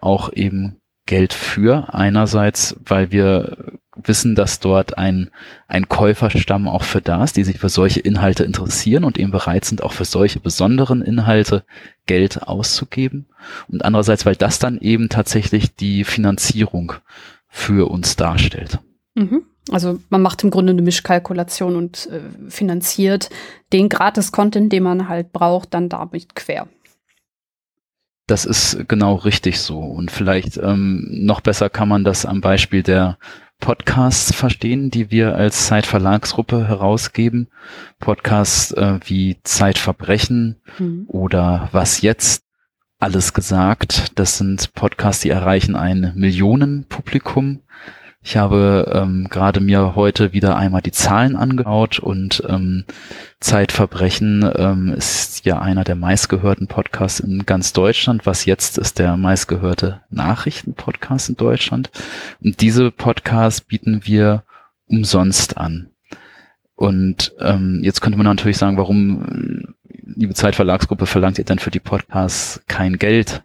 auch 0.00 0.32
eben 0.32 0.80
Geld 1.06 1.32
für. 1.32 1.94
Einerseits, 1.94 2.76
weil 2.84 3.12
wir 3.12 3.78
wissen, 4.04 4.34
dass 4.34 4.60
dort 4.60 4.98
ein, 4.98 5.30
ein 5.66 5.88
Käuferstamm 5.88 6.68
auch 6.68 6.82
für 6.82 7.00
da 7.00 7.24
ist, 7.24 7.36
die 7.36 7.44
sich 7.44 7.58
für 7.58 7.68
solche 7.68 8.00
Inhalte 8.00 8.44
interessieren 8.44 9.04
und 9.04 9.18
eben 9.18 9.30
bereit 9.30 9.64
sind, 9.64 9.82
auch 9.82 9.92
für 9.92 10.04
solche 10.04 10.40
besonderen 10.40 11.02
Inhalte 11.02 11.64
Geld 12.06 12.42
auszugeben. 12.42 13.26
Und 13.68 13.84
andererseits, 13.84 14.26
weil 14.26 14.36
das 14.36 14.58
dann 14.58 14.78
eben 14.78 15.08
tatsächlich 15.08 15.74
die 15.74 16.04
Finanzierung 16.04 16.92
für 17.48 17.90
uns 17.90 18.16
darstellt. 18.16 18.78
Mhm. 19.14 19.42
Also 19.70 19.98
man 20.08 20.22
macht 20.22 20.42
im 20.44 20.50
Grunde 20.50 20.72
eine 20.72 20.82
Mischkalkulation 20.82 21.76
und 21.76 22.08
äh, 22.10 22.50
finanziert 22.50 23.28
den 23.72 23.88
Gratis-Content, 23.88 24.72
den 24.72 24.82
man 24.82 25.08
halt 25.08 25.32
braucht, 25.32 25.74
dann 25.74 25.88
damit 25.88 26.34
quer. 26.34 26.68
Das 28.26 28.44
ist 28.44 28.86
genau 28.88 29.14
richtig 29.14 29.60
so. 29.60 29.78
Und 29.78 30.10
vielleicht 30.10 30.58
ähm, 30.58 31.06
noch 31.10 31.40
besser 31.40 31.70
kann 31.70 31.88
man 31.88 32.04
das 32.04 32.26
am 32.26 32.40
Beispiel 32.40 32.82
der 32.82 33.18
Podcasts 33.60 34.34
verstehen, 34.34 34.90
die 34.90 35.10
wir 35.10 35.34
als 35.34 35.66
Zeitverlagsgruppe 35.66 36.68
herausgeben. 36.68 37.48
Podcasts 37.98 38.72
äh, 38.72 39.00
wie 39.04 39.38
Zeitverbrechen 39.42 40.60
mhm. 40.78 41.04
oder 41.08 41.68
Was 41.72 42.00
jetzt? 42.00 42.44
Alles 43.00 43.32
gesagt. 43.32 44.18
Das 44.18 44.38
sind 44.38 44.74
Podcasts, 44.74 45.22
die 45.22 45.30
erreichen 45.30 45.76
ein 45.76 46.12
Millionenpublikum. 46.16 47.60
Ich 48.28 48.36
habe 48.36 48.92
ähm, 48.94 49.28
gerade 49.30 49.58
mir 49.58 49.94
heute 49.94 50.34
wieder 50.34 50.54
einmal 50.54 50.82
die 50.82 50.92
Zahlen 50.92 51.34
angeschaut 51.34 51.98
und 51.98 52.42
ähm, 52.46 52.84
Zeitverbrechen 53.40 54.46
ähm, 54.54 54.92
ist 54.92 55.46
ja 55.46 55.60
einer 55.62 55.82
der 55.82 55.94
meistgehörten 55.94 56.66
Podcasts 56.66 57.20
in 57.20 57.46
ganz 57.46 57.72
Deutschland. 57.72 58.26
Was 58.26 58.44
jetzt 58.44 58.76
ist 58.76 58.98
der 58.98 59.16
meistgehörte 59.16 60.02
Nachrichtenpodcast 60.10 61.30
in 61.30 61.36
Deutschland. 61.36 61.90
Und 62.44 62.60
diese 62.60 62.90
Podcasts 62.90 63.62
bieten 63.62 64.02
wir 64.04 64.42
umsonst 64.84 65.56
an. 65.56 65.88
Und 66.74 67.32
ähm, 67.40 67.80
jetzt 67.82 68.02
könnte 68.02 68.18
man 68.18 68.26
natürlich 68.26 68.58
sagen, 68.58 68.76
warum, 68.76 69.74
liebe 70.04 70.34
Zeitverlagsgruppe, 70.34 71.06
verlangt 71.06 71.38
ihr 71.38 71.46
denn 71.46 71.60
für 71.60 71.70
die 71.70 71.80
Podcasts 71.80 72.62
kein 72.68 72.98
Geld? 72.98 73.42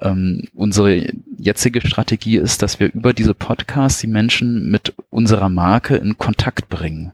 Ähm, 0.00 0.44
unsere 0.54 1.12
jetzige 1.36 1.86
Strategie 1.86 2.36
ist, 2.36 2.62
dass 2.62 2.78
wir 2.80 2.92
über 2.92 3.12
diese 3.12 3.34
Podcasts 3.34 4.00
die 4.00 4.06
Menschen 4.06 4.70
mit 4.70 4.94
unserer 5.10 5.48
Marke 5.48 5.96
in 5.96 6.18
Kontakt 6.18 6.68
bringen 6.68 7.12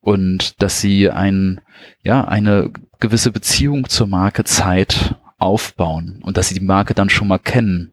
und 0.00 0.60
dass 0.62 0.80
sie 0.80 1.10
ein, 1.10 1.60
ja, 2.02 2.24
eine 2.24 2.70
gewisse 2.98 3.30
Beziehung 3.30 3.88
zur 3.88 4.06
Marke 4.06 4.44
Zeit 4.44 5.16
aufbauen 5.38 6.20
und 6.22 6.36
dass 6.36 6.48
sie 6.48 6.58
die 6.58 6.64
Marke 6.64 6.94
dann 6.94 7.10
schon 7.10 7.28
mal 7.28 7.38
kennen. 7.38 7.92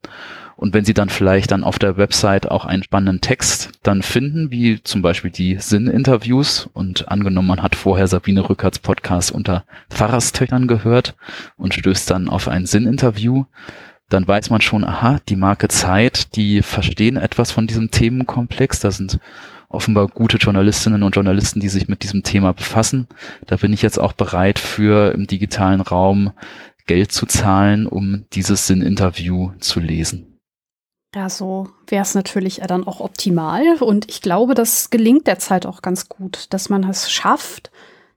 Und 0.58 0.74
wenn 0.74 0.86
sie 0.86 0.96
dann 0.96 1.10
vielleicht 1.10 1.52
dann 1.52 1.64
auf 1.64 1.78
der 1.78 1.98
Website 1.98 2.50
auch 2.50 2.66
einen 2.66 2.82
spannenden 2.82 3.22
Text 3.22 3.70
dann 3.84 4.02
finden, 4.02 4.50
wie 4.50 4.82
zum 4.82 5.04
Beispiel 5.04 5.30
die 5.30 5.58
Sinn-Interviews 5.60 6.68
und 6.74 7.10
angenommen, 7.10 7.50
man 7.50 7.62
hat 7.62 7.76
vorher 7.76 8.08
Sabine 8.08 8.50
Rückerts 8.50 8.80
Podcast 8.80 9.32
unter 9.32 9.66
Pfarrerstöchtern 9.92 10.68
gehört 10.68 11.16
und 11.58 11.76
stößt 11.76 12.10
dann 12.10 12.28
auf 12.28 12.48
ein 12.48 12.66
Sinn-Interview, 12.66 13.46
dann 14.10 14.28
weiß 14.28 14.50
man 14.50 14.62
schon, 14.62 14.84
aha, 14.84 15.20
die 15.28 15.36
Marke 15.36 15.68
Zeit, 15.68 16.36
die 16.36 16.62
verstehen 16.62 17.18
etwas 17.18 17.52
von 17.52 17.68
diesem 17.68 17.92
Themenkomplex. 17.92 18.80
Da 18.80 18.92
sind 18.92 19.20
offenbar 19.70 20.08
gute 20.08 20.38
Journalistinnen 20.38 21.04
und 21.04 21.16
Journalisten, 21.16 21.60
die 21.60 21.70
sich 21.70 21.88
mit 21.90 22.04
diesem 22.04 22.24
Thema 22.24 22.54
befassen. 22.54 23.08
Da 23.46 23.58
bin 23.58 23.74
ich 23.74 23.82
jetzt 23.82 24.00
auch 24.00 24.14
bereit 24.14 24.60
für 24.60 25.12
im 25.14 25.28
digitalen 25.28 25.82
Raum 25.82 26.32
Geld 26.86 27.12
zu 27.12 27.26
zahlen, 27.26 27.86
um 27.86 28.26
dieses 28.32 28.66
Sinn-Interview 28.68 29.52
zu 29.60 29.82
lesen. 29.82 30.40
Ja, 31.14 31.30
so 31.30 31.70
wäre 31.88 32.04
es 32.04 32.16
natürlich 32.16 32.62
dann 32.68 32.88
auch 32.88 33.02
optimal. 33.02 33.78
Und 33.82 34.10
ich 34.10 34.22
glaube, 34.22 34.54
das 34.54 34.90
gelingt 34.90 35.28
derzeit 35.28 35.66
auch 35.66 35.82
ganz 35.82 36.08
gut, 36.08 36.48
dass 36.52 36.70
man 36.70 36.88
es 36.88 37.12
schafft, 37.12 37.72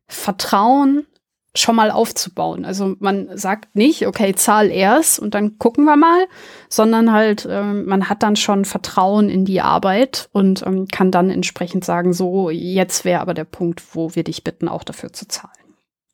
Vertrauen 0.07 1.07
schon 1.55 1.75
mal 1.75 1.91
aufzubauen. 1.91 2.65
Also 2.65 2.95
man 3.01 3.37
sagt 3.37 3.75
nicht, 3.75 4.07
okay, 4.07 4.35
zahl 4.35 4.71
erst 4.71 5.19
und 5.19 5.35
dann 5.35 5.59
gucken 5.59 5.85
wir 5.85 5.97
mal, 5.97 6.27
sondern 6.69 7.13
halt, 7.13 7.45
äh, 7.45 7.63
man 7.63 8.09
hat 8.09 8.23
dann 8.23 8.37
schon 8.37 8.65
Vertrauen 8.65 9.29
in 9.29 9.45
die 9.45 9.61
Arbeit 9.61 10.29
und 10.33 10.65
ähm, 10.65 10.87
kann 10.87 11.11
dann 11.11 11.29
entsprechend 11.29 11.85
sagen, 11.85 12.13
so, 12.13 12.51
jetzt 12.51 13.05
wäre 13.05 13.21
aber 13.21 13.35
der 13.35 13.45
Punkt, 13.45 13.83
wo 13.95 14.15
wir 14.15 14.23
dich 14.23 14.45
bitten, 14.45 14.69
auch 14.69 14.85
dafür 14.85 15.13
zu 15.13 15.27
zahlen. 15.27 15.51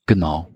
Genau. 0.07 0.49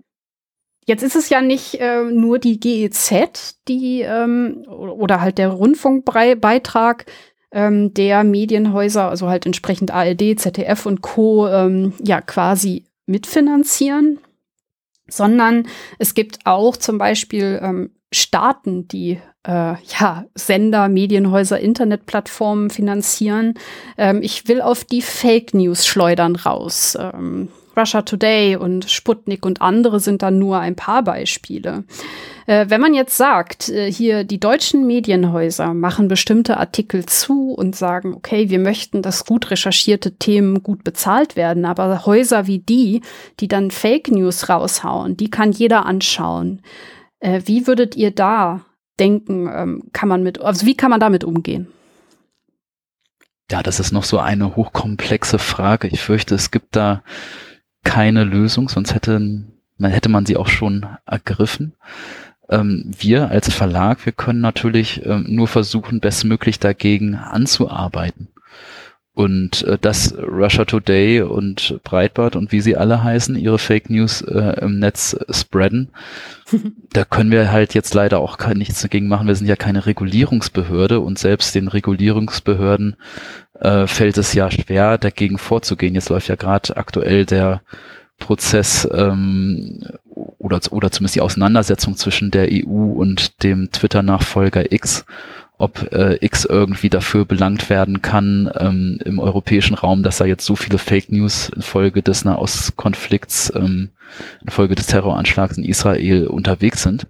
Jetzt 0.87 1.03
ist 1.03 1.15
es 1.15 1.29
ja 1.29 1.41
nicht 1.41 1.75
äh, 1.75 2.03
nur 2.03 2.39
die 2.39 2.59
GEZ, 2.59 3.59
die 3.67 4.01
ähm, 4.01 4.65
oder 4.67 5.21
halt 5.21 5.37
der 5.37 5.49
Rundfunkbeitrag 5.49 7.05
ähm, 7.51 7.93
der 7.93 8.23
Medienhäuser, 8.23 9.07
also 9.09 9.29
halt 9.29 9.45
entsprechend 9.45 9.91
ARD, 9.91 10.39
ZDF 10.39 10.87
und 10.87 11.01
Co. 11.01 11.47
Ähm, 11.47 11.93
ja 12.03 12.19
quasi 12.19 12.85
mitfinanzieren 13.05 14.19
sondern 15.11 15.67
es 15.99 16.13
gibt 16.13 16.39
auch 16.45 16.77
zum 16.77 16.97
Beispiel 16.97 17.59
ähm, 17.61 17.91
Staaten, 18.11 18.87
die 18.87 19.19
äh, 19.47 19.73
ja, 19.99 20.25
Sender, 20.35 20.89
Medienhäuser, 20.89 21.59
Internetplattformen 21.59 22.69
finanzieren. 22.69 23.55
Ähm, 23.97 24.21
ich 24.21 24.47
will 24.47 24.61
auf 24.61 24.83
die 24.83 25.01
Fake 25.01 25.53
News 25.53 25.85
schleudern 25.85 26.35
raus. 26.35 26.97
Ähm, 26.99 27.49
Russia 27.75 28.01
Today 28.01 28.55
und 28.55 28.89
Sputnik 28.89 29.45
und 29.45 29.61
andere 29.61 29.99
sind 29.99 30.21
dann 30.21 30.39
nur 30.39 30.59
ein 30.59 30.75
paar 30.75 31.03
Beispiele. 31.03 31.83
Äh, 32.45 32.65
wenn 32.69 32.81
man 32.81 32.93
jetzt 32.93 33.15
sagt, 33.17 33.69
äh, 33.69 33.91
hier 33.91 34.23
die 34.23 34.39
deutschen 34.39 34.85
Medienhäuser 34.87 35.73
machen 35.73 36.07
bestimmte 36.07 36.57
Artikel 36.57 37.05
zu 37.05 37.53
und 37.53 37.75
sagen, 37.75 38.13
okay, 38.13 38.49
wir 38.49 38.59
möchten, 38.59 39.01
dass 39.01 39.25
gut 39.25 39.51
recherchierte 39.51 40.17
Themen 40.17 40.63
gut 40.63 40.83
bezahlt 40.83 41.35
werden, 41.35 41.65
aber 41.65 42.05
Häuser 42.05 42.47
wie 42.47 42.59
die, 42.59 43.01
die 43.39 43.47
dann 43.47 43.71
Fake 43.71 44.11
News 44.11 44.49
raushauen, 44.49 45.17
die 45.17 45.29
kann 45.29 45.51
jeder 45.51 45.85
anschauen. 45.85 46.61
Äh, 47.19 47.41
wie 47.45 47.67
würdet 47.67 47.95
ihr 47.95 48.11
da 48.11 48.61
denken, 48.99 49.49
ähm, 49.53 49.83
kann 49.93 50.09
man 50.09 50.23
mit, 50.23 50.41
also 50.41 50.65
wie 50.65 50.75
kann 50.75 50.89
man 50.89 50.99
damit 50.99 51.23
umgehen? 51.23 51.67
Ja, 53.51 53.61
das 53.61 53.79
ist 53.81 53.91
noch 53.91 54.05
so 54.05 54.17
eine 54.17 54.55
hochkomplexe 54.55 55.37
Frage. 55.37 55.89
Ich 55.89 56.01
fürchte, 56.01 56.35
es 56.35 56.51
gibt 56.51 56.75
da 56.75 57.03
keine 57.83 58.23
Lösung, 58.23 58.69
sonst 58.69 58.93
hätte 58.93 59.19
man, 59.77 59.91
hätte 59.91 60.09
man 60.09 60.25
sie 60.25 60.37
auch 60.37 60.47
schon 60.47 60.85
ergriffen. 61.05 61.73
Ähm, 62.49 62.91
wir 62.97 63.29
als 63.29 63.51
Verlag, 63.53 64.05
wir 64.05 64.13
können 64.13 64.41
natürlich 64.41 65.05
ähm, 65.05 65.25
nur 65.27 65.47
versuchen, 65.47 65.99
bestmöglich 65.99 66.59
dagegen 66.59 67.15
anzuarbeiten. 67.15 68.27
Und 69.13 69.63
äh, 69.63 69.77
dass 69.77 70.15
Russia 70.17 70.63
Today 70.63 71.21
und 71.21 71.79
Breitbart 71.83 72.37
und 72.37 72.53
wie 72.53 72.61
sie 72.61 72.77
alle 72.77 73.03
heißen, 73.03 73.35
ihre 73.35 73.59
Fake 73.59 73.89
News 73.89 74.21
äh, 74.21 74.61
im 74.61 74.79
Netz 74.79 75.17
spreaden, 75.29 75.89
da 76.93 77.03
können 77.03 77.31
wir 77.31 77.51
halt 77.51 77.73
jetzt 77.73 77.93
leider 77.93 78.19
auch 78.19 78.37
kein, 78.37 78.57
nichts 78.57 78.81
dagegen 78.81 79.09
machen. 79.09 79.27
Wir 79.27 79.35
sind 79.35 79.47
ja 79.47 79.57
keine 79.57 79.85
Regulierungsbehörde 79.85 81.01
und 81.01 81.19
selbst 81.19 81.53
den 81.55 81.67
Regulierungsbehörden 81.67 82.95
äh, 83.59 83.85
fällt 83.85 84.17
es 84.17 84.33
ja 84.33 84.49
schwer, 84.49 84.97
dagegen 84.97 85.37
vorzugehen. 85.37 85.95
Jetzt 85.95 86.09
läuft 86.09 86.29
ja 86.29 86.35
gerade 86.35 86.77
aktuell 86.77 87.25
der 87.25 87.61
Prozess 88.21 88.87
ähm, 88.93 89.81
oder, 90.13 90.61
oder 90.71 90.91
zumindest 90.91 91.15
die 91.15 91.21
Auseinandersetzung 91.21 91.97
zwischen 91.97 92.31
der 92.31 92.47
EU 92.49 92.93
und 92.93 93.43
dem 93.43 93.71
Twitter-Nachfolger 93.71 94.71
X, 94.71 95.05
ob 95.61 95.91
äh, 95.93 96.17
X 96.23 96.45
irgendwie 96.45 96.89
dafür 96.89 97.25
belangt 97.25 97.69
werden 97.69 98.01
kann 98.01 98.51
ähm, 98.57 98.99
im 99.03 99.19
europäischen 99.19 99.75
Raum, 99.75 100.03
dass 100.03 100.17
da 100.17 100.25
jetzt 100.25 100.45
so 100.45 100.55
viele 100.55 100.77
Fake 100.77 101.11
News 101.11 101.49
infolge 101.49 102.01
des 102.01 102.25
Nahostkonflikts, 102.25 103.53
ähm, 103.55 103.89
infolge 104.43 104.75
des 104.75 104.87
Terroranschlags 104.87 105.57
in 105.57 105.63
Israel 105.63 106.27
unterwegs 106.27 106.83
sind 106.83 107.07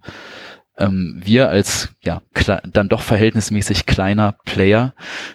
ähm, 0.77 1.21
wir 1.23 1.49
als 1.49 1.89
ja 2.03 2.21
dann 2.41 2.89
doch 2.89 3.01
verhältnismäßig 3.01 3.85
kleiner 3.85 4.35
Player 4.45 4.93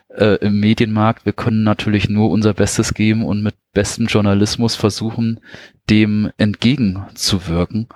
äh, 0.09 0.37
im 0.45 0.61
Medienmarkt, 0.61 1.25
wir 1.25 1.33
können 1.33 1.63
natürlich 1.63 2.09
nur 2.09 2.31
unser 2.31 2.55
Bestes 2.55 2.95
geben 2.95 3.25
und 3.25 3.43
mit 3.43 3.55
bestem 3.73 4.07
Journalismus 4.07 4.75
versuchen, 4.75 5.41
dem 5.89 6.31
entgegenzuwirken. 6.39 7.89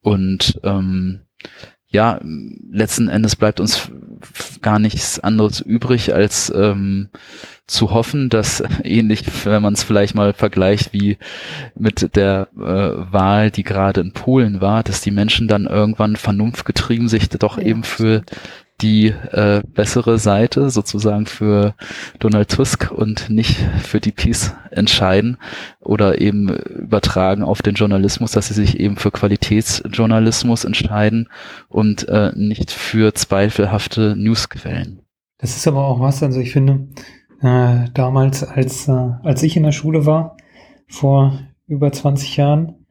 Und 0.00 0.60
ähm, 0.62 1.20
ja, 1.94 2.20
letzten 2.70 3.08
Endes 3.08 3.36
bleibt 3.36 3.60
uns 3.60 3.90
gar 4.62 4.78
nichts 4.80 5.20
anderes 5.20 5.60
übrig, 5.60 6.12
als 6.12 6.52
ähm, 6.54 7.08
zu 7.68 7.92
hoffen, 7.92 8.28
dass 8.30 8.62
ähnlich, 8.82 9.24
wenn 9.44 9.62
man 9.62 9.74
es 9.74 9.84
vielleicht 9.84 10.14
mal 10.16 10.32
vergleicht 10.32 10.92
wie 10.92 11.18
mit 11.76 12.16
der 12.16 12.48
äh, 12.56 12.60
Wahl, 13.12 13.50
die 13.52 13.62
gerade 13.62 14.00
in 14.00 14.12
Polen 14.12 14.60
war, 14.60 14.82
dass 14.82 15.02
die 15.02 15.12
Menschen 15.12 15.46
dann 15.46 15.66
irgendwann 15.66 16.16
vernunftgetrieben 16.16 17.08
sich 17.08 17.28
doch 17.28 17.58
ja, 17.58 17.64
eben 17.64 17.84
für 17.84 18.22
die 18.80 19.06
äh, 19.06 19.62
bessere 19.66 20.18
Seite, 20.18 20.68
sozusagen 20.70 21.26
für 21.26 21.74
Donald 22.18 22.50
Tusk 22.50 22.90
und 22.90 23.30
nicht 23.30 23.56
für 23.82 24.00
die 24.00 24.10
Peace 24.10 24.54
entscheiden 24.70 25.36
oder 25.80 26.20
eben 26.20 26.48
übertragen 26.48 27.42
auf 27.42 27.62
den 27.62 27.74
Journalismus, 27.74 28.32
dass 28.32 28.48
sie 28.48 28.54
sich 28.54 28.80
eben 28.80 28.96
für 28.96 29.10
Qualitätsjournalismus 29.10 30.64
entscheiden 30.64 31.28
und 31.68 32.08
äh, 32.08 32.32
nicht 32.34 32.72
für 32.72 33.14
zweifelhafte 33.14 34.16
Newsquellen. 34.16 35.00
Das 35.38 35.56
ist 35.56 35.68
aber 35.68 35.86
auch 35.86 36.00
was, 36.00 36.22
also 36.22 36.40
ich 36.40 36.52
finde, 36.52 36.88
äh, 37.40 37.90
damals, 37.94 38.42
als, 38.42 38.88
äh, 38.88 38.92
als 38.92 39.42
ich 39.42 39.56
in 39.56 39.62
der 39.62 39.72
Schule 39.72 40.06
war, 40.06 40.36
vor 40.88 41.38
über 41.66 41.92
20 41.92 42.36
Jahren, 42.36 42.83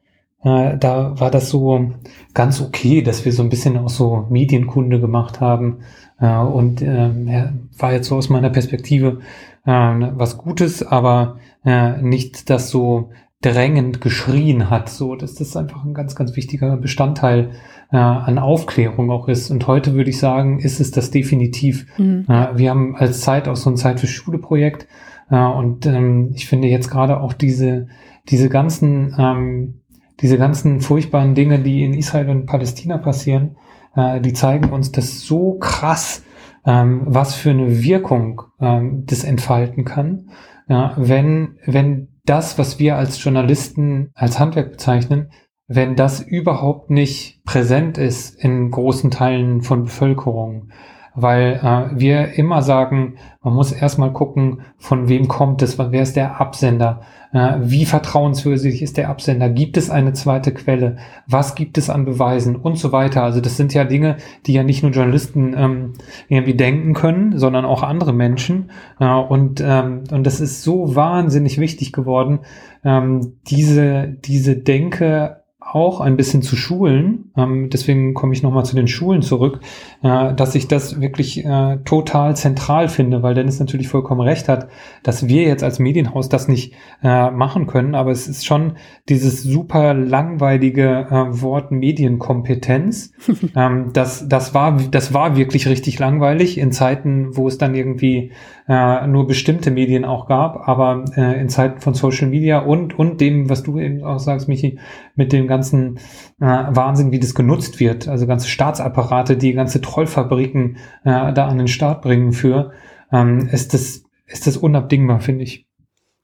äh, 0.44 0.76
da 0.78 1.18
war 1.18 1.30
das 1.30 1.48
so 1.48 1.92
ganz 2.34 2.60
okay, 2.60 3.02
dass 3.02 3.24
wir 3.24 3.32
so 3.32 3.42
ein 3.42 3.48
bisschen 3.48 3.78
auch 3.78 3.88
so 3.88 4.26
Medienkunde 4.30 5.00
gemacht 5.00 5.40
haben. 5.40 5.78
Äh, 6.20 6.36
und 6.36 6.82
äh, 6.82 7.50
war 7.78 7.92
jetzt 7.92 8.08
so 8.08 8.16
aus 8.16 8.28
meiner 8.28 8.50
Perspektive 8.50 9.20
äh, 9.64 9.70
was 9.70 10.38
Gutes, 10.38 10.86
aber 10.86 11.38
äh, 11.64 12.00
nicht 12.02 12.50
das 12.50 12.70
so 12.70 13.10
drängend 13.40 14.00
geschrien 14.00 14.70
hat, 14.70 14.88
so 14.88 15.16
dass 15.16 15.34
das 15.34 15.56
einfach 15.56 15.84
ein 15.84 15.94
ganz, 15.94 16.14
ganz 16.14 16.36
wichtiger 16.36 16.76
Bestandteil 16.76 17.50
äh, 17.90 17.96
an 17.96 18.38
Aufklärung 18.38 19.10
auch 19.10 19.28
ist. 19.28 19.50
Und 19.50 19.66
heute 19.66 19.94
würde 19.94 20.10
ich 20.10 20.18
sagen, 20.18 20.60
ist 20.60 20.80
es 20.80 20.90
das 20.90 21.10
definitiv. 21.10 21.86
Mhm. 21.98 22.26
Äh, 22.28 22.56
wir 22.56 22.70
haben 22.70 22.96
als 22.96 23.20
Zeit 23.20 23.48
auch 23.48 23.56
so 23.56 23.70
ein 23.70 23.76
Zeit 23.76 24.00
für 24.00 24.06
Schule 24.06 24.38
Projekt 24.38 24.86
äh, 25.30 25.36
und 25.36 25.86
ähm, 25.86 26.32
ich 26.34 26.46
finde 26.46 26.68
jetzt 26.68 26.90
gerade 26.90 27.20
auch 27.20 27.32
diese 27.32 27.88
diese 28.30 28.48
ganzen 28.48 29.14
ähm, 29.18 29.80
diese 30.20 30.38
ganzen 30.38 30.80
furchtbaren 30.80 31.34
Dinge, 31.34 31.60
die 31.60 31.84
in 31.84 31.94
Israel 31.94 32.30
und 32.30 32.46
Palästina 32.46 32.98
passieren, 32.98 33.56
äh, 33.96 34.20
die 34.20 34.32
zeigen 34.32 34.70
uns 34.70 34.92
das 34.92 35.20
so 35.20 35.54
krass, 35.54 36.24
ähm, 36.66 37.02
was 37.04 37.34
für 37.34 37.50
eine 37.50 37.82
Wirkung 37.82 38.42
ähm, 38.60 39.04
das 39.06 39.24
entfalten 39.24 39.84
kann, 39.84 40.30
ja, 40.68 40.94
wenn 40.96 41.58
wenn 41.66 42.08
das, 42.24 42.58
was 42.58 42.78
wir 42.78 42.96
als 42.96 43.22
Journalisten 43.22 44.10
als 44.14 44.38
Handwerk 44.38 44.72
bezeichnen, 44.72 45.30
wenn 45.66 45.96
das 45.96 46.20
überhaupt 46.20 46.90
nicht 46.90 47.44
präsent 47.44 47.98
ist 47.98 48.34
in 48.42 48.70
großen 48.70 49.10
Teilen 49.10 49.62
von 49.62 49.84
Bevölkerung, 49.84 50.70
weil 51.14 51.60
äh, 51.62 51.98
wir 51.98 52.34
immer 52.38 52.62
sagen, 52.62 53.16
man 53.42 53.54
muss 53.54 53.72
erstmal 53.72 54.12
gucken, 54.12 54.62
von 54.78 55.08
wem 55.08 55.28
kommt 55.28 55.62
es, 55.62 55.78
wer 55.78 56.02
ist 56.02 56.16
der 56.16 56.40
Absender, 56.40 57.02
äh, 57.32 57.54
wie 57.60 57.84
vertrauenswürdig 57.84 58.82
ist 58.82 58.96
der 58.96 59.08
Absender, 59.08 59.48
gibt 59.48 59.76
es 59.76 59.90
eine 59.90 60.12
zweite 60.12 60.52
Quelle, 60.52 60.96
was 61.26 61.54
gibt 61.54 61.78
es 61.78 61.90
an 61.90 62.04
Beweisen 62.04 62.56
und 62.56 62.78
so 62.78 62.90
weiter. 62.92 63.22
Also 63.22 63.40
das 63.40 63.56
sind 63.56 63.74
ja 63.74 63.84
Dinge, 63.84 64.16
die 64.46 64.54
ja 64.54 64.62
nicht 64.62 64.82
nur 64.82 64.92
Journalisten 64.92 65.54
ähm, 65.56 65.92
irgendwie 66.28 66.54
denken 66.54 66.94
können, 66.94 67.38
sondern 67.38 67.64
auch 67.64 67.82
andere 67.82 68.12
Menschen. 68.12 68.70
Äh, 68.98 69.06
und, 69.06 69.62
ähm, 69.64 70.04
und 70.10 70.24
das 70.24 70.40
ist 70.40 70.62
so 70.62 70.96
wahnsinnig 70.96 71.58
wichtig 71.58 71.92
geworden, 71.92 72.40
ähm, 72.84 73.34
diese, 73.46 74.08
diese 74.08 74.56
Denke 74.56 75.43
auch 75.64 76.00
ein 76.00 76.16
bisschen 76.16 76.42
zu 76.42 76.56
schulen, 76.56 77.32
ähm, 77.36 77.68
deswegen 77.70 78.14
komme 78.14 78.32
ich 78.32 78.42
nochmal 78.42 78.64
zu 78.64 78.76
den 78.76 78.86
Schulen 78.86 79.22
zurück, 79.22 79.60
äh, 80.02 80.34
dass 80.34 80.54
ich 80.54 80.68
das 80.68 81.00
wirklich 81.00 81.44
äh, 81.44 81.78
total 81.84 82.36
zentral 82.36 82.88
finde, 82.88 83.22
weil 83.22 83.34
Dennis 83.34 83.58
natürlich 83.58 83.88
vollkommen 83.88 84.20
recht 84.20 84.48
hat, 84.48 84.68
dass 85.02 85.26
wir 85.26 85.42
jetzt 85.42 85.64
als 85.64 85.78
Medienhaus 85.78 86.28
das 86.28 86.48
nicht 86.48 86.74
äh, 87.02 87.30
machen 87.30 87.66
können, 87.66 87.94
aber 87.94 88.10
es 88.10 88.28
ist 88.28 88.46
schon 88.46 88.74
dieses 89.08 89.42
super 89.42 89.94
langweilige 89.94 91.06
äh, 91.10 91.42
Wort 91.42 91.72
Medienkompetenz. 91.72 93.12
ähm, 93.56 93.90
das, 93.92 94.28
das, 94.28 94.54
war, 94.54 94.76
das 94.90 95.14
war 95.14 95.36
wirklich 95.36 95.66
richtig 95.66 95.98
langweilig 95.98 96.58
in 96.58 96.72
Zeiten, 96.72 97.36
wo 97.36 97.48
es 97.48 97.58
dann 97.58 97.74
irgendwie 97.74 98.32
äh, 98.66 99.06
nur 99.06 99.26
bestimmte 99.26 99.70
Medien 99.70 100.04
auch 100.04 100.26
gab, 100.26 100.68
aber 100.68 101.04
äh, 101.16 101.40
in 101.40 101.48
Zeiten 101.48 101.80
von 101.80 101.94
Social 101.94 102.28
Media 102.28 102.60
und, 102.60 102.98
und 102.98 103.20
dem, 103.20 103.50
was 103.50 103.62
du 103.62 103.78
eben 103.78 104.02
auch 104.02 104.18
sagst, 104.18 104.48
Michi, 104.48 104.78
mit 105.14 105.32
dem 105.32 105.46
ganzen 105.46 105.98
äh, 106.40 106.46
Wahnsinn, 106.46 107.12
wie 107.12 107.20
das 107.20 107.34
genutzt 107.34 107.78
wird, 107.78 108.08
also 108.08 108.26
ganze 108.26 108.48
Staatsapparate, 108.48 109.36
die 109.36 109.52
ganze 109.52 109.80
Trollfabriken 109.80 110.78
äh, 111.04 111.32
da 111.32 111.46
an 111.46 111.58
den 111.58 111.68
Start 111.68 112.02
bringen 112.02 112.32
für, 112.32 112.72
ähm, 113.12 113.48
ist 113.52 113.74
das, 113.74 114.04
ist 114.26 114.46
das 114.46 114.56
unabdingbar, 114.56 115.20
finde 115.20 115.44
ich. 115.44 115.66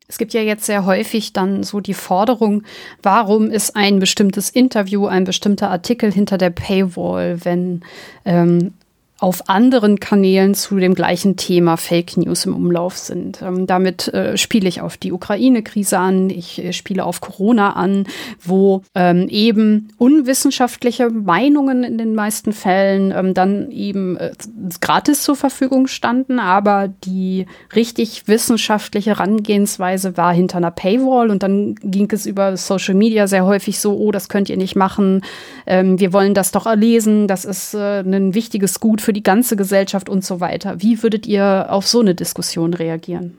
Es 0.08 0.18
gibt 0.18 0.32
ja 0.32 0.40
jetzt 0.40 0.66
sehr 0.66 0.86
häufig 0.86 1.32
dann 1.32 1.62
so 1.62 1.78
die 1.78 1.94
Forderung, 1.94 2.64
warum 3.00 3.48
ist 3.48 3.76
ein 3.76 4.00
bestimmtes 4.00 4.50
Interview, 4.50 5.06
ein 5.06 5.22
bestimmter 5.22 5.70
Artikel 5.70 6.10
hinter 6.10 6.36
der 6.36 6.50
Paywall, 6.50 7.44
wenn 7.44 7.82
ähm, 8.24 8.72
auf 9.20 9.50
anderen 9.50 10.00
Kanälen 10.00 10.54
zu 10.54 10.78
dem 10.78 10.94
gleichen 10.94 11.36
Thema 11.36 11.76
Fake 11.76 12.16
News 12.16 12.46
im 12.46 12.56
Umlauf 12.56 12.96
sind. 12.96 13.42
Ähm, 13.42 13.66
damit 13.66 14.08
äh, 14.08 14.38
spiele 14.38 14.66
ich 14.66 14.80
auf 14.80 14.96
die 14.96 15.12
Ukraine-Krise 15.12 15.98
an, 15.98 16.30
ich 16.30 16.64
äh, 16.64 16.72
spiele 16.72 17.04
auf 17.04 17.20
Corona 17.20 17.74
an, 17.74 18.06
wo 18.42 18.82
ähm, 18.94 19.28
eben 19.28 19.88
unwissenschaftliche 19.98 21.10
Meinungen 21.10 21.84
in 21.84 21.98
den 21.98 22.14
meisten 22.14 22.54
Fällen 22.54 23.12
ähm, 23.14 23.34
dann 23.34 23.70
eben 23.70 24.16
äh, 24.16 24.32
gratis 24.80 25.22
zur 25.22 25.36
Verfügung 25.36 25.86
standen, 25.86 26.38
aber 26.38 26.88
die 26.88 27.44
richtig 27.76 28.26
wissenschaftliche 28.26 29.10
Herangehensweise 29.10 30.16
war 30.16 30.32
hinter 30.32 30.56
einer 30.56 30.70
Paywall 30.70 31.30
und 31.30 31.42
dann 31.42 31.74
ging 31.74 32.08
es 32.10 32.24
über 32.24 32.56
Social 32.56 32.94
Media 32.94 33.26
sehr 33.26 33.44
häufig 33.44 33.80
so, 33.80 33.98
oh, 33.98 34.12
das 34.12 34.30
könnt 34.30 34.48
ihr 34.48 34.56
nicht 34.56 34.76
machen, 34.76 35.20
ähm, 35.66 36.00
wir 36.00 36.14
wollen 36.14 36.32
das 36.32 36.52
doch 36.52 36.64
erlesen, 36.64 37.28
das 37.28 37.44
ist 37.44 37.74
äh, 37.74 38.00
ein 38.00 38.34
wichtiges 38.34 38.80
Gut 38.80 39.02
für 39.02 39.09
für 39.10 39.14
die 39.14 39.24
ganze 39.24 39.56
Gesellschaft 39.56 40.08
und 40.08 40.24
so 40.24 40.38
weiter. 40.38 40.82
Wie 40.82 41.02
würdet 41.02 41.26
ihr 41.26 41.66
auf 41.70 41.84
so 41.84 41.98
eine 41.98 42.14
Diskussion 42.14 42.74
reagieren? 42.74 43.36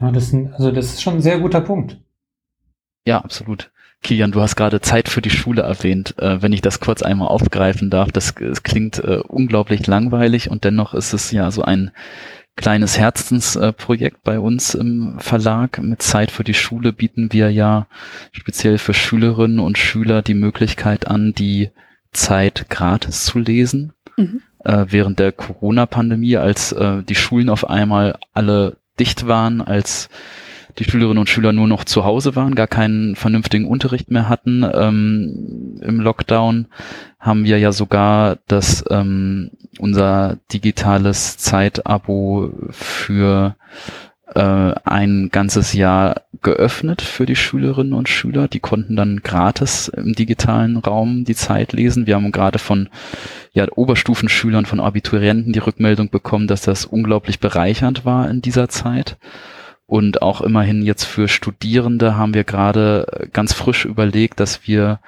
Ja, 0.00 0.10
das 0.10 0.32
ein, 0.32 0.54
also 0.54 0.70
das 0.70 0.86
ist 0.86 1.02
schon 1.02 1.16
ein 1.16 1.20
sehr 1.20 1.38
guter 1.38 1.60
Punkt. 1.60 1.98
Ja, 3.06 3.18
absolut. 3.18 3.72
Kilian, 4.02 4.32
du 4.32 4.40
hast 4.40 4.56
gerade 4.56 4.80
Zeit 4.80 5.10
für 5.10 5.20
die 5.20 5.28
Schule 5.28 5.60
erwähnt. 5.60 6.14
Äh, 6.18 6.40
wenn 6.40 6.54
ich 6.54 6.62
das 6.62 6.80
kurz 6.80 7.02
einmal 7.02 7.28
aufgreifen 7.28 7.90
darf, 7.90 8.10
das, 8.10 8.34
das 8.34 8.62
klingt 8.62 9.00
äh, 9.00 9.20
unglaublich 9.28 9.86
langweilig 9.86 10.50
und 10.50 10.64
dennoch 10.64 10.94
ist 10.94 11.12
es 11.12 11.30
ja 11.30 11.50
so 11.50 11.60
ein 11.60 11.90
kleines 12.56 12.98
Herzensprojekt 12.98 14.22
bei 14.22 14.40
uns 14.40 14.74
im 14.74 15.18
Verlag. 15.18 15.78
Mit 15.82 16.00
Zeit 16.00 16.30
für 16.30 16.44
die 16.44 16.54
Schule 16.54 16.94
bieten 16.94 17.34
wir 17.34 17.50
ja 17.50 17.86
speziell 18.32 18.78
für 18.78 18.94
Schülerinnen 18.94 19.58
und 19.58 19.76
Schüler 19.76 20.22
die 20.22 20.32
Möglichkeit 20.32 21.06
an, 21.06 21.34
die 21.34 21.68
Zeit 22.14 22.66
gratis 22.70 23.24
zu 23.24 23.38
lesen. 23.38 23.92
Mhm. 24.16 24.40
Äh, 24.64 24.86
während 24.88 25.18
der 25.18 25.32
Corona-Pandemie, 25.32 26.36
als 26.36 26.72
äh, 26.72 27.02
die 27.02 27.14
Schulen 27.14 27.50
auf 27.50 27.68
einmal 27.68 28.18
alle 28.32 28.78
dicht 28.98 29.26
waren, 29.26 29.60
als 29.60 30.08
die 30.78 30.84
Schülerinnen 30.84 31.18
und 31.18 31.28
Schüler 31.28 31.52
nur 31.52 31.68
noch 31.68 31.84
zu 31.84 32.04
Hause 32.04 32.34
waren, 32.34 32.54
gar 32.54 32.66
keinen 32.66 33.14
vernünftigen 33.14 33.66
Unterricht 33.66 34.10
mehr 34.10 34.28
hatten 34.28 34.64
ähm, 34.72 35.78
im 35.82 36.00
Lockdown, 36.00 36.66
haben 37.20 37.44
wir 37.44 37.58
ja 37.58 37.72
sogar 37.72 38.38
das 38.48 38.84
ähm, 38.90 39.50
unser 39.78 40.38
digitales 40.52 41.38
Zeitabo 41.38 42.50
für 42.70 43.56
äh, 44.34 44.74
ein 44.84 45.30
ganzes 45.30 45.72
Jahr 45.72 46.22
geöffnet 46.42 47.02
für 47.02 47.26
die 47.26 47.36
Schülerinnen 47.36 47.92
und 47.92 48.08
Schüler. 48.08 48.48
Die 48.48 48.60
konnten 48.60 48.96
dann 48.96 49.20
gratis 49.22 49.88
im 49.88 50.14
digitalen 50.14 50.76
Raum 50.76 51.24
die 51.24 51.34
Zeit 51.34 51.72
lesen. 51.72 52.06
Wir 52.06 52.16
haben 52.16 52.32
gerade 52.32 52.58
von 52.58 52.88
ja, 53.52 53.66
Oberstufenschülern, 53.74 54.66
von 54.66 54.80
Abiturienten 54.80 55.52
die 55.52 55.60
Rückmeldung 55.60 56.10
bekommen, 56.10 56.46
dass 56.46 56.62
das 56.62 56.84
unglaublich 56.84 57.40
bereichernd 57.40 58.04
war 58.04 58.28
in 58.28 58.42
dieser 58.42 58.68
Zeit. 58.68 59.16
Und 59.86 60.22
auch 60.22 60.40
immerhin 60.40 60.82
jetzt 60.82 61.04
für 61.04 61.28
Studierende 61.28 62.16
haben 62.16 62.32
wir 62.32 62.44
gerade 62.44 63.28
ganz 63.34 63.52
frisch 63.52 63.84
überlegt, 63.84 64.40
dass 64.40 64.66
wir 64.66 65.00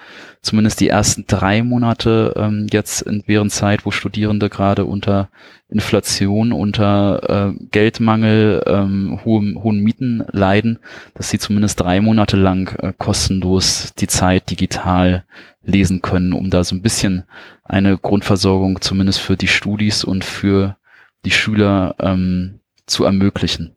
zumindest 0.42 0.80
die 0.80 0.88
ersten 0.88 1.24
drei 1.26 1.62
Monate 1.62 2.34
ähm, 2.36 2.66
jetzt 2.70 3.00
in 3.00 3.22
während 3.26 3.52
Zeit, 3.52 3.86
wo 3.86 3.90
Studierende 3.90 4.50
gerade 4.50 4.84
unter 4.84 5.30
Inflation, 5.70 6.52
unter 6.52 7.54
äh, 7.56 7.64
Geldmangel, 7.70 8.62
ähm, 8.66 9.18
hohen, 9.24 9.62
hohen 9.62 9.80
Mieten 9.80 10.22
leiden, 10.30 10.78
dass 11.14 11.30
sie 11.30 11.38
zumindest 11.38 11.80
drei 11.80 12.02
Monate 12.02 12.36
lang 12.36 12.76
äh, 12.78 12.92
kostenlos 12.96 13.94
die 13.98 14.08
Zeit 14.08 14.50
digital 14.50 15.24
lesen 15.62 16.02
können, 16.02 16.34
um 16.34 16.50
da 16.50 16.64
so 16.64 16.76
ein 16.76 16.82
bisschen 16.82 17.24
eine 17.64 17.96
Grundversorgung 17.96 18.82
zumindest 18.82 19.20
für 19.20 19.38
die 19.38 19.48
Studis 19.48 20.04
und 20.04 20.22
für 20.22 20.76
die 21.24 21.30
Schüler 21.30 21.96
ähm, 21.98 22.60
zu 22.84 23.04
ermöglichen. 23.04 23.75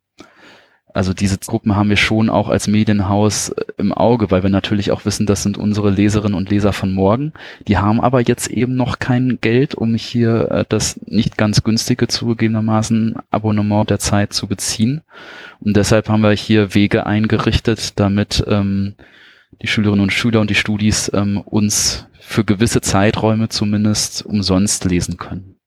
Also 0.92 1.14
diese 1.14 1.38
Gruppen 1.38 1.76
haben 1.76 1.90
wir 1.90 1.98
schon 1.98 2.30
auch 2.30 2.50
als 2.50 2.68
Medienhaus 2.68 3.50
äh, 3.50 3.64
im 3.78 3.94
Auge, 3.94 4.32
weil 4.32 4.44
wir 4.44 4.50
natürlich 4.50 4.92
auch 4.92 5.06
wissen, 5.06 5.26
das 5.26 5.44
sind 5.44 5.58
unsere 5.58 5.92
Leserinnen 5.92 6.36
und 6.36 6.50
Leser 6.50 6.74
von 6.74 6.94
morgen. 6.94 7.34
Die 7.68 7.78
haben 7.78 8.02
aber 8.02 8.22
jetzt 8.22 8.48
eben 8.48 8.76
noch 8.76 8.98
kein 8.98 9.38
Geld, 9.40 9.76
um 9.76 9.94
hier 9.96 10.50
äh, 10.50 10.66
das 10.68 11.00
nicht 11.06 11.38
ganz 11.38 11.64
günstige 11.64 12.08
zugegebenermaßen 12.08 13.16
Abonnement 13.30 13.90
der 13.90 14.00
Zeit 14.00 14.34
zu 14.34 14.48
beziehen. 14.48 15.02
Und 15.60 15.78
deshalb 15.78 16.10
haben 16.10 16.22
wir 16.22 16.32
hier 16.32 16.74
Wege 16.74 17.06
eingerichtet, 17.06 18.00
damit 18.00 18.44
ähm, 18.48 18.96
die 19.62 19.68
Schülerinnen 19.68 20.02
und 20.02 20.14
Schüler 20.14 20.42
und 20.42 20.50
die 20.50 20.56
Studis 20.56 21.12
ähm, 21.14 21.38
uns 21.38 22.08
für 22.20 22.44
gewisse 22.44 22.82
Zeiträume 22.82 23.50
zumindest 23.50 24.26
umsonst 24.26 24.86
lesen 24.86 25.18
können. 25.18 25.59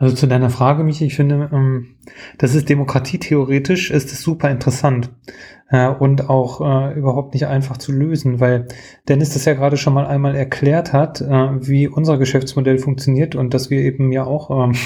Also 0.00 0.14
zu 0.14 0.28
deiner 0.28 0.48
Frage, 0.48 0.84
Michi, 0.84 1.06
ich 1.06 1.16
finde, 1.16 1.50
ähm, 1.52 1.96
das 2.38 2.54
ist 2.54 2.68
demokratietheoretisch, 2.68 3.90
ist 3.90 4.12
es 4.12 4.22
super 4.22 4.48
interessant 4.48 5.10
äh, 5.70 5.88
und 5.88 6.30
auch 6.30 6.60
äh, 6.60 6.96
überhaupt 6.96 7.34
nicht 7.34 7.48
einfach 7.48 7.78
zu 7.78 7.90
lösen, 7.90 8.38
weil 8.38 8.68
Dennis 9.08 9.30
das 9.30 9.44
ja 9.44 9.54
gerade 9.54 9.76
schon 9.76 9.94
mal 9.94 10.06
einmal 10.06 10.36
erklärt 10.36 10.92
hat, 10.92 11.20
äh, 11.20 11.26
wie 11.26 11.88
unser 11.88 12.16
Geschäftsmodell 12.16 12.78
funktioniert 12.78 13.34
und 13.34 13.54
dass 13.54 13.70
wir 13.70 13.80
eben 13.80 14.12
ja 14.12 14.24
auch 14.24 14.50
ähm, 14.50 14.76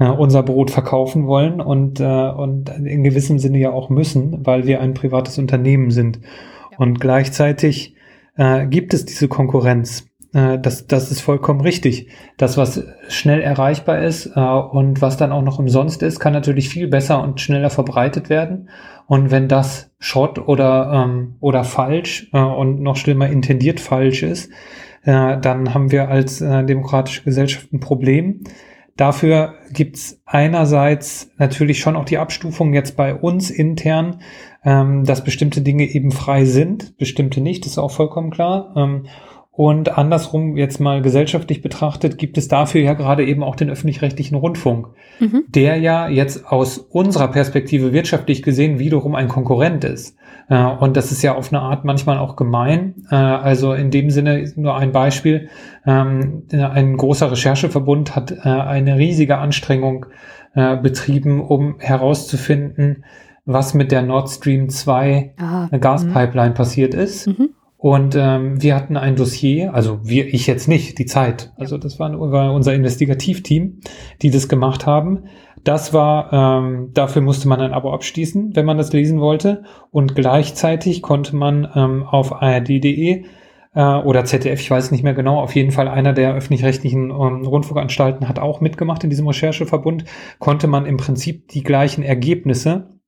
äh, 0.00 0.08
unser 0.08 0.42
Brot 0.42 0.72
verkaufen 0.72 1.28
wollen 1.28 1.60
und, 1.60 2.00
und 2.00 2.70
in 2.70 3.04
gewissem 3.04 3.38
Sinne 3.38 3.58
ja 3.58 3.70
auch 3.70 3.88
müssen, 3.88 4.44
weil 4.44 4.66
wir 4.66 4.80
ein 4.80 4.94
privates 4.94 5.38
Unternehmen 5.38 5.92
sind. 5.92 6.20
Und 6.78 7.00
gleichzeitig 7.00 7.94
gibt 8.70 8.94
es 8.94 9.04
diese 9.04 9.28
Konkurrenz 9.28 10.09
äh, 10.32 10.58
das, 10.58 10.86
das 10.86 11.10
ist 11.10 11.20
vollkommen 11.20 11.60
richtig. 11.60 12.08
Das, 12.36 12.56
was 12.56 12.82
schnell 13.08 13.40
erreichbar 13.40 14.02
ist 14.02 14.26
äh, 14.34 14.40
und 14.40 15.02
was 15.02 15.16
dann 15.16 15.32
auch 15.32 15.42
noch 15.42 15.58
umsonst 15.58 16.02
ist, 16.02 16.20
kann 16.20 16.32
natürlich 16.32 16.68
viel 16.68 16.88
besser 16.88 17.22
und 17.22 17.40
schneller 17.40 17.70
verbreitet 17.70 18.30
werden. 18.30 18.68
Und 19.06 19.30
wenn 19.30 19.48
das 19.48 19.90
Schrott 19.98 20.38
oder, 20.38 21.04
ähm, 21.04 21.36
oder 21.40 21.64
falsch 21.64 22.30
äh, 22.32 22.38
und 22.38 22.80
noch 22.80 22.96
schlimmer 22.96 23.28
intendiert 23.28 23.80
falsch 23.80 24.22
ist, 24.22 24.50
äh, 25.02 25.38
dann 25.38 25.74
haben 25.74 25.90
wir 25.90 26.08
als 26.08 26.40
äh, 26.40 26.64
demokratische 26.64 27.24
Gesellschaft 27.24 27.72
ein 27.72 27.80
Problem. 27.80 28.44
Dafür 28.96 29.54
gibt's 29.72 30.20
einerseits 30.26 31.30
natürlich 31.38 31.80
schon 31.80 31.96
auch 31.96 32.04
die 32.04 32.18
Abstufung 32.18 32.74
jetzt 32.74 32.96
bei 32.96 33.14
uns 33.14 33.48
intern, 33.48 34.20
ähm, 34.62 35.04
dass 35.04 35.24
bestimmte 35.24 35.62
Dinge 35.62 35.84
eben 35.84 36.10
frei 36.10 36.44
sind, 36.44 36.98
bestimmte 36.98 37.40
nicht, 37.40 37.64
das 37.64 37.72
ist 37.72 37.78
auch 37.78 37.90
vollkommen 37.92 38.30
klar. 38.30 38.74
Ähm, 38.76 39.06
und 39.60 39.98
andersrum 39.98 40.56
jetzt 40.56 40.80
mal 40.80 41.02
gesellschaftlich 41.02 41.60
betrachtet, 41.60 42.16
gibt 42.16 42.38
es 42.38 42.48
dafür 42.48 42.80
ja 42.80 42.94
gerade 42.94 43.26
eben 43.26 43.42
auch 43.42 43.56
den 43.56 43.68
öffentlich-rechtlichen 43.68 44.34
Rundfunk, 44.34 44.88
mhm. 45.18 45.42
der 45.48 45.76
ja 45.76 46.08
jetzt 46.08 46.46
aus 46.46 46.78
unserer 46.78 47.28
Perspektive 47.28 47.92
wirtschaftlich 47.92 48.42
gesehen 48.42 48.78
wiederum 48.78 49.14
ein 49.14 49.28
Konkurrent 49.28 49.84
ist. 49.84 50.16
Äh, 50.48 50.64
und 50.64 50.96
das 50.96 51.12
ist 51.12 51.20
ja 51.20 51.34
auf 51.34 51.52
eine 51.52 51.60
Art 51.60 51.84
manchmal 51.84 52.16
auch 52.16 52.36
gemein. 52.36 53.04
Äh, 53.10 53.16
also 53.16 53.74
in 53.74 53.90
dem 53.90 54.08
Sinne 54.08 54.50
nur 54.56 54.78
ein 54.78 54.92
Beispiel. 54.92 55.50
Ähm, 55.86 56.44
ein 56.50 56.96
großer 56.96 57.30
Rechercheverbund 57.30 58.16
hat 58.16 58.32
äh, 58.32 58.48
eine 58.48 58.96
riesige 58.96 59.36
Anstrengung 59.36 60.06
betrieben, 60.52 61.40
um 61.40 61.76
herauszufinden, 61.78 63.04
was 63.44 63.72
mit 63.72 63.92
der 63.92 64.02
Nord 64.02 64.28
Stream 64.30 64.68
2 64.68 65.34
ah, 65.38 65.68
Gaspipeline 65.78 66.54
passiert 66.54 66.92
ist. 66.92 67.28
Mhm. 67.28 67.50
Und 67.80 68.14
ähm, 68.14 68.62
wir 68.62 68.74
hatten 68.74 68.98
ein 68.98 69.16
Dossier, 69.16 69.72
also 69.72 70.00
wir, 70.02 70.26
ich 70.26 70.46
jetzt 70.46 70.68
nicht, 70.68 70.98
die 70.98 71.06
Zeit. 71.06 71.50
Also 71.56 71.78
das 71.78 71.98
war, 71.98 72.12
war 72.30 72.52
unser 72.52 72.74
Investigativteam, 72.74 73.80
die 74.20 74.30
das 74.30 74.50
gemacht 74.50 74.84
haben. 74.84 75.24
Das 75.64 75.94
war, 75.94 76.30
ähm, 76.30 76.90
dafür 76.92 77.22
musste 77.22 77.48
man 77.48 77.58
ein 77.62 77.72
Abo 77.72 77.90
abschließen, 77.94 78.54
wenn 78.54 78.66
man 78.66 78.76
das 78.76 78.92
lesen 78.92 79.18
wollte. 79.18 79.62
Und 79.90 80.14
gleichzeitig 80.14 81.00
konnte 81.00 81.34
man 81.34 81.70
ähm, 81.74 82.02
auf 82.02 82.42
ard.de 82.42 83.24
äh, 83.74 83.80
oder 83.80 84.26
ZDF, 84.26 84.60
ich 84.60 84.70
weiß 84.70 84.90
nicht 84.90 85.02
mehr 85.02 85.14
genau, 85.14 85.40
auf 85.40 85.54
jeden 85.54 85.70
Fall 85.70 85.88
einer 85.88 86.12
der 86.12 86.34
öffentlich-rechtlichen 86.34 87.08
ähm, 87.08 87.46
Rundfunkanstalten 87.46 88.28
hat 88.28 88.38
auch 88.38 88.60
mitgemacht 88.60 89.04
in 89.04 89.10
diesem 89.10 89.26
Rechercheverbund, 89.26 90.04
konnte 90.38 90.66
man 90.66 90.84
im 90.84 90.98
Prinzip 90.98 91.48
die 91.48 91.62
gleichen 91.62 92.02
Ergebnisse 92.02 92.99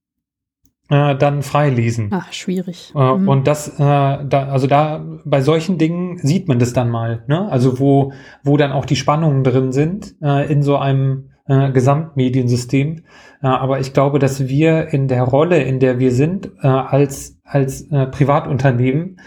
äh, 0.92 1.16
dann 1.16 1.42
freilesen. 1.42 2.08
Ach, 2.10 2.30
schwierig. 2.32 2.92
Äh, 2.94 3.14
mhm. 3.14 3.26
Und 3.26 3.46
das, 3.46 3.68
äh, 3.68 3.78
da, 3.78 4.48
also 4.50 4.66
da 4.66 5.02
bei 5.24 5.40
solchen 5.40 5.78
Dingen 5.78 6.18
sieht 6.18 6.48
man 6.48 6.58
das 6.58 6.74
dann 6.74 6.90
mal, 6.90 7.24
ne? 7.28 7.50
Also 7.50 7.80
wo, 7.80 8.12
wo 8.44 8.58
dann 8.58 8.72
auch 8.72 8.84
die 8.84 8.96
Spannungen 8.96 9.42
drin 9.42 9.72
sind 9.72 10.14
äh, 10.22 10.52
in 10.52 10.62
so 10.62 10.76
einem 10.76 11.30
äh, 11.46 11.72
Gesamtmediensystem. 11.72 13.04
Äh, 13.42 13.46
aber 13.46 13.80
ich 13.80 13.94
glaube, 13.94 14.18
dass 14.18 14.48
wir 14.48 14.92
in 14.92 15.08
der 15.08 15.22
Rolle, 15.22 15.62
in 15.62 15.80
der 15.80 15.98
wir 15.98 16.12
sind, 16.12 16.50
äh, 16.62 16.66
als, 16.66 17.40
als 17.42 17.90
äh, 17.90 18.06
Privatunternehmen, 18.08 19.18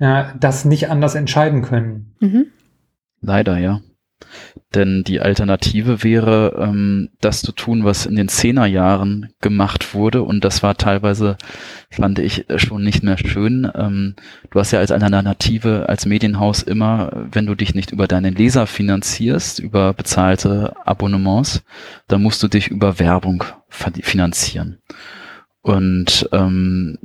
äh, 0.00 0.24
das 0.40 0.64
nicht 0.64 0.90
anders 0.90 1.14
entscheiden 1.14 1.62
können. 1.62 2.16
Mhm. 2.18 2.46
Leider, 3.20 3.58
ja. 3.58 3.80
Denn 4.74 5.04
die 5.04 5.20
Alternative 5.20 6.02
wäre, 6.02 6.56
ähm, 6.58 7.10
das 7.20 7.42
zu 7.42 7.52
tun, 7.52 7.84
was 7.84 8.06
in 8.06 8.16
den 8.16 8.28
Zehnerjahren 8.28 9.32
gemacht 9.40 9.94
wurde. 9.94 10.22
Und 10.22 10.44
das 10.44 10.62
war 10.62 10.76
teilweise, 10.76 11.36
fand 11.90 12.18
ich, 12.18 12.46
schon 12.56 12.82
nicht 12.82 13.02
mehr 13.02 13.18
schön. 13.18 13.70
Ähm, 13.74 14.14
du 14.50 14.58
hast 14.58 14.72
ja 14.72 14.78
als 14.78 14.90
Alternative, 14.90 15.88
als 15.88 16.06
Medienhaus 16.06 16.62
immer, 16.62 17.26
wenn 17.30 17.46
du 17.46 17.54
dich 17.54 17.74
nicht 17.74 17.90
über 17.90 18.06
deine 18.06 18.30
Leser 18.30 18.66
finanzierst, 18.66 19.58
über 19.58 19.92
bezahlte 19.92 20.74
Abonnements, 20.84 21.62
dann 22.08 22.22
musst 22.22 22.42
du 22.42 22.48
dich 22.48 22.68
über 22.68 22.98
Werbung 22.98 23.44
finanzieren. 23.68 24.78
Und 25.62 26.28
ähm, 26.32 26.98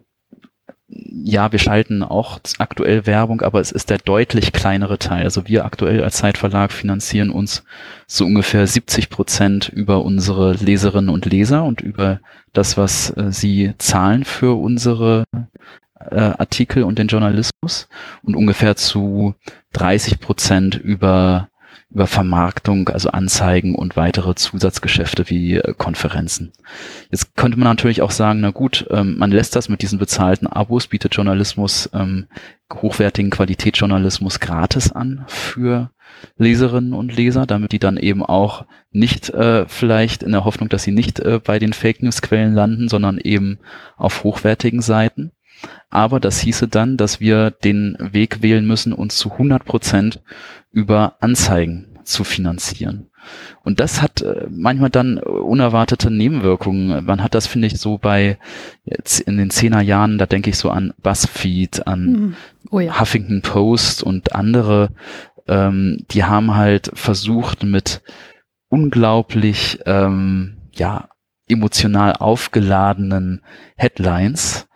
ja, 0.89 1.51
wir 1.51 1.59
schalten 1.59 2.01
auch 2.01 2.39
aktuell 2.59 3.05
Werbung, 3.05 3.41
aber 3.41 3.59
es 3.59 3.71
ist 3.71 3.89
der 3.89 3.97
deutlich 3.97 4.53
kleinere 4.53 4.97
Teil. 4.97 5.23
Also 5.23 5.47
wir 5.47 5.65
aktuell 5.65 6.01
als 6.03 6.17
Zeitverlag 6.17 6.71
finanzieren 6.71 7.29
uns 7.29 7.65
so 8.07 8.25
ungefähr 8.25 8.65
70 8.65 9.09
Prozent 9.09 9.67
über 9.67 10.03
unsere 10.03 10.53
Leserinnen 10.53 11.09
und 11.09 11.25
Leser 11.25 11.65
und 11.65 11.81
über 11.81 12.21
das, 12.53 12.77
was 12.77 13.15
äh, 13.17 13.31
sie 13.31 13.73
zahlen 13.77 14.23
für 14.23 14.57
unsere 14.59 15.25
äh, 15.99 16.15
Artikel 16.15 16.83
und 16.83 16.99
den 16.99 17.07
Journalismus 17.07 17.89
und 18.23 18.35
ungefähr 18.35 18.77
zu 18.77 19.35
30 19.73 20.21
Prozent 20.21 20.75
über 20.75 21.49
über 21.89 22.07
Vermarktung, 22.07 22.89
also 22.89 23.09
Anzeigen 23.09 23.73
und 23.73 23.95
weitere 23.95 24.35
Zusatzgeschäfte 24.35 25.29
wie 25.29 25.55
äh, 25.55 25.73
Konferenzen. 25.77 26.51
Jetzt 27.11 27.35
könnte 27.35 27.57
man 27.57 27.67
natürlich 27.67 28.01
auch 28.01 28.11
sagen, 28.11 28.41
na 28.41 28.51
gut, 28.51 28.85
ähm, 28.89 29.17
man 29.17 29.31
lässt 29.31 29.55
das 29.55 29.69
mit 29.69 29.81
diesen 29.81 29.97
bezahlten 29.97 30.47
Abos, 30.47 30.88
bietet 30.88 31.15
Journalismus, 31.15 31.89
ähm, 31.93 32.27
hochwertigen 32.73 33.31
Qualitätsjournalismus 33.31 34.39
gratis 34.39 34.91
an 34.91 35.23
für 35.27 35.91
Leserinnen 36.38 36.93
und 36.93 37.15
Leser, 37.15 37.45
damit 37.45 37.71
die 37.71 37.79
dann 37.79 37.97
eben 37.97 38.23
auch 38.23 38.65
nicht 38.91 39.29
äh, 39.29 39.65
vielleicht 39.67 40.23
in 40.23 40.31
der 40.31 40.45
Hoffnung, 40.45 40.69
dass 40.69 40.83
sie 40.83 40.91
nicht 40.91 41.19
äh, 41.19 41.39
bei 41.43 41.59
den 41.59 41.73
Fake 41.73 42.03
News 42.03 42.21
Quellen 42.21 42.53
landen, 42.53 42.89
sondern 42.89 43.17
eben 43.17 43.59
auf 43.95 44.23
hochwertigen 44.23 44.81
Seiten. 44.81 45.31
Aber 45.89 46.19
das 46.19 46.39
hieße 46.39 46.67
dann, 46.67 46.97
dass 46.97 47.19
wir 47.19 47.51
den 47.51 47.97
Weg 47.99 48.41
wählen 48.41 48.65
müssen, 48.65 48.93
uns 48.93 49.17
zu 49.17 49.31
100 49.31 49.65
Prozent 49.65 50.21
über 50.71 51.15
Anzeigen 51.21 51.97
zu 52.03 52.23
finanzieren. 52.23 53.09
Und 53.63 53.79
das 53.79 54.01
hat 54.01 54.21
äh, 54.21 54.47
manchmal 54.49 54.89
dann 54.89 55.17
unerwartete 55.17 56.09
Nebenwirkungen. 56.09 57.05
Man 57.05 57.21
hat 57.21 57.35
das, 57.35 57.47
finde 57.47 57.67
ich, 57.67 57.79
so 57.79 57.97
bei 57.97 58.37
jetzt 58.85 59.19
in 59.19 59.37
den 59.37 59.49
zehner 59.49 59.81
Jahren, 59.81 60.17
da 60.17 60.25
denke 60.25 60.49
ich 60.49 60.57
so 60.57 60.69
an 60.69 60.93
BuzzFeed, 61.01 61.87
an 61.87 62.05
mhm. 62.05 62.35
oh 62.71 62.79
ja. 62.79 62.99
Huffington 62.99 63.41
Post 63.41 64.03
und 64.03 64.33
andere, 64.33 64.91
ähm, 65.47 66.05
die 66.11 66.23
haben 66.23 66.55
halt 66.55 66.91
versucht 66.93 67.63
mit 67.63 68.01
unglaublich 68.69 69.79
ähm, 69.85 70.57
ja 70.73 71.09
emotional 71.49 72.13
aufgeladenen 72.13 73.41
Headlines 73.75 74.67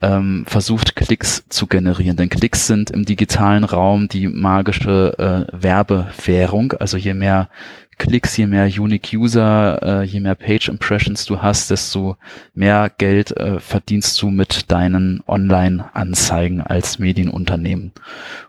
ähm, 0.00 0.44
versucht, 0.46 0.96
Klicks 0.96 1.44
zu 1.48 1.66
generieren. 1.66 2.16
Denn 2.16 2.28
Klicks 2.28 2.66
sind 2.66 2.90
im 2.90 3.04
digitalen 3.04 3.64
Raum 3.64 4.08
die 4.08 4.28
magische 4.28 5.46
äh, 5.52 5.62
Werbewährung. 5.62 6.72
Also 6.74 6.96
je 6.96 7.14
mehr 7.14 7.48
Klicks, 7.96 8.36
je 8.36 8.46
mehr 8.46 8.66
Unique 8.66 9.12
User, 9.14 9.80
äh, 9.82 10.04
je 10.04 10.20
mehr 10.20 10.34
Page 10.34 10.68
Impressions 10.68 11.26
du 11.26 11.40
hast, 11.40 11.70
desto 11.70 12.16
mehr 12.54 12.90
Geld 12.98 13.36
äh, 13.36 13.60
verdienst 13.60 14.20
du 14.20 14.30
mit 14.30 14.70
deinen 14.70 15.22
Online-Anzeigen 15.26 16.60
als 16.60 16.98
Medienunternehmen. 16.98 17.92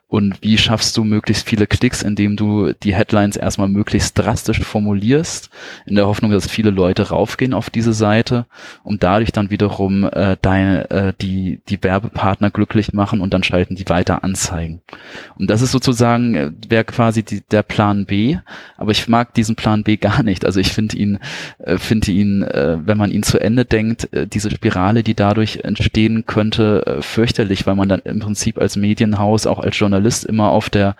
Und 0.08 0.44
wie 0.44 0.58
schaffst 0.58 0.96
du 0.98 1.04
möglichst 1.04 1.48
viele 1.50 1.66
Klicks, 1.66 2.04
indem 2.04 2.38
du 2.38 2.74
die 2.74 2.94
Headlines 2.94 3.38
erstmal 3.38 3.68
möglichst 3.68 4.18
drastisch 4.18 4.62
formulierst, 4.62 5.50
in 5.88 5.96
der 5.96 6.06
Hoffnung, 6.06 6.32
dass 6.32 6.48
viele 6.48 6.70
Leute 6.70 7.10
raufgehen 7.10 7.56
auf 7.56 7.72
diese 7.72 7.92
Seite, 7.92 8.46
um 8.84 9.00
dadurch 9.00 9.32
dann 9.32 9.50
wiederum 9.50 10.04
äh, 10.04 10.38
deine, 10.42 10.90
äh, 10.92 11.14
die, 11.20 11.60
die 11.68 11.84
Werbepartner 11.84 12.52
glücklich 12.52 12.94
machen 12.94 13.20
und 13.20 13.34
dann 13.34 13.42
schalten 13.42 13.76
die 13.76 13.90
weiter 13.90 14.24
Anzeigen. 14.24 14.82
Und 15.38 15.50
das 15.50 15.64
ist 15.64 15.72
sozusagen, 15.72 16.36
äh, 16.36 16.52
wäre 16.70 16.86
quasi 16.86 17.24
die, 17.24 17.42
der 17.42 17.64
Plan 17.64 18.06
B, 18.06 18.38
aber 18.78 18.92
ich 18.92 19.08
mag 19.08 19.34
diesen 19.34 19.56
Plan 19.56 19.84
B 19.84 19.98
gar 20.06 20.22
nicht. 20.22 20.46
Also 20.46 20.60
ich 20.60 20.72
finde 20.72 20.98
ihn, 20.98 21.20
äh, 21.58 21.78
finde 21.78 22.12
ihn, 22.12 22.44
äh, 22.44 22.78
wenn 22.86 22.98
man 22.98 23.12
ihn 23.12 23.24
zu 23.24 23.40
Ende 23.40 23.66
denkt, 23.66 24.14
äh, 24.14 24.28
diese 24.28 24.52
Spirale, 24.52 25.02
die 25.02 25.16
dadurch 25.16 25.62
entstehen 25.64 26.26
könnte, 26.26 26.86
äh, 26.86 27.02
fürchterlich, 27.02 27.66
weil 27.66 27.76
man 27.76 27.90
dann 27.90 28.02
im 28.06 28.20
Prinzip 28.20 28.60
als 28.60 28.76
Medienhaus, 28.76 29.48
auch 29.48 29.60
als 29.60 29.78
Journalist 29.78 29.95
Journalist 29.96 30.26
immer 30.26 30.50
auf 30.50 30.70
der 30.70 30.96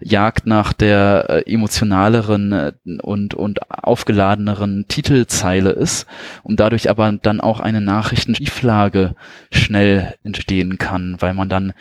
Jagd 0.00 0.46
nach 0.46 0.72
der 0.72 1.26
äh, 1.28 1.52
emotionaleren 1.52 2.52
äh, 2.52 2.72
und, 3.02 3.34
und 3.34 3.70
aufgeladeneren 3.70 4.86
Titelzeile 4.86 5.70
ist 5.70 6.06
und 6.44 6.60
dadurch 6.60 6.88
aber 6.88 7.10
dann 7.10 7.40
auch 7.40 7.58
eine 7.58 7.80
Nachrichtenschieflage 7.80 9.14
schnell 9.50 10.14
entstehen 10.22 10.78
kann, 10.78 11.16
weil 11.18 11.34
man 11.34 11.48
dann 11.48 11.72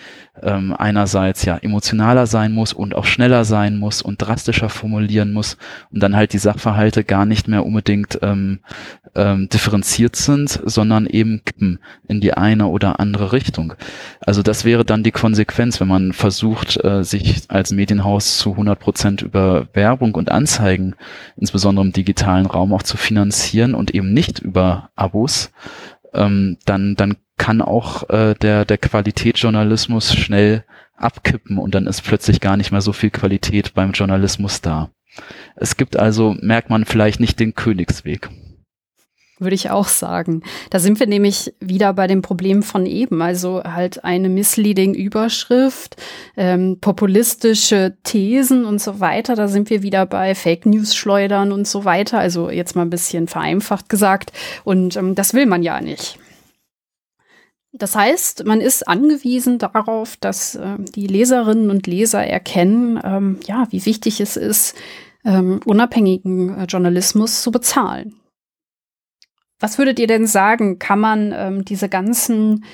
ähm, 0.42 0.74
einerseits 0.78 1.46
ja 1.46 1.58
emotionaler 1.58 2.26
sein 2.26 2.52
muss 2.52 2.74
und 2.74 2.96
auch 2.96 3.06
schneller 3.06 3.46
sein 3.46 3.78
muss 3.78 4.02
und 4.02 4.18
drastischer 4.18 4.70
formulieren 4.70 5.32
muss 5.32 5.58
und 5.92 6.02
dann 6.02 6.16
halt 6.16 6.34
die 6.34 6.40
Sachverhalte 6.40 7.04
gar 7.04 7.26
nicht 7.26 7.48
mehr 7.48 7.66
unbedingt 7.66 8.20
ähm, 8.22 8.60
ähm, 9.14 9.50
differenziert 9.50 10.16
sind, 10.16 10.62
sondern 10.66 11.06
eben 11.06 11.42
kippen 11.46 11.80
in 12.08 12.22
die 12.22 12.34
eine 12.34 12.68
oder 12.68 13.00
andere 13.00 13.32
Richtung. 13.32 13.74
Also 14.20 14.42
das 14.42 14.66
wäre 14.66 14.84
dann 14.84 15.04
die 15.04 15.12
Konsequenz, 15.12 15.80
wenn 15.80 15.88
man 15.88 16.14
versucht, 16.14 16.55
äh, 16.84 17.04
sich 17.04 17.44
als 17.50 17.72
Medienhaus 17.72 18.38
zu 18.38 18.52
100 18.52 18.80
Prozent 18.80 19.22
über 19.22 19.68
Werbung 19.74 20.16
und 20.16 20.30
Anzeigen, 20.30 20.96
insbesondere 21.38 21.86
im 21.86 21.94
digitalen 21.94 22.46
Raum 22.46 22.74
auch 22.74 22.84
zu 22.84 22.98
finanzieren 22.98 23.76
und 23.76 23.94
eben 23.94 24.14
nicht 24.14 24.40
über 24.40 24.90
Abos, 24.96 25.52
ähm, 26.14 26.58
dann, 26.66 26.96
dann 26.96 27.18
kann 27.38 27.62
auch 27.62 28.10
äh, 28.10 28.34
der, 28.36 28.66
der 28.66 28.78
Qualitätsjournalismus 28.78 30.14
schnell 30.14 30.64
abkippen 30.96 31.58
und 31.58 31.76
dann 31.76 31.88
ist 31.88 32.04
plötzlich 32.04 32.40
gar 32.40 32.58
nicht 32.58 32.72
mehr 32.72 32.82
so 32.82 32.94
viel 32.94 33.10
Qualität 33.10 33.74
beim 33.74 33.92
Journalismus 33.92 34.62
da. 34.62 34.90
Es 35.56 35.78
gibt 35.78 35.98
also, 35.98 36.36
merkt 36.42 36.70
man 36.70 36.86
vielleicht 36.86 37.20
nicht 37.20 37.40
den 37.40 37.56
Königsweg. 37.56 38.30
Würde 39.38 39.56
ich 39.56 39.70
auch 39.70 39.90
sagen. 39.90 40.44
Da 40.70 40.80
sind 40.80 41.00
wir 41.00 41.08
nämlich 41.08 41.54
wieder 41.60 41.92
bei 41.94 42.08
dem 42.08 42.22
Problem 42.22 42.64
von 42.64 42.86
eben. 42.86 43.22
Also 43.22 43.62
halt 43.64 44.06
eine 44.06 44.30
misleading 44.30 44.94
Überschrift, 44.94 45.98
ähm, 46.38 46.78
populistische 46.80 47.98
Thesen 48.04 48.64
und 48.64 48.82
so 48.82 49.02
weiter. 49.02 49.36
Da 49.36 49.50
sind 49.50 49.70
wir 49.70 49.82
wieder 49.82 50.06
bei 50.06 50.36
Fake 50.36 50.66
News 50.66 50.96
schleudern 50.96 51.52
und 51.52 51.68
so 51.68 51.84
weiter. 51.84 52.18
Also 52.18 52.50
jetzt 52.50 52.78
mal 52.78 52.84
ein 52.84 52.90
bisschen 52.90 53.28
vereinfacht 53.28 53.90
gesagt. 53.90 54.32
Und 54.64 54.96
ähm, 54.96 55.16
das 55.16 55.34
will 55.34 55.48
man 55.48 55.64
ja 55.64 55.82
nicht. 55.82 56.18
Das 57.78 57.94
heißt, 57.94 58.46
man 58.46 58.62
ist 58.62 58.88
angewiesen 58.88 59.58
darauf, 59.58 60.16
dass 60.16 60.56
äh, 60.56 60.78
die 60.80 61.08
Leserinnen 61.08 61.70
und 61.70 61.88
Leser 61.88 62.26
erkennen, 62.26 62.98
ähm, 63.04 63.40
ja, 63.48 63.68
wie 63.70 63.86
wichtig 63.86 64.22
es 64.22 64.38
ist, 64.38 64.76
ähm, 65.26 65.60
unabhängigen 65.66 66.58
äh, 66.58 66.64
Journalismus 66.66 67.42
zu 67.42 67.52
bezahlen. 67.52 68.16
Was 69.60 69.78
würdet 69.78 70.00
ihr 70.00 70.08
denn 70.08 70.28
sagen? 70.28 70.80
Kann 70.80 71.00
man 71.00 71.34
ähm, 71.36 71.66
diese 71.66 71.88
ganzen 71.88 72.66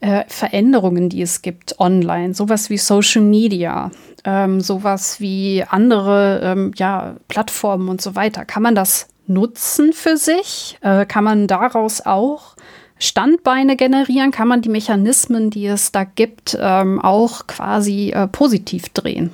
äh, 0.00 0.24
Veränderungen, 0.28 1.08
die 1.08 1.22
es 1.22 1.42
gibt 1.42 1.80
online, 1.80 2.34
sowas 2.34 2.70
wie 2.70 2.78
Social 2.78 3.22
Media, 3.22 3.90
ähm, 4.24 4.60
sowas 4.60 5.20
wie 5.20 5.64
andere 5.68 6.40
ähm, 6.42 6.72
ja, 6.76 7.16
Plattformen 7.28 7.88
und 7.88 8.00
so 8.00 8.14
weiter, 8.14 8.44
kann 8.44 8.62
man 8.62 8.74
das 8.74 9.08
nutzen 9.26 9.92
für 9.92 10.16
sich? 10.16 10.78
Äh, 10.82 11.06
kann 11.06 11.24
man 11.24 11.46
daraus 11.46 12.00
auch 12.04 12.54
Standbeine 12.98 13.76
generieren? 13.76 14.30
Kann 14.30 14.48
man 14.48 14.62
die 14.62 14.68
Mechanismen, 14.68 15.50
die 15.50 15.66
es 15.66 15.90
da 15.90 16.04
gibt, 16.04 16.56
ähm, 16.60 17.00
auch 17.00 17.46
quasi 17.46 18.10
äh, 18.10 18.28
positiv 18.28 18.90
drehen? 18.90 19.30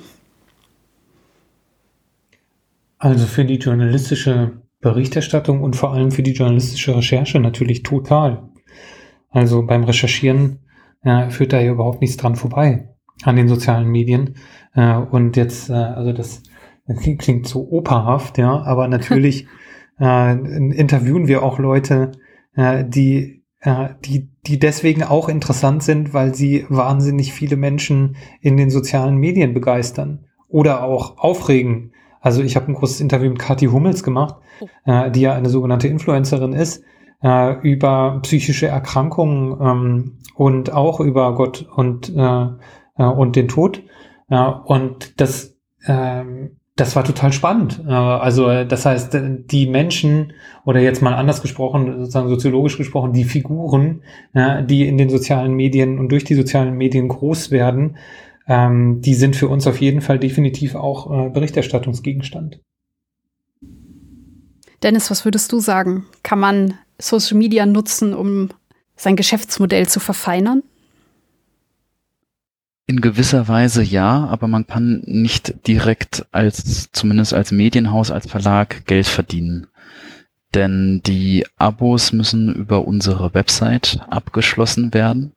Also 2.97 3.25
für 3.25 3.45
die 3.45 3.55
journalistische 3.55 4.51
Berichterstattung 4.81 5.61
und 5.61 5.75
vor 5.75 5.93
allem 5.93 6.11
für 6.11 6.23
die 6.23 6.33
journalistische 6.33 6.95
Recherche 6.95 7.39
natürlich 7.39 7.83
total. 7.83 8.49
Also 9.29 9.65
beim 9.65 9.83
Recherchieren 9.83 10.59
äh, 11.03 11.29
führt 11.29 11.53
da 11.53 11.61
ja 11.61 11.71
überhaupt 11.71 12.01
nichts 12.01 12.17
dran 12.17 12.35
vorbei 12.35 12.89
an 13.23 13.35
den 13.35 13.47
sozialen 13.47 13.87
Medien. 13.87 14.35
Äh, 14.73 14.95
und 14.95 15.37
jetzt, 15.37 15.69
äh, 15.69 15.73
also 15.73 16.11
das, 16.13 16.43
das 16.87 16.99
klingt, 16.99 17.21
klingt 17.21 17.47
so 17.47 17.69
operhaft, 17.69 18.37
ja, 18.37 18.61
aber 18.63 18.87
natürlich 18.87 19.47
äh, 19.99 20.33
interviewen 20.33 21.27
wir 21.27 21.43
auch 21.43 21.59
Leute, 21.59 22.11
äh, 22.55 22.83
die, 22.85 23.43
äh, 23.61 23.89
die, 24.03 24.31
die 24.47 24.59
deswegen 24.59 25.03
auch 25.03 25.29
interessant 25.29 25.83
sind, 25.83 26.13
weil 26.13 26.33
sie 26.33 26.65
wahnsinnig 26.69 27.33
viele 27.33 27.55
Menschen 27.55 28.17
in 28.41 28.57
den 28.57 28.71
sozialen 28.71 29.17
Medien 29.17 29.53
begeistern 29.53 30.25
oder 30.47 30.83
auch 30.83 31.17
aufregen 31.17 31.90
also 32.21 32.43
ich 32.43 32.55
habe 32.55 32.67
ein 32.67 32.75
großes 32.75 33.01
Interview 33.01 33.29
mit 33.29 33.39
Kathi 33.39 33.65
Hummels 33.65 34.03
gemacht, 34.03 34.35
oh. 34.61 34.67
äh, 34.85 35.11
die 35.11 35.21
ja 35.21 35.33
eine 35.33 35.49
sogenannte 35.49 35.87
Influencerin 35.87 36.53
ist, 36.53 36.83
äh, 37.23 37.59
über 37.61 38.19
psychische 38.21 38.67
Erkrankungen 38.67 39.57
ähm, 39.61 40.17
und 40.35 40.71
auch 40.71 40.99
über 40.99 41.35
Gott 41.35 41.67
und, 41.75 42.15
äh, 42.15 42.45
äh, 42.97 43.03
und 43.03 43.35
den 43.35 43.47
Tod. 43.47 43.83
Und 44.29 45.19
das, 45.19 45.57
äh, 45.83 46.23
das 46.77 46.95
war 46.95 47.03
total 47.03 47.33
spannend. 47.33 47.83
Äh, 47.85 47.91
also 47.91 48.63
das 48.63 48.85
heißt, 48.85 49.17
die 49.51 49.67
Menschen 49.67 50.33
oder 50.63 50.79
jetzt 50.79 51.01
mal 51.01 51.15
anders 51.15 51.41
gesprochen, 51.41 51.99
sozusagen 51.99 52.29
soziologisch 52.29 52.77
gesprochen, 52.77 53.11
die 53.11 53.25
Figuren, 53.25 54.03
die 54.33 54.87
in 54.87 54.97
den 54.97 55.09
sozialen 55.09 55.53
Medien 55.53 55.99
und 55.99 56.09
durch 56.11 56.23
die 56.23 56.35
sozialen 56.35 56.77
Medien 56.77 57.09
groß 57.09 57.51
werden, 57.51 57.97
ähm, 58.47 59.01
die 59.01 59.13
sind 59.13 59.35
für 59.35 59.47
uns 59.47 59.67
auf 59.67 59.79
jeden 59.79 60.01
Fall 60.01 60.19
definitiv 60.19 60.75
auch 60.75 61.27
äh, 61.27 61.29
Berichterstattungsgegenstand. 61.29 62.59
Dennis, 64.83 65.11
was 65.11 65.25
würdest 65.25 65.51
du 65.51 65.59
sagen? 65.59 66.05
Kann 66.23 66.39
man 66.39 66.73
Social 66.97 67.37
Media 67.37 67.65
nutzen, 67.65 68.13
um 68.13 68.49
sein 68.95 69.15
Geschäftsmodell 69.15 69.87
zu 69.87 69.99
verfeinern? 69.99 70.63
In 72.87 72.99
gewisser 72.99 73.47
Weise 73.47 73.83
ja, 73.83 74.25
aber 74.25 74.47
man 74.47 74.67
kann 74.67 75.01
nicht 75.05 75.67
direkt 75.67 76.25
als, 76.31 76.91
zumindest 76.91 77.33
als 77.33 77.51
Medienhaus, 77.51 78.11
als 78.11 78.27
Verlag 78.27 78.85
Geld 78.85 79.07
verdienen. 79.07 79.67
Denn 80.53 81.01
die 81.05 81.45
Abos 81.57 82.11
müssen 82.11 82.53
über 82.53 82.85
unsere 82.85 83.33
Website 83.33 84.01
abgeschlossen 84.09 84.93
werden. 84.93 85.33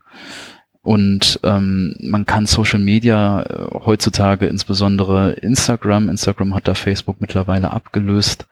Und 0.84 1.40
ähm, 1.44 1.96
man 1.98 2.26
kann 2.26 2.44
Social 2.44 2.78
Media 2.78 3.42
äh, 3.42 3.68
heutzutage, 3.86 4.46
insbesondere 4.46 5.32
Instagram, 5.32 6.10
Instagram 6.10 6.54
hat 6.54 6.68
da 6.68 6.74
Facebook 6.74 7.22
mittlerweile 7.22 7.70
abgelöst, 7.70 8.46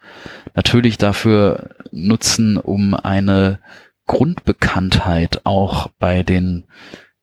natürlich 0.55 0.97
dafür 0.97 1.69
nutzen, 1.91 2.57
um 2.57 2.95
eine 2.95 3.59
Grundbekanntheit 4.07 5.43
auch 5.45 5.89
bei 5.99 6.23
den 6.23 6.65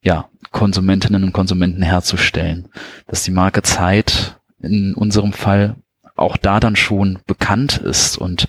ja, 0.04 0.30
Konsumentinnen 0.52 1.24
und 1.24 1.34
Konsumenten 1.34 1.82
herzustellen. 1.82 2.70
Dass 3.08 3.24
die 3.24 3.32
Marke 3.32 3.64
Zeit 3.64 4.40
in 4.62 4.94
unserem 4.94 5.34
Fall 5.34 5.76
auch 6.16 6.38
da 6.38 6.60
dann 6.60 6.76
schon 6.76 7.18
bekannt 7.26 7.78
ist 7.78 8.16
und 8.16 8.48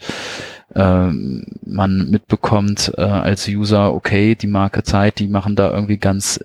äh, 0.74 1.08
man 1.08 2.10
mitbekommt 2.10 2.92
äh, 2.96 3.02
als 3.02 3.48
User, 3.48 3.92
okay, 3.92 4.34
die 4.34 4.46
Marke 4.46 4.82
Zeit, 4.82 5.18
die 5.18 5.28
machen 5.28 5.56
da 5.56 5.70
irgendwie 5.70 5.98
ganz 5.98 6.44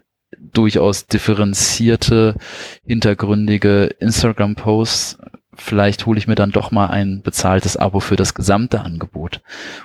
durchaus 0.54 1.08
differenzierte, 1.08 2.36
hintergründige 2.86 3.86
Instagram-Posts. 4.00 5.18
Vielleicht 5.58 6.06
hole 6.06 6.18
ich 6.18 6.28
mir 6.28 6.36
dann 6.36 6.52
doch 6.52 6.72
mal 6.72 6.88
ein 6.88 7.22
bezahltes 7.22 7.78
Abo 7.78 8.00
für 8.00 8.16
das 8.16 8.34
gesamte 8.34 8.82
Angebot. 8.82 9.42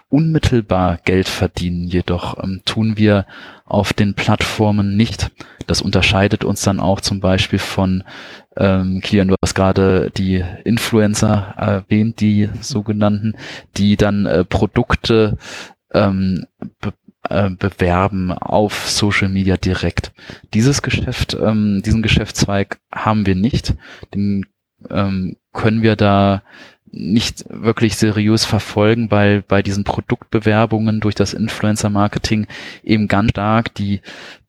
Unmittelbar 0.08 0.98
Geld 1.04 1.28
verdienen 1.28 1.86
jedoch 1.86 2.42
ähm, 2.42 2.62
tun 2.64 2.96
wir 2.96 3.26
auf 3.64 3.92
den 3.92 4.14
Plattformen 4.14 4.96
nicht. 4.96 5.30
Das 5.66 5.80
unterscheidet 5.80 6.44
uns 6.44 6.62
dann 6.62 6.80
auch 6.80 7.00
zum 7.00 7.20
Beispiel 7.20 7.60
von 7.60 8.02
ähm, 8.56 9.00
Kilian, 9.00 9.28
du 9.28 9.36
hast 9.42 9.54
gerade 9.54 10.10
die 10.10 10.44
Influencer 10.64 11.54
erwähnt, 11.56 12.20
die 12.20 12.48
sogenannten, 12.60 13.34
die 13.76 13.96
dann 13.96 14.26
äh, 14.26 14.44
Produkte 14.44 15.38
ähm, 15.92 16.46
äh, 17.28 17.50
bewerben 17.50 18.32
auf 18.32 18.88
Social 18.88 19.28
Media 19.28 19.56
direkt. 19.56 20.12
Dieses 20.54 20.82
Geschäft, 20.82 21.36
ähm, 21.40 21.82
diesen 21.84 22.02
Geschäftszweig 22.02 22.80
haben 22.92 23.26
wir 23.26 23.34
nicht. 23.34 23.74
Den 24.14 24.46
ähm, 24.88 25.36
können 25.52 25.82
wir 25.82 25.96
da 25.96 26.42
nicht 26.92 27.44
wirklich 27.48 27.96
seriös 27.96 28.44
verfolgen, 28.44 29.10
weil 29.10 29.42
bei 29.42 29.62
diesen 29.62 29.84
Produktbewerbungen 29.84 31.00
durch 31.00 31.14
das 31.14 31.34
Influencer-Marketing 31.34 32.46
eben 32.82 33.06
ganz 33.06 33.30
stark 33.30 33.74
die 33.74 34.00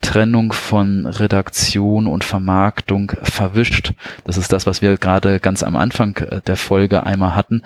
Trennung 0.01 0.51
von 0.51 1.05
Redaktion 1.05 2.07
und 2.07 2.23
Vermarktung 2.23 3.11
verwischt. 3.21 3.93
Das 4.23 4.37
ist 4.37 4.51
das, 4.51 4.65
was 4.65 4.81
wir 4.81 4.97
gerade 4.97 5.39
ganz 5.39 5.61
am 5.61 5.75
Anfang 5.75 6.17
äh, 6.17 6.41
der 6.41 6.55
Folge 6.55 7.05
einmal 7.05 7.35
hatten. 7.35 7.61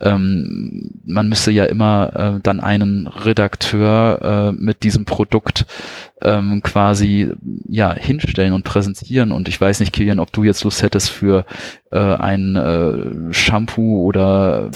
Ähm, 0.00 0.92
man 1.04 1.28
müsste 1.28 1.50
ja 1.50 1.64
immer 1.64 2.36
äh, 2.36 2.40
dann 2.40 2.60
einen 2.60 3.08
Redakteur 3.08 4.52
äh, 4.52 4.52
mit 4.52 4.84
diesem 4.84 5.04
Produkt 5.04 5.66
ähm, 6.22 6.62
quasi 6.62 7.30
ja 7.68 7.92
hinstellen 7.94 8.52
und 8.52 8.64
präsentieren. 8.64 9.32
Und 9.32 9.48
ich 9.48 9.60
weiß 9.60 9.80
nicht, 9.80 9.92
Kilian, 9.92 10.20
ob 10.20 10.32
du 10.32 10.44
jetzt 10.44 10.64
Lust 10.64 10.82
hättest 10.82 11.10
für 11.10 11.44
äh, 11.90 11.98
ein 11.98 12.56
äh, 12.56 13.32
Shampoo 13.34 14.04
oder 14.04 14.70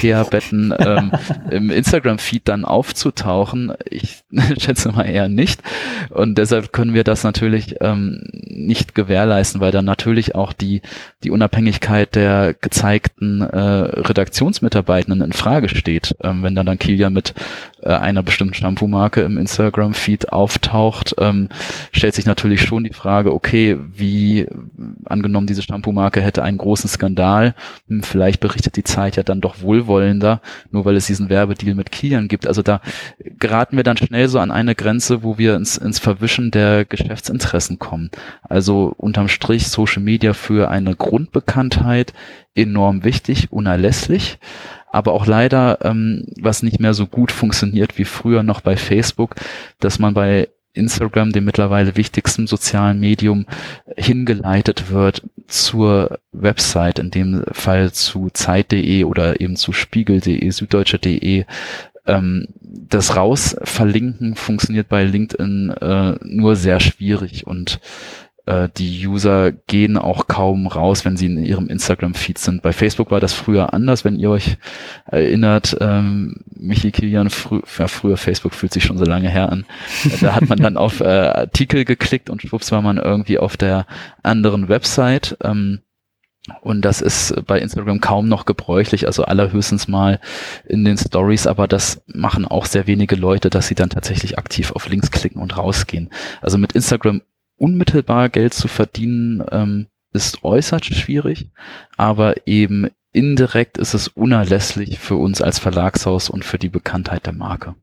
Care-Betten 0.00 0.74
ähm, 0.78 1.12
im 1.50 1.70
Instagram-Feed 1.70 2.48
dann 2.48 2.64
aufzutauchen. 2.64 3.72
Ich 3.88 4.24
schätze 4.58 4.90
mal 4.90 5.04
eher 5.04 5.28
nicht. 5.28 5.62
Und 6.10 6.38
deshalb 6.38 6.56
deshalb 6.56 6.72
können 6.72 6.94
wir 6.94 7.04
das 7.04 7.24
natürlich 7.24 7.76
ähm, 7.80 8.22
nicht 8.32 8.94
gewährleisten, 8.94 9.60
weil 9.60 9.72
dann 9.72 9.84
natürlich 9.84 10.34
auch 10.34 10.52
die, 10.52 10.82
die 11.22 11.30
Unabhängigkeit 11.30 12.14
der 12.14 12.54
gezeigten 12.54 13.42
äh, 13.42 13.58
Redaktionsmitarbeitenden 13.58 15.22
in 15.22 15.32
Frage 15.32 15.68
steht. 15.68 16.16
Ähm, 16.22 16.42
wenn 16.42 16.54
dann 16.54 16.66
dann 16.66 16.78
Kilian 16.78 17.12
mit 17.12 17.34
äh, 17.86 17.92
einer 17.92 18.22
bestimmten 18.22 18.54
Shampoo-Marke 18.54 19.20
im 19.22 19.38
Instagram-Feed 19.38 20.32
auftaucht, 20.32 21.14
ähm, 21.18 21.48
stellt 21.92 22.14
sich 22.14 22.26
natürlich 22.26 22.62
schon 22.62 22.82
die 22.84 22.92
Frage, 22.92 23.32
okay, 23.32 23.78
wie 23.94 24.46
angenommen 25.04 25.46
diese 25.46 25.62
Shampoo-Marke 25.62 26.20
hätte 26.20 26.42
einen 26.42 26.58
großen 26.58 26.90
Skandal, 26.90 27.54
hm, 27.88 28.02
vielleicht 28.02 28.40
berichtet 28.40 28.76
die 28.76 28.84
Zeit 28.84 29.16
ja 29.16 29.22
dann 29.22 29.40
doch 29.40 29.60
wohlwollender, 29.60 30.40
nur 30.72 30.84
weil 30.84 30.96
es 30.96 31.06
diesen 31.06 31.28
Werbedeal 31.28 31.74
mit 31.74 31.92
Kilian 31.92 32.26
gibt. 32.26 32.48
Also 32.48 32.62
da 32.62 32.80
geraten 33.38 33.76
wir 33.76 33.84
dann 33.84 33.96
schnell 33.96 34.26
so 34.28 34.40
an 34.40 34.50
eine 34.50 34.74
Grenze, 34.74 35.22
wo 35.22 35.38
wir 35.38 35.54
ins, 35.54 35.76
ins 35.76 36.00
Verwischen 36.00 36.50
der 36.50 36.84
Geschäftsinteressen 36.84 37.78
kommen. 37.78 38.10
Also 38.42 38.92
unterm 38.96 39.28
Strich 39.28 39.68
Social 39.68 40.02
Media 40.02 40.32
für 40.32 40.70
eine 40.70 40.96
Grundbekanntheit 40.96 42.12
enorm 42.56 43.04
wichtig, 43.04 43.52
unerlässlich, 43.52 44.38
aber 44.96 45.12
auch 45.12 45.26
leider, 45.26 45.78
ähm, 45.82 46.24
was 46.40 46.62
nicht 46.62 46.80
mehr 46.80 46.94
so 46.94 47.06
gut 47.06 47.30
funktioniert 47.30 47.98
wie 47.98 48.04
früher 48.04 48.42
noch 48.42 48.62
bei 48.62 48.76
Facebook, 48.76 49.34
dass 49.78 49.98
man 49.98 50.14
bei 50.14 50.48
Instagram, 50.72 51.32
dem 51.32 51.44
mittlerweile 51.44 51.96
wichtigsten 51.96 52.46
sozialen 52.46 52.98
Medium, 52.98 53.46
hingeleitet 53.96 54.90
wird 54.90 55.22
zur 55.48 56.18
Website, 56.32 56.98
in 56.98 57.10
dem 57.10 57.44
Fall 57.52 57.92
zu 57.92 58.30
Zeit.de 58.32 59.04
oder 59.04 59.40
eben 59.40 59.56
zu 59.56 59.72
Spiegel.de, 59.72 60.50
Süddeutsche.de. 60.50 61.44
Ähm, 62.06 62.46
das 62.60 63.16
Rausverlinken 63.16 64.34
funktioniert 64.34 64.88
bei 64.88 65.04
LinkedIn 65.04 65.70
äh, 65.70 66.14
nur 66.22 66.56
sehr 66.56 66.80
schwierig 66.80 67.46
und 67.46 67.80
äh, 68.46 68.68
die 68.76 69.06
User 69.06 69.52
gehen 69.52 69.98
auch 69.98 70.28
kaum 70.28 70.66
raus, 70.66 71.04
wenn 71.04 71.16
sie 71.16 71.26
in 71.26 71.44
ihrem 71.44 71.68
Instagram-Feed 71.68 72.38
sind. 72.38 72.62
Bei 72.62 72.72
Facebook 72.72 73.10
war 73.10 73.20
das 73.20 73.32
früher 73.32 73.74
anders, 73.74 74.04
wenn 74.04 74.16
ihr 74.16 74.30
euch 74.30 74.56
erinnert. 75.06 75.76
Ähm, 75.80 76.36
Michi 76.54 76.92
Kilian, 76.92 77.30
frü 77.30 77.60
ja, 77.78 77.88
früher 77.88 78.16
Facebook 78.16 78.54
fühlt 78.54 78.72
sich 78.72 78.84
schon 78.84 78.98
so 78.98 79.04
lange 79.04 79.28
her 79.28 79.50
an. 79.50 79.66
Da 80.20 80.34
hat 80.34 80.48
man 80.48 80.58
dann 80.58 80.76
auf 80.76 81.00
äh, 81.00 81.04
Artikel 81.04 81.84
geklickt 81.84 82.30
und 82.30 82.42
schwupps 82.42 82.72
war 82.72 82.82
man 82.82 82.96
irgendwie 82.96 83.38
auf 83.38 83.56
der 83.56 83.86
anderen 84.22 84.68
Website. 84.68 85.36
Ähm, 85.42 85.80
und 86.60 86.82
das 86.82 87.00
ist 87.00 87.34
bei 87.46 87.58
Instagram 87.58 88.00
kaum 88.00 88.28
noch 88.28 88.44
gebräuchlich, 88.44 89.06
also 89.06 89.24
allerhöchstens 89.24 89.88
mal 89.88 90.20
in 90.64 90.84
den 90.84 90.96
Stories, 90.96 91.48
aber 91.48 91.66
das 91.66 92.02
machen 92.06 92.44
auch 92.44 92.66
sehr 92.66 92.86
wenige 92.86 93.16
Leute, 93.16 93.50
dass 93.50 93.66
sie 93.66 93.74
dann 93.74 93.90
tatsächlich 93.90 94.38
aktiv 94.38 94.70
auf 94.70 94.88
Links 94.88 95.10
klicken 95.10 95.42
und 95.42 95.56
rausgehen. 95.56 96.10
Also 96.40 96.56
mit 96.58 96.72
Instagram 96.72 97.22
unmittelbar 97.56 98.28
Geld 98.28 98.54
zu 98.54 98.68
verdienen, 98.68 99.44
ähm, 99.50 99.86
ist 100.12 100.44
äußerst 100.44 100.94
schwierig, 100.94 101.50
aber 101.96 102.46
eben 102.46 102.88
indirekt 103.12 103.78
ist 103.78 103.94
es 103.94 104.08
unerlässlich 104.08 104.98
für 104.98 105.16
uns 105.16 105.40
als 105.40 105.58
Verlagshaus 105.58 106.30
und 106.30 106.44
für 106.44 106.58
die 106.58 106.68
Bekanntheit 106.68 107.26
der 107.26 107.32
Marke. 107.32 107.74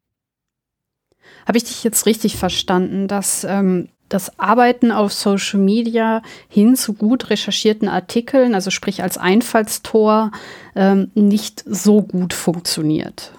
Habe 1.47 1.57
ich 1.57 1.63
dich 1.63 1.84
jetzt 1.84 2.05
richtig 2.05 2.38
verstanden, 2.38 3.07
dass 3.07 3.43
ähm, 3.43 3.89
das 4.09 4.39
Arbeiten 4.39 4.91
auf 4.91 5.11
Social 5.11 5.59
Media 5.59 6.21
hin 6.47 6.76
zu 6.76 6.93
gut 6.93 7.30
recherchierten 7.30 7.88
Artikeln, 7.88 8.53
also 8.53 8.69
sprich 8.69 9.01
als 9.01 9.17
Einfallstor, 9.17 10.32
ähm, 10.76 11.11
nicht 11.15 11.63
so 11.65 12.03
gut 12.03 12.34
funktioniert? 12.34 13.34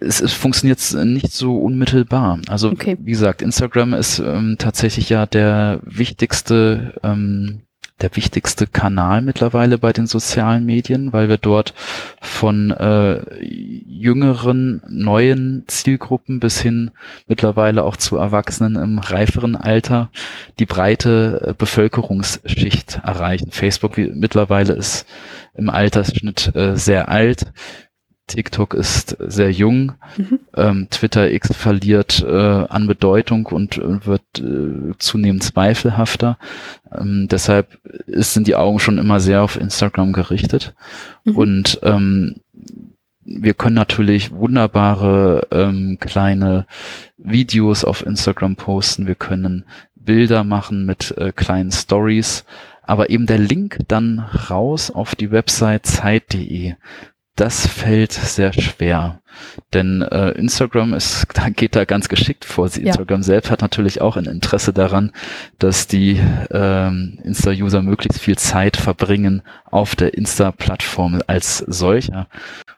Es, 0.00 0.20
es 0.20 0.32
funktioniert 0.32 0.80
nicht 1.04 1.32
so 1.32 1.56
unmittelbar. 1.58 2.38
Also 2.48 2.70
okay. 2.70 2.96
wie 3.00 3.10
gesagt, 3.10 3.42
Instagram 3.42 3.94
ist 3.94 4.20
ähm, 4.20 4.56
tatsächlich 4.58 5.08
ja 5.08 5.26
der 5.26 5.80
wichtigste 5.84 6.94
ähm, 7.02 7.62
der 8.02 8.16
wichtigste 8.16 8.66
Kanal 8.66 9.22
mittlerweile 9.22 9.78
bei 9.78 9.92
den 9.92 10.06
sozialen 10.06 10.66
Medien, 10.66 11.12
weil 11.12 11.28
wir 11.28 11.38
dort 11.38 11.72
von 12.20 12.70
äh, 12.72 13.22
jüngeren, 13.40 14.82
neuen 14.88 15.64
Zielgruppen 15.68 16.40
bis 16.40 16.60
hin 16.60 16.90
mittlerweile 17.28 17.84
auch 17.84 17.96
zu 17.96 18.16
Erwachsenen 18.16 18.76
im 18.76 18.98
reiferen 18.98 19.56
Alter 19.56 20.10
die 20.58 20.66
breite 20.66 21.48
äh, 21.48 21.54
Bevölkerungsschicht 21.56 23.00
erreichen. 23.04 23.52
Facebook 23.52 23.96
wie, 23.96 24.10
mittlerweile 24.12 24.72
ist 24.72 25.06
im 25.54 25.70
Altersschnitt 25.70 26.54
äh, 26.56 26.76
sehr 26.76 27.08
alt. 27.08 27.52
TikTok 28.26 28.74
ist 28.74 29.16
sehr 29.18 29.50
jung, 29.50 29.92
mhm. 30.16 30.40
ähm, 30.56 30.86
Twitter 30.90 31.30
X 31.30 31.54
verliert 31.54 32.24
äh, 32.26 32.30
an 32.30 32.86
Bedeutung 32.86 33.46
und 33.46 33.78
äh, 33.78 34.06
wird 34.06 34.22
äh, 34.38 34.96
zunehmend 34.98 35.42
zweifelhafter. 35.42 36.38
Ähm, 36.92 37.28
deshalb 37.30 37.78
ist, 38.06 38.34
sind 38.34 38.46
die 38.46 38.56
Augen 38.56 38.78
schon 38.78 38.98
immer 38.98 39.20
sehr 39.20 39.42
auf 39.42 39.60
Instagram 39.60 40.12
gerichtet. 40.12 40.74
Mhm. 41.24 41.36
Und 41.36 41.80
ähm, 41.82 42.36
wir 43.24 43.54
können 43.54 43.76
natürlich 43.76 44.32
wunderbare 44.32 45.46
ähm, 45.50 45.98
kleine 46.00 46.66
Videos 47.18 47.84
auf 47.84 48.04
Instagram 48.04 48.56
posten, 48.56 49.06
wir 49.06 49.14
können 49.14 49.64
Bilder 49.94 50.42
machen 50.42 50.86
mit 50.86 51.16
äh, 51.16 51.32
kleinen 51.32 51.70
Stories, 51.70 52.44
aber 52.82 53.10
eben 53.10 53.26
der 53.26 53.38
Link 53.38 53.78
dann 53.88 54.18
raus 54.18 54.90
auf 54.90 55.14
die 55.14 55.30
Website 55.30 55.86
zeit.de 55.86 56.74
das 57.36 57.66
fällt 57.66 58.12
sehr 58.12 58.52
schwer. 58.52 59.22
Denn 59.72 60.02
äh, 60.02 60.32
Instagram 60.32 60.92
ist, 60.92 61.26
da 61.34 61.48
geht 61.48 61.74
da 61.74 61.84
ganz 61.84 62.08
geschickt 62.08 62.44
vor. 62.44 62.68
Ja. 62.68 62.82
Instagram 62.82 63.22
selbst 63.22 63.50
hat 63.50 63.62
natürlich 63.62 64.00
auch 64.00 64.16
ein 64.16 64.26
Interesse 64.26 64.72
daran, 64.72 65.12
dass 65.58 65.86
die 65.86 66.20
ähm, 66.50 67.18
Insta-User 67.24 67.82
möglichst 67.82 68.20
viel 68.20 68.36
Zeit 68.36 68.76
verbringen 68.76 69.42
auf 69.64 69.96
der 69.96 70.14
Insta-Plattform 70.14 71.22
als 71.26 71.58
solcher. 71.58 72.28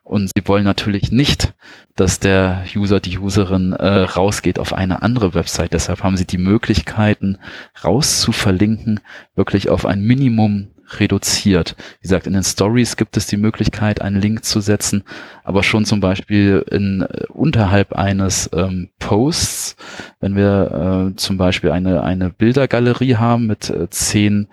Und 0.05 0.31
sie 0.37 0.47
wollen 0.47 0.65
natürlich 0.65 1.11
nicht, 1.11 1.55
dass 1.97 2.21
der 2.21 2.65
User, 2.77 3.01
die 3.01 3.19
Userin 3.19 3.73
äh, 3.73 3.87
rausgeht 3.87 4.59
auf 4.59 4.73
eine 4.73 5.03
andere 5.03 5.35
Website. 5.35 5.73
Deshalb 5.73 6.03
haben 6.03 6.17
sie 6.17 6.27
die 6.27 6.39
Möglichkeiten, 6.39 7.39
rauszuverlinken, 7.83 9.01
wirklich 9.35 9.71
auf 9.71 9.87
ein 9.87 10.03
Minimum 10.03 10.69
reduziert. 10.99 11.77
Wie 12.01 12.03
gesagt, 12.03 12.27
in 12.27 12.33
den 12.33 12.43
Stories 12.43 12.97
gibt 12.97 13.17
es 13.17 13.27
die 13.27 13.37
Möglichkeit, 13.37 14.01
einen 14.03 14.21
Link 14.21 14.45
zu 14.45 14.61
setzen, 14.61 15.05
aber 15.43 15.63
schon 15.63 15.85
zum 15.85 16.01
Beispiel 16.01 16.65
in 16.71 17.03
äh, 17.03 17.25
unterhalb 17.29 17.93
eines 17.95 18.51
ähm, 18.55 18.91
Posts, 18.99 19.77
wenn 20.21 20.37
wir 20.37 21.11
äh, 21.13 21.17
zum 21.17 21.37
Beispiel 21.37 21.71
eine, 21.71 22.03
eine 22.03 22.31
Bildergalerie 22.31 23.17
haben 23.17 23.47
mit 23.47 23.71
äh, 23.71 23.89
zehn 23.91 24.49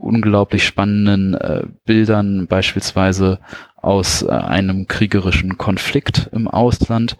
unglaublich 0.00 0.64
spannenden 0.64 1.34
äh, 1.34 1.64
Bildern, 1.84 2.46
beispielsweise 2.46 3.38
aus 3.82 4.22
äh, 4.22 4.28
einem 4.28 4.86
kriegerischen 4.86 5.58
Konflikt 5.58 6.28
im 6.32 6.48
Ausland, 6.48 7.16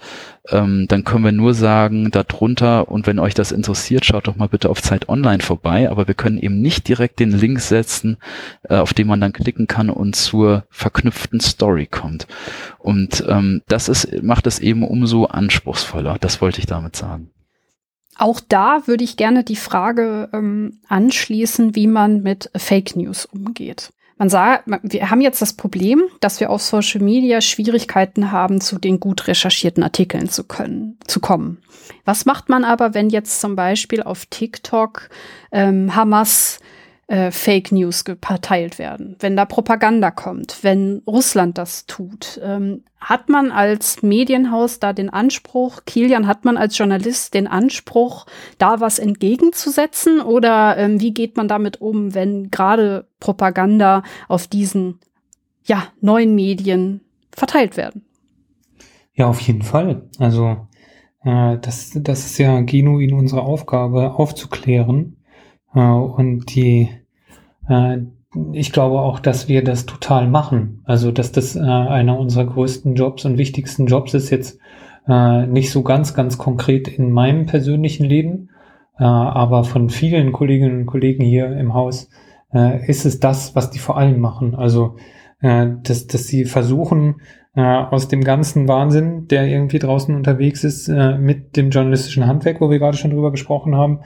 ähm, 0.50 0.86
dann 0.88 1.04
können 1.04 1.24
wir 1.24 1.32
nur 1.32 1.54
sagen, 1.54 2.10
darunter, 2.10 2.90
und 2.90 3.06
wenn 3.06 3.18
euch 3.18 3.34
das 3.34 3.52
interessiert, 3.52 4.04
schaut 4.04 4.26
doch 4.26 4.36
mal 4.36 4.48
bitte 4.48 4.68
auf 4.68 4.82
Zeit 4.82 5.08
Online 5.08 5.42
vorbei, 5.42 5.90
aber 5.90 6.06
wir 6.06 6.14
können 6.14 6.38
eben 6.38 6.60
nicht 6.60 6.88
direkt 6.88 7.18
den 7.18 7.30
Link 7.30 7.60
setzen, 7.60 8.16
äh, 8.68 8.76
auf 8.76 8.94
den 8.94 9.06
man 9.06 9.20
dann 9.20 9.32
klicken 9.32 9.66
kann 9.66 9.90
und 9.90 10.16
zur 10.16 10.64
verknüpften 10.70 11.40
Story 11.40 11.86
kommt. 11.86 12.26
Und 12.78 13.24
ähm, 13.28 13.62
das 13.68 13.88
ist, 13.88 14.22
macht 14.22 14.46
es 14.46 14.58
eben 14.58 14.82
umso 14.82 15.24
anspruchsvoller, 15.24 16.16
das 16.20 16.40
wollte 16.40 16.60
ich 16.60 16.66
damit 16.66 16.96
sagen. 16.96 17.30
Auch 18.16 18.40
da 18.46 18.86
würde 18.86 19.02
ich 19.02 19.16
gerne 19.16 19.44
die 19.44 19.56
Frage 19.56 20.28
ähm, 20.34 20.80
anschließen, 20.88 21.74
wie 21.74 21.86
man 21.86 22.22
mit 22.22 22.50
Fake 22.54 22.94
News 22.94 23.24
umgeht. 23.24 23.92
Man 24.20 24.28
sagt, 24.28 24.64
wir 24.82 25.10
haben 25.10 25.22
jetzt 25.22 25.40
das 25.40 25.54
Problem, 25.54 26.02
dass 26.20 26.40
wir 26.40 26.50
auf 26.50 26.60
Social 26.60 27.00
Media 27.00 27.40
Schwierigkeiten 27.40 28.30
haben, 28.30 28.60
zu 28.60 28.78
den 28.78 29.00
gut 29.00 29.28
recherchierten 29.28 29.82
Artikeln 29.82 30.28
zu 30.28 30.44
können, 30.44 30.98
zu 31.06 31.20
kommen. 31.20 31.62
Was 32.04 32.26
macht 32.26 32.50
man 32.50 32.62
aber, 32.62 32.92
wenn 32.92 33.08
jetzt 33.08 33.40
zum 33.40 33.56
Beispiel 33.56 34.02
auf 34.02 34.26
TikTok 34.26 35.08
ähm, 35.52 35.96
Hamas 35.96 36.60
äh, 37.10 37.32
Fake 37.32 37.72
News 37.72 38.04
geteilt 38.04 38.78
werden, 38.78 39.16
wenn 39.18 39.36
da 39.36 39.44
Propaganda 39.44 40.12
kommt, 40.12 40.62
wenn 40.62 41.02
Russland 41.08 41.58
das 41.58 41.86
tut. 41.86 42.40
Ähm, 42.40 42.84
hat 43.00 43.28
man 43.28 43.50
als 43.50 44.04
Medienhaus 44.04 44.78
da 44.78 44.92
den 44.92 45.10
Anspruch, 45.10 45.80
Kilian, 45.86 46.28
hat 46.28 46.44
man 46.44 46.56
als 46.56 46.78
Journalist 46.78 47.34
den 47.34 47.48
Anspruch, 47.48 48.26
da 48.58 48.78
was 48.78 49.00
entgegenzusetzen? 49.00 50.20
Oder 50.20 50.76
ähm, 50.76 51.00
wie 51.00 51.12
geht 51.12 51.36
man 51.36 51.48
damit 51.48 51.80
um, 51.80 52.14
wenn 52.14 52.52
gerade 52.52 53.08
Propaganda 53.18 54.04
auf 54.28 54.46
diesen 54.46 55.00
ja, 55.64 55.88
neuen 56.00 56.36
Medien 56.36 57.00
verteilt 57.32 57.76
werden? 57.76 58.04
Ja, 59.14 59.26
auf 59.26 59.40
jeden 59.40 59.62
Fall. 59.62 60.08
Also 60.20 60.68
äh, 61.24 61.58
das, 61.58 61.90
das 61.92 62.26
ist 62.26 62.38
ja 62.38 62.60
genuin 62.60 63.14
unsere 63.14 63.42
Aufgabe, 63.42 64.14
aufzuklären 64.14 65.16
äh, 65.74 65.80
und 65.80 66.54
die 66.54 66.88
äh, 67.70 67.98
ich 68.52 68.72
glaube 68.72 69.00
auch, 69.00 69.18
dass 69.18 69.48
wir 69.48 69.64
das 69.64 69.86
total 69.86 70.28
machen. 70.28 70.82
Also, 70.84 71.10
dass 71.10 71.32
das 71.32 71.56
äh, 71.56 71.60
einer 71.60 72.18
unserer 72.18 72.46
größten 72.46 72.94
Jobs 72.94 73.24
und 73.24 73.38
wichtigsten 73.38 73.86
Jobs 73.86 74.14
ist 74.14 74.30
jetzt 74.30 74.58
äh, 75.08 75.46
nicht 75.46 75.70
so 75.70 75.82
ganz, 75.82 76.14
ganz 76.14 76.38
konkret 76.38 76.86
in 76.86 77.10
meinem 77.10 77.46
persönlichen 77.46 78.04
Leben, 78.04 78.50
äh, 78.98 79.04
aber 79.04 79.64
von 79.64 79.90
vielen 79.90 80.32
Kolleginnen 80.32 80.80
und 80.80 80.86
Kollegen 80.86 81.24
hier 81.24 81.56
im 81.56 81.74
Haus 81.74 82.08
äh, 82.52 82.86
ist 82.88 83.04
es 83.04 83.18
das, 83.18 83.56
was 83.56 83.70
die 83.70 83.78
vor 83.80 83.96
allem 83.96 84.20
machen. 84.20 84.54
Also, 84.54 84.96
äh, 85.40 85.66
dass, 85.82 86.06
dass 86.06 86.26
sie 86.26 86.44
versuchen, 86.44 87.16
äh, 87.56 87.62
aus 87.62 88.06
dem 88.06 88.22
ganzen 88.22 88.68
Wahnsinn, 88.68 89.26
der 89.26 89.46
irgendwie 89.46 89.80
draußen 89.80 90.14
unterwegs 90.14 90.62
ist, 90.62 90.88
äh, 90.88 91.18
mit 91.18 91.56
dem 91.56 91.70
journalistischen 91.70 92.26
Handwerk, 92.26 92.60
wo 92.60 92.70
wir 92.70 92.78
gerade 92.78 92.96
schon 92.96 93.10
drüber 93.10 93.32
gesprochen 93.32 93.74
haben, 93.74 94.00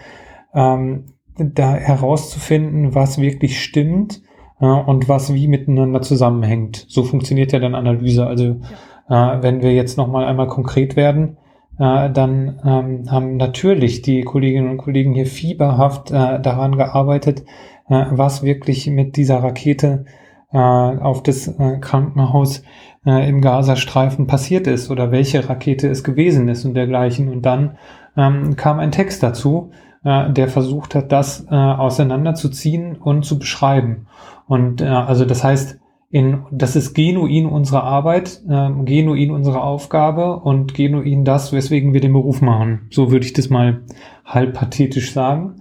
ähm, 0.54 1.04
da 1.38 1.74
herauszufinden, 1.74 2.94
was 2.94 3.20
wirklich 3.20 3.62
stimmt 3.62 4.22
äh, 4.60 4.66
und 4.66 5.08
was 5.08 5.34
wie 5.34 5.48
miteinander 5.48 6.02
zusammenhängt. 6.02 6.84
So 6.88 7.02
funktioniert 7.02 7.52
ja 7.52 7.58
dann 7.58 7.74
Analyse. 7.74 8.26
Also 8.26 8.60
äh, 9.08 9.42
wenn 9.42 9.62
wir 9.62 9.72
jetzt 9.72 9.98
noch 9.98 10.08
mal 10.08 10.24
einmal 10.24 10.46
konkret 10.46 10.96
werden, 10.96 11.36
äh, 11.78 12.10
dann 12.10 12.60
ähm, 12.64 13.10
haben 13.10 13.36
natürlich 13.36 14.02
die 14.02 14.22
Kolleginnen 14.22 14.70
und 14.70 14.78
Kollegen 14.78 15.12
hier 15.12 15.26
fieberhaft 15.26 16.10
äh, 16.10 16.40
daran 16.40 16.76
gearbeitet, 16.76 17.44
äh, 17.88 18.04
was 18.10 18.42
wirklich 18.42 18.86
mit 18.86 19.16
dieser 19.16 19.42
Rakete 19.42 20.04
äh, 20.52 20.58
auf 20.58 21.22
das 21.22 21.52
Krankenhaus 21.80 22.62
im 23.06 23.42
Gazastreifen 23.42 24.26
passiert 24.26 24.66
ist 24.66 24.90
oder 24.90 25.10
welche 25.12 25.46
Rakete 25.46 25.88
es 25.88 26.04
gewesen 26.04 26.48
ist 26.48 26.64
und 26.64 26.72
dergleichen. 26.72 27.28
Und 27.28 27.42
dann 27.42 27.76
ähm, 28.16 28.56
kam 28.56 28.78
ein 28.78 28.92
Text 28.92 29.22
dazu, 29.22 29.72
äh, 30.04 30.30
der 30.30 30.48
versucht 30.48 30.94
hat, 30.94 31.10
das 31.12 31.46
äh, 31.50 31.54
auseinanderzuziehen 31.54 32.96
und 32.96 33.24
zu 33.24 33.38
beschreiben. 33.38 34.06
Und 34.46 34.80
äh, 34.80 34.86
also 34.86 35.24
das 35.24 35.42
heißt, 35.42 35.80
in, 36.10 36.44
das 36.52 36.76
ist 36.76 36.94
genuin 36.94 37.46
unsere 37.46 37.82
Arbeit, 37.82 38.40
äh, 38.48 38.70
genuin 38.84 39.32
unsere 39.32 39.62
Aufgabe 39.62 40.36
und 40.36 40.74
genuin 40.74 41.24
das, 41.24 41.52
weswegen 41.52 41.92
wir 41.92 42.00
den 42.00 42.12
Beruf 42.12 42.40
machen. 42.40 42.86
So 42.90 43.10
würde 43.10 43.26
ich 43.26 43.32
das 43.32 43.50
mal 43.50 43.80
halb 44.24 44.54
pathetisch 44.54 45.12
sagen. 45.12 45.56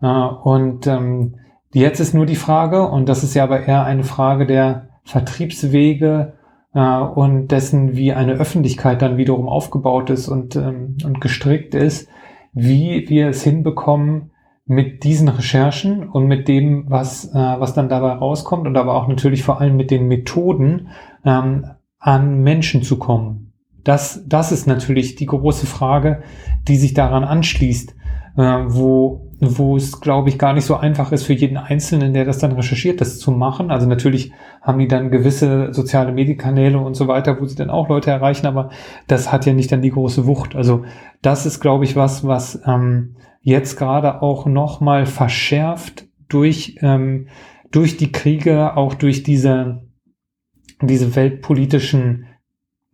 Äh, 0.00 0.06
und 0.06 0.88
ähm, 0.88 1.36
jetzt 1.72 2.00
ist 2.00 2.14
nur 2.14 2.26
die 2.26 2.34
Frage, 2.34 2.88
und 2.88 3.08
das 3.08 3.22
ist 3.22 3.34
ja 3.34 3.44
aber 3.44 3.60
eher 3.60 3.84
eine 3.84 4.02
Frage 4.02 4.46
der 4.46 4.88
Vertriebswege 5.04 6.32
äh, 6.74 6.98
und 6.98 7.48
dessen, 7.48 7.94
wie 7.96 8.12
eine 8.12 8.32
Öffentlichkeit 8.32 9.02
dann 9.02 9.18
wiederum 9.18 9.48
aufgebaut 9.48 10.10
ist 10.10 10.28
und, 10.28 10.56
ähm, 10.56 10.96
und 11.04 11.20
gestrickt 11.20 11.74
ist, 11.74 12.08
wie 12.52 13.08
wir 13.08 13.28
es 13.28 13.42
hinbekommen, 13.42 14.30
mit 14.64 15.04
diesen 15.04 15.28
Recherchen 15.28 16.08
und 16.08 16.26
mit 16.26 16.48
dem, 16.48 16.84
was, 16.88 17.26
äh, 17.26 17.34
was 17.34 17.74
dann 17.74 17.88
dabei 17.88 18.12
rauskommt 18.12 18.66
und 18.66 18.76
aber 18.76 18.94
auch 18.94 19.08
natürlich 19.08 19.42
vor 19.42 19.60
allem 19.60 19.76
mit 19.76 19.90
den 19.90 20.06
Methoden 20.06 20.88
ähm, 21.24 21.66
an 21.98 22.42
Menschen 22.42 22.82
zu 22.82 22.98
kommen. 22.98 23.52
Das, 23.84 24.24
das 24.26 24.52
ist 24.52 24.66
natürlich 24.66 25.16
die 25.16 25.26
große 25.26 25.66
Frage, 25.66 26.22
die 26.68 26.76
sich 26.76 26.94
daran 26.94 27.24
anschließt, 27.24 27.96
äh, 28.36 28.42
wo 28.68 29.31
wo 29.44 29.76
es, 29.76 30.00
glaube 30.00 30.28
ich, 30.28 30.38
gar 30.38 30.52
nicht 30.52 30.66
so 30.66 30.76
einfach 30.76 31.10
ist 31.10 31.24
für 31.24 31.32
jeden 31.32 31.56
Einzelnen, 31.56 32.14
der 32.14 32.24
das 32.24 32.38
dann 32.38 32.52
recherchiert, 32.52 33.00
das 33.00 33.18
zu 33.18 33.32
machen. 33.32 33.72
Also 33.72 33.88
natürlich 33.88 34.30
haben 34.60 34.78
die 34.78 34.86
dann 34.86 35.10
gewisse 35.10 35.74
soziale 35.74 36.12
Medienkanäle 36.12 36.78
und 36.78 36.94
so 36.94 37.08
weiter, 37.08 37.40
wo 37.40 37.46
sie 37.46 37.56
dann 37.56 37.68
auch 37.68 37.88
Leute 37.88 38.12
erreichen, 38.12 38.46
aber 38.46 38.70
das 39.08 39.32
hat 39.32 39.44
ja 39.44 39.52
nicht 39.52 39.72
dann 39.72 39.82
die 39.82 39.90
große 39.90 40.26
Wucht. 40.26 40.54
Also 40.54 40.84
das 41.22 41.44
ist, 41.44 41.58
glaube 41.58 41.84
ich, 41.84 41.96
was, 41.96 42.24
was 42.24 42.62
ähm, 42.66 43.16
jetzt 43.40 43.76
gerade 43.76 44.22
auch 44.22 44.46
nochmal 44.46 45.06
verschärft 45.06 46.06
durch, 46.28 46.76
ähm, 46.80 47.26
durch 47.72 47.96
die 47.96 48.12
Kriege, 48.12 48.76
auch 48.76 48.94
durch 48.94 49.24
diese, 49.24 49.82
diese 50.80 51.16
weltpolitischen 51.16 52.26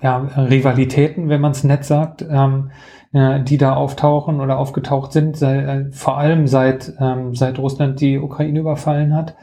ja, 0.01 0.17
Rivalitäten, 0.17 1.29
wenn 1.29 1.43
man 1.43 1.53
es 1.53 1.65
nett 1.65 1.85
sagt, 1.85 2.25
ähm, 2.29 2.71
äh, 3.13 3.41
die 3.43 3.59
da 3.59 3.75
auftauchen 3.75 4.41
oder 4.41 4.59
aufgetaucht 4.59 5.13
sind, 5.13 5.37
sei, 5.37 5.59
äh, 5.59 5.93
vor 5.93 6.19
allem 6.19 6.47
seit, 6.47 6.93
ähm, 7.01 7.35
seit 7.35 7.59
Russland 7.59 8.01
die 8.01 8.19
Ukraine 8.19 8.61
überfallen 8.61 9.15
hat. 9.15 9.35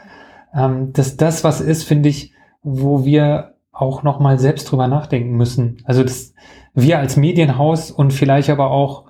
Ähm, 0.53 0.93
dass 0.93 1.17
das 1.17 1.43
was 1.43 1.61
ist, 1.61 1.83
finde 1.83 2.09
ich, 2.09 2.33
wo 2.63 3.05
wir 3.05 3.55
auch 3.71 4.03
nochmal 4.03 4.39
selbst 4.39 4.71
drüber 4.71 4.87
nachdenken 4.87 5.35
müssen. 5.35 5.77
Also 5.83 6.03
das, 6.03 6.33
wir 6.73 6.99
als 6.99 7.17
Medienhaus 7.17 7.91
und 7.91 8.13
vielleicht 8.13 8.49
aber 8.49 8.71
auch 8.71 9.05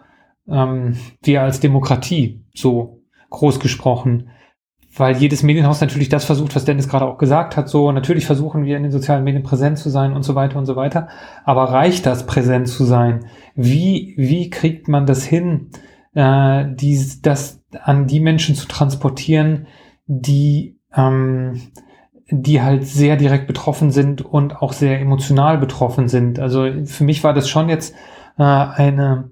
ähm, 0.47 0.97
wir 1.21 1.41
als 1.41 1.59
Demokratie, 1.59 2.41
so 2.53 3.01
groß 3.29 3.59
gesprochen, 3.59 4.29
weil 4.97 5.17
jedes 5.17 5.43
Medienhaus 5.43 5.81
natürlich 5.81 6.09
das 6.09 6.25
versucht, 6.25 6.55
was 6.55 6.65
Dennis 6.65 6.87
gerade 6.87 7.05
auch 7.05 7.17
gesagt 7.17 7.57
hat. 7.57 7.67
So, 7.67 7.91
natürlich 7.91 8.25
versuchen 8.25 8.63
wir 8.63 8.77
in 8.77 8.83
den 8.83 8.91
sozialen 8.91 9.23
Medien 9.23 9.43
präsent 9.43 9.77
zu 9.77 9.89
sein 9.89 10.13
und 10.13 10.23
so 10.23 10.35
weiter 10.35 10.57
und 10.57 10.65
so 10.65 10.75
weiter. 10.75 11.09
Aber 11.43 11.65
reicht 11.65 12.05
das, 12.05 12.25
präsent 12.25 12.67
zu 12.67 12.85
sein? 12.85 13.25
Wie, 13.55 14.13
wie 14.17 14.49
kriegt 14.49 14.87
man 14.87 15.05
das 15.05 15.23
hin, 15.23 15.69
äh, 16.13 16.65
dies, 16.75 17.21
das 17.21 17.61
an 17.83 18.07
die 18.07 18.21
Menschen 18.21 18.55
zu 18.55 18.67
transportieren, 18.67 19.67
die, 20.07 20.77
ähm, 20.95 21.61
die 22.29 22.61
halt 22.61 22.85
sehr 22.85 23.17
direkt 23.17 23.47
betroffen 23.47 23.91
sind 23.91 24.21
und 24.21 24.61
auch 24.61 24.71
sehr 24.71 25.01
emotional 25.01 25.57
betroffen 25.57 26.07
sind? 26.07 26.39
Also 26.39 26.67
für 26.85 27.03
mich 27.03 27.23
war 27.23 27.33
das 27.33 27.49
schon 27.49 27.67
jetzt 27.67 27.93
äh, 28.37 28.43
eine, 28.43 29.31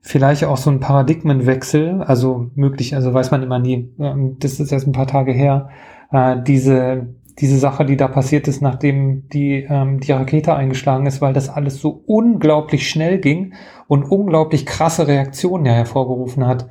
vielleicht 0.00 0.44
auch 0.44 0.56
so 0.56 0.70
ein 0.70 0.80
Paradigmenwechsel, 0.80 2.02
also 2.02 2.50
möglich, 2.54 2.94
also 2.94 3.12
weiß 3.12 3.30
man 3.30 3.42
immer 3.42 3.58
nie, 3.58 3.92
ähm, 3.98 4.36
das 4.38 4.60
ist 4.60 4.72
erst 4.72 4.86
ein 4.86 4.92
paar 4.92 5.06
Tage 5.06 5.32
her, 5.32 5.70
äh, 6.12 6.36
diese, 6.42 7.14
diese 7.38 7.58
Sache, 7.58 7.84
die 7.84 7.96
da 7.96 8.08
passiert 8.08 8.48
ist, 8.48 8.62
nachdem 8.62 9.28
die, 9.28 9.66
ähm, 9.68 10.00
die 10.00 10.12
Rakete 10.12 10.54
eingeschlagen 10.54 11.06
ist, 11.06 11.20
weil 11.20 11.32
das 11.32 11.48
alles 11.48 11.80
so 11.80 12.02
unglaublich 12.06 12.88
schnell 12.88 13.18
ging 13.18 13.54
und 13.86 14.04
unglaublich 14.04 14.66
krasse 14.66 15.06
Reaktionen 15.06 15.66
ja 15.66 15.72
hervorgerufen 15.72 16.46
hat, 16.46 16.68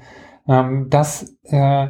ähm, 0.47 0.87
dass, 0.89 1.35
äh, 1.43 1.87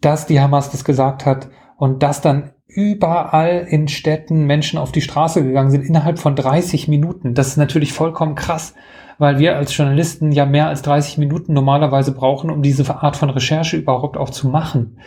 dass 0.00 0.26
die 0.26 0.40
Hamas 0.40 0.70
das 0.70 0.84
gesagt 0.84 1.26
hat 1.26 1.48
und 1.76 2.02
dass 2.02 2.20
dann 2.20 2.52
überall 2.66 3.66
in 3.68 3.88
Städten 3.88 4.44
Menschen 4.46 4.78
auf 4.78 4.92
die 4.92 5.00
Straße 5.00 5.42
gegangen 5.42 5.70
sind 5.70 5.84
innerhalb 5.84 6.18
von 6.18 6.36
30 6.36 6.88
Minuten. 6.88 7.34
Das 7.34 7.48
ist 7.48 7.56
natürlich 7.56 7.92
vollkommen 7.92 8.34
krass 8.34 8.74
weil 9.18 9.38
wir 9.38 9.56
als 9.56 9.76
Journalisten 9.76 10.32
ja 10.32 10.46
mehr 10.46 10.68
als 10.68 10.82
30 10.82 11.18
Minuten 11.18 11.52
normalerweise 11.52 12.12
brauchen, 12.12 12.50
um 12.50 12.62
diese 12.62 13.02
Art 13.02 13.16
von 13.16 13.30
Recherche 13.30 13.76
überhaupt 13.76 14.16
auch 14.16 14.30
zu 14.30 14.48
machen. 14.48 14.98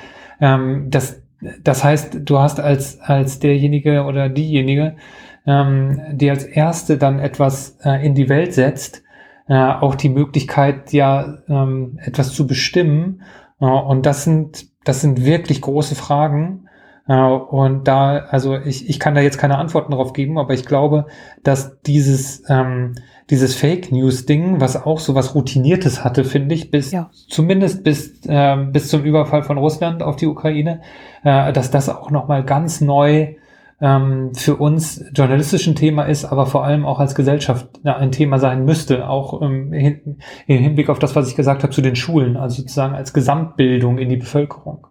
Ähm, 0.42 0.88
das, 0.90 1.22
das 1.64 1.84
heißt, 1.84 2.20
du 2.24 2.40
hast 2.40 2.60
als, 2.60 3.00
als 3.02 3.40
derjenige 3.40 4.04
oder 4.04 4.30
diejenige, 4.30 4.96
ähm, 5.46 6.02
die 6.12 6.30
als 6.30 6.44
Erste 6.44 6.98
dann 6.98 7.20
etwas 7.20 7.78
äh, 7.84 8.06
in 8.06 8.16
die 8.16 8.30
Welt 8.30 8.54
setzt, 8.54 9.04
äh, 9.48 9.56
auch 9.56 9.96
die 9.96 10.10
Möglichkeit, 10.10 10.94
ja, 10.94 11.40
ähm, 11.48 12.00
etwas 12.04 12.34
zu 12.34 12.46
bestimmen. 12.46 13.24
Äh, 13.60 13.66
und 13.66 14.06
das 14.06 14.24
sind, 14.24 14.68
das 14.84 15.02
sind 15.02 15.26
wirklich 15.26 15.62
große 15.62 15.96
Fragen. 15.96 16.69
Äh, 17.10 17.16
und 17.16 17.88
da, 17.88 18.20
also 18.30 18.56
ich, 18.56 18.88
ich 18.88 19.00
kann 19.00 19.16
da 19.16 19.22
jetzt 19.22 19.40
keine 19.40 19.58
Antworten 19.58 19.92
darauf 19.92 20.14
geben, 20.14 20.38
aber 20.38 20.54
ich 20.54 20.66
glaube, 20.66 21.08
dass 21.44 21.82
dieses, 21.82 22.44
ähm, 22.48 22.96
dieses 23.32 23.56
Fake 23.56 23.92
News 23.92 24.28
Ding, 24.28 24.62
was 24.62 24.82
auch 24.86 25.00
so 25.00 25.16
was 25.16 25.34
Routiniertes 25.36 26.04
hatte, 26.04 26.24
finde 26.24 26.54
ich, 26.56 26.72
bis 26.72 26.92
ja. 26.92 27.10
zumindest 27.28 27.84
bis 27.84 28.22
äh, 28.28 28.58
bis 28.72 28.90
zum 28.90 29.04
Überfall 29.04 29.44
von 29.44 29.58
Russland 29.58 30.04
auf 30.04 30.16
die 30.18 30.28
Ukraine, 30.28 30.82
äh, 31.24 31.52
dass 31.52 31.72
das 31.72 31.90
auch 31.90 32.12
noch 32.12 32.28
mal 32.28 32.44
ganz 32.44 32.80
neu 32.80 33.36
ähm, 33.82 34.36
für 34.36 34.58
uns 34.58 35.04
journalistisch 35.14 35.66
ein 35.66 35.76
Thema 35.76 36.04
ist, 36.04 36.26
aber 36.26 36.46
vor 36.46 36.64
allem 36.64 36.86
auch 36.86 37.00
als 37.00 37.16
Gesellschaft 37.16 37.68
ein 37.84 38.12
Thema 38.12 38.38
sein 38.38 38.66
müsste, 38.66 39.10
auch 39.10 39.42
ähm, 39.42 39.74
im 39.74 40.18
Hinblick 40.46 40.90
auf 40.90 41.00
das, 41.00 41.16
was 41.16 41.28
ich 41.28 41.36
gesagt 41.36 41.64
habe 41.64 41.74
zu 41.74 41.82
den 41.82 41.96
Schulen, 41.96 42.38
also 42.38 42.62
sozusagen 42.62 42.94
als 42.94 43.14
Gesamtbildung 43.14 43.98
in 43.98 44.10
die 44.10 44.18
Bevölkerung. 44.18 44.89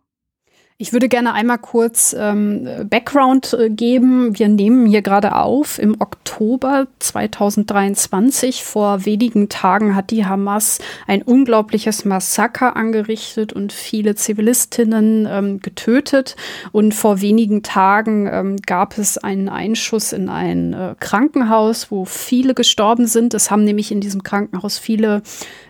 Ich 0.80 0.92
würde 0.92 1.08
gerne 1.08 1.34
einmal 1.34 1.58
kurz 1.58 2.14
ähm, 2.16 2.86
Background 2.88 3.52
äh, 3.52 3.68
geben. 3.68 4.38
Wir 4.38 4.48
nehmen 4.48 4.86
hier 4.86 5.02
gerade 5.02 5.34
auf 5.34 5.80
im 5.80 6.00
Oktober 6.00 6.86
2023. 7.00 8.62
Vor 8.62 9.04
wenigen 9.04 9.48
Tagen 9.48 9.96
hat 9.96 10.12
die 10.12 10.24
Hamas 10.24 10.78
ein 11.08 11.22
unglaubliches 11.22 12.04
Massaker 12.04 12.76
angerichtet 12.76 13.52
und 13.52 13.72
viele 13.72 14.14
Zivilistinnen 14.14 15.26
ähm, 15.28 15.58
getötet. 15.58 16.36
Und 16.70 16.94
vor 16.94 17.20
wenigen 17.20 17.64
Tagen 17.64 18.28
ähm, 18.30 18.56
gab 18.64 18.98
es 18.98 19.18
einen 19.18 19.48
Einschuss 19.48 20.12
in 20.12 20.28
ein 20.28 20.74
äh, 20.74 20.94
Krankenhaus, 21.00 21.90
wo 21.90 22.04
viele 22.04 22.54
gestorben 22.54 23.08
sind. 23.08 23.34
Es 23.34 23.50
haben 23.50 23.64
nämlich 23.64 23.90
in 23.90 24.00
diesem 24.00 24.22
Krankenhaus 24.22 24.78
viele 24.78 25.22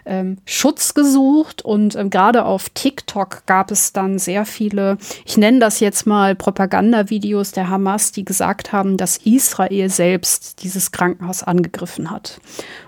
ähm, 0.08 0.38
Schutz 0.44 0.94
gesucht 0.94 1.62
und 1.62 1.94
ähm, 1.94 2.10
gerade 2.10 2.44
auf 2.44 2.68
TikTok 2.70 3.46
gab 3.46 3.70
es 3.70 3.92
dann 3.92 4.18
sehr 4.18 4.44
viele, 4.44 4.97
ich 5.24 5.36
nenne 5.36 5.58
das 5.58 5.80
jetzt 5.80 6.06
mal 6.06 6.34
Propagandavideos 6.34 7.52
der 7.52 7.68
Hamas, 7.68 8.12
die 8.12 8.24
gesagt 8.24 8.72
haben, 8.72 8.96
dass 8.96 9.18
Israel 9.18 9.88
selbst 9.90 10.62
dieses 10.62 10.92
Krankenhaus 10.92 11.42
angegriffen 11.42 12.10
hat. 12.10 12.40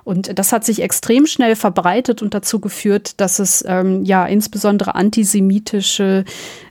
Und 0.05 0.39
das 0.39 0.53
hat 0.53 0.65
sich 0.65 0.83
extrem 0.83 1.27
schnell 1.27 1.57
verbreitet 1.57 2.23
und 2.23 2.35
dazu 2.35 2.61
geführt, 2.61 3.21
dass 3.21 3.39
es 3.39 3.65
ähm, 3.67 4.05
ja 4.05 4.27
insbesondere 4.27 4.95
antisemitische 4.95 6.25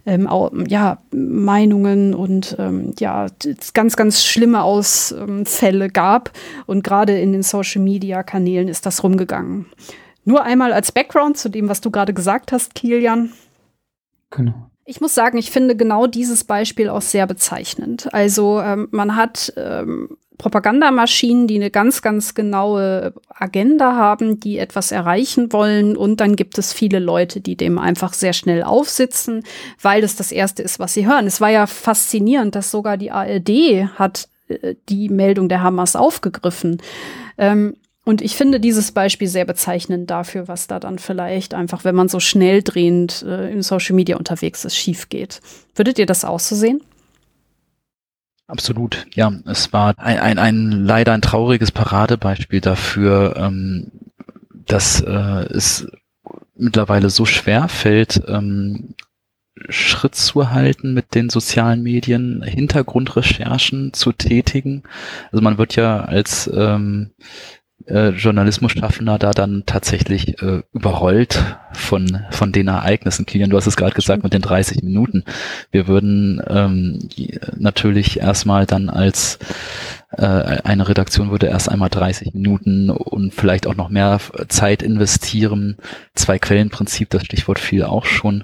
ähm, 0.05 0.27
ja, 0.67 0.97
Meinungen 1.11 2.13
und 2.13 2.55
ähm, 2.59 2.93
ja, 2.99 3.27
ganz, 3.73 3.95
ganz 3.95 4.23
schlimme 4.23 4.63
Ausfälle 4.63 5.89
gab. 5.89 6.31
Und 6.65 6.83
gerade 6.83 7.19
in 7.19 7.31
den 7.31 7.43
Social-Media-Kanälen 7.43 8.67
ist 8.67 8.85
das 8.85 9.03
rumgegangen. 9.03 9.67
Nur 10.25 10.43
einmal 10.43 10.73
als 10.73 10.91
Background 10.91 11.37
zu 11.37 11.49
dem, 11.49 11.69
was 11.69 11.81
du 11.81 11.91
gerade 11.91 12.13
gesagt 12.13 12.51
hast, 12.51 12.75
Kilian. 12.75 13.31
Genau. 14.29 14.68
Ich 14.89 15.01
muss 15.01 15.13
sagen, 15.13 15.37
ich 15.37 15.51
finde 15.51 15.75
genau 15.75 16.07
dieses 16.07 16.43
Beispiel 16.43 16.89
auch 16.89 17.03
sehr 17.03 17.27
bezeichnend. 17.27 18.11
Also 18.11 18.59
ähm, 18.59 18.87
man 18.89 19.15
hat 19.15 19.53
ähm, 19.55 20.17
Propagandamaschinen, 20.39 21.45
die 21.45 21.57
eine 21.57 21.69
ganz, 21.69 22.01
ganz 22.01 22.33
genaue 22.33 23.13
Agenda 23.29 23.95
haben, 23.95 24.39
die 24.39 24.57
etwas 24.57 24.91
erreichen 24.91 25.53
wollen. 25.53 25.95
Und 25.95 26.21
dann 26.21 26.35
gibt 26.35 26.57
es 26.57 26.73
viele 26.73 26.97
Leute, 26.97 27.39
die 27.39 27.55
dem 27.55 27.77
einfach 27.77 28.13
sehr 28.13 28.33
schnell 28.33 28.63
aufsitzen, 28.63 29.43
weil 29.79 30.03
es 30.03 30.15
das 30.15 30.31
Erste 30.31 30.63
ist, 30.63 30.79
was 30.79 30.95
sie 30.95 31.05
hören. 31.05 31.27
Es 31.27 31.39
war 31.39 31.51
ja 31.51 31.67
faszinierend, 31.67 32.55
dass 32.55 32.71
sogar 32.71 32.97
die 32.97 33.11
ARD 33.11 33.93
hat 33.99 34.27
äh, 34.47 34.73
die 34.89 35.09
Meldung 35.09 35.49
der 35.49 35.61
Hamas 35.61 35.95
aufgegriffen. 35.95 36.81
Ähm, 37.37 37.75
und 38.05 38.21
ich 38.21 38.35
finde 38.35 38.59
dieses 38.59 38.91
Beispiel 38.91 39.27
sehr 39.27 39.45
bezeichnend 39.45 40.09
dafür, 40.09 40.47
was 40.47 40.67
da 40.67 40.79
dann 40.79 40.99
vielleicht 40.99 41.53
einfach, 41.53 41.83
wenn 41.83 41.95
man 41.95 42.09
so 42.09 42.19
schnell 42.19 42.63
drehend 42.63 43.23
äh, 43.23 43.51
in 43.51 43.61
Social 43.61 43.95
Media 43.95 44.17
unterwegs 44.17 44.65
ist, 44.65 44.75
schief 44.75 45.09
geht. 45.09 45.41
Würdet 45.75 45.99
ihr 45.99 46.05
das 46.05 46.25
auch 46.25 46.39
so 46.39 46.55
sehen? 46.55 46.81
Absolut, 48.47 49.05
ja. 49.13 49.31
Es 49.45 49.73
war 49.73 49.93
ein, 49.97 50.17
ein, 50.17 50.39
ein 50.39 50.71
leider 50.71 51.13
ein 51.13 51.21
trauriges 51.21 51.71
Paradebeispiel 51.71 52.61
dafür, 52.61 53.35
ähm, 53.37 53.91
dass 54.65 55.01
äh, 55.01 55.45
es 55.53 55.87
mittlerweile 56.55 57.11
so 57.11 57.25
schwer 57.25 57.67
fällt, 57.67 58.23
ähm, 58.27 58.95
Schritt 59.67 60.15
zu 60.15 60.49
halten 60.51 60.93
mit 60.93 61.13
den 61.15 61.29
sozialen 61.29 61.83
Medien, 61.83 62.41
Hintergrundrecherchen 62.41 63.93
zu 63.93 64.13
tätigen. 64.13 64.83
Also 65.31 65.43
man 65.43 65.57
wird 65.57 65.75
ja 65.75 66.01
als 66.01 66.49
ähm, 66.51 67.11
äh, 67.89 68.09
Journalismusschaffender 68.09 69.17
da 69.17 69.31
dann 69.31 69.63
tatsächlich 69.65 70.41
äh, 70.41 70.61
überrollt 70.73 71.43
von, 71.73 72.25
von 72.29 72.51
den 72.51 72.67
Ereignissen. 72.67 73.25
Kilian, 73.25 73.49
du 73.49 73.57
hast 73.57 73.67
es 73.67 73.77
gerade 73.77 73.93
gesagt 73.93 74.23
mit 74.23 74.33
den 74.33 74.41
30 74.41 74.83
Minuten. 74.83 75.23
Wir 75.71 75.87
würden 75.87 76.41
ähm, 76.47 77.09
natürlich 77.57 78.19
erstmal 78.19 78.65
dann 78.65 78.89
als 78.89 79.39
äh, 80.12 80.24
eine 80.64 80.88
Redaktion 80.88 81.30
würde 81.30 81.47
erst 81.47 81.70
einmal 81.70 81.89
30 81.89 82.34
Minuten 82.34 82.89
und 82.89 83.34
vielleicht 83.34 83.68
auch 83.68 83.76
noch 83.76 83.89
mehr 83.89 84.20
Zeit 84.47 84.82
investieren. 84.82 85.78
Zwei 86.16 86.39
Quellenprinzip, 86.39 87.10
das 87.12 87.26
Stichwort 87.26 87.60
fiel 87.60 87.84
auch 87.84 88.05
schon, 88.05 88.43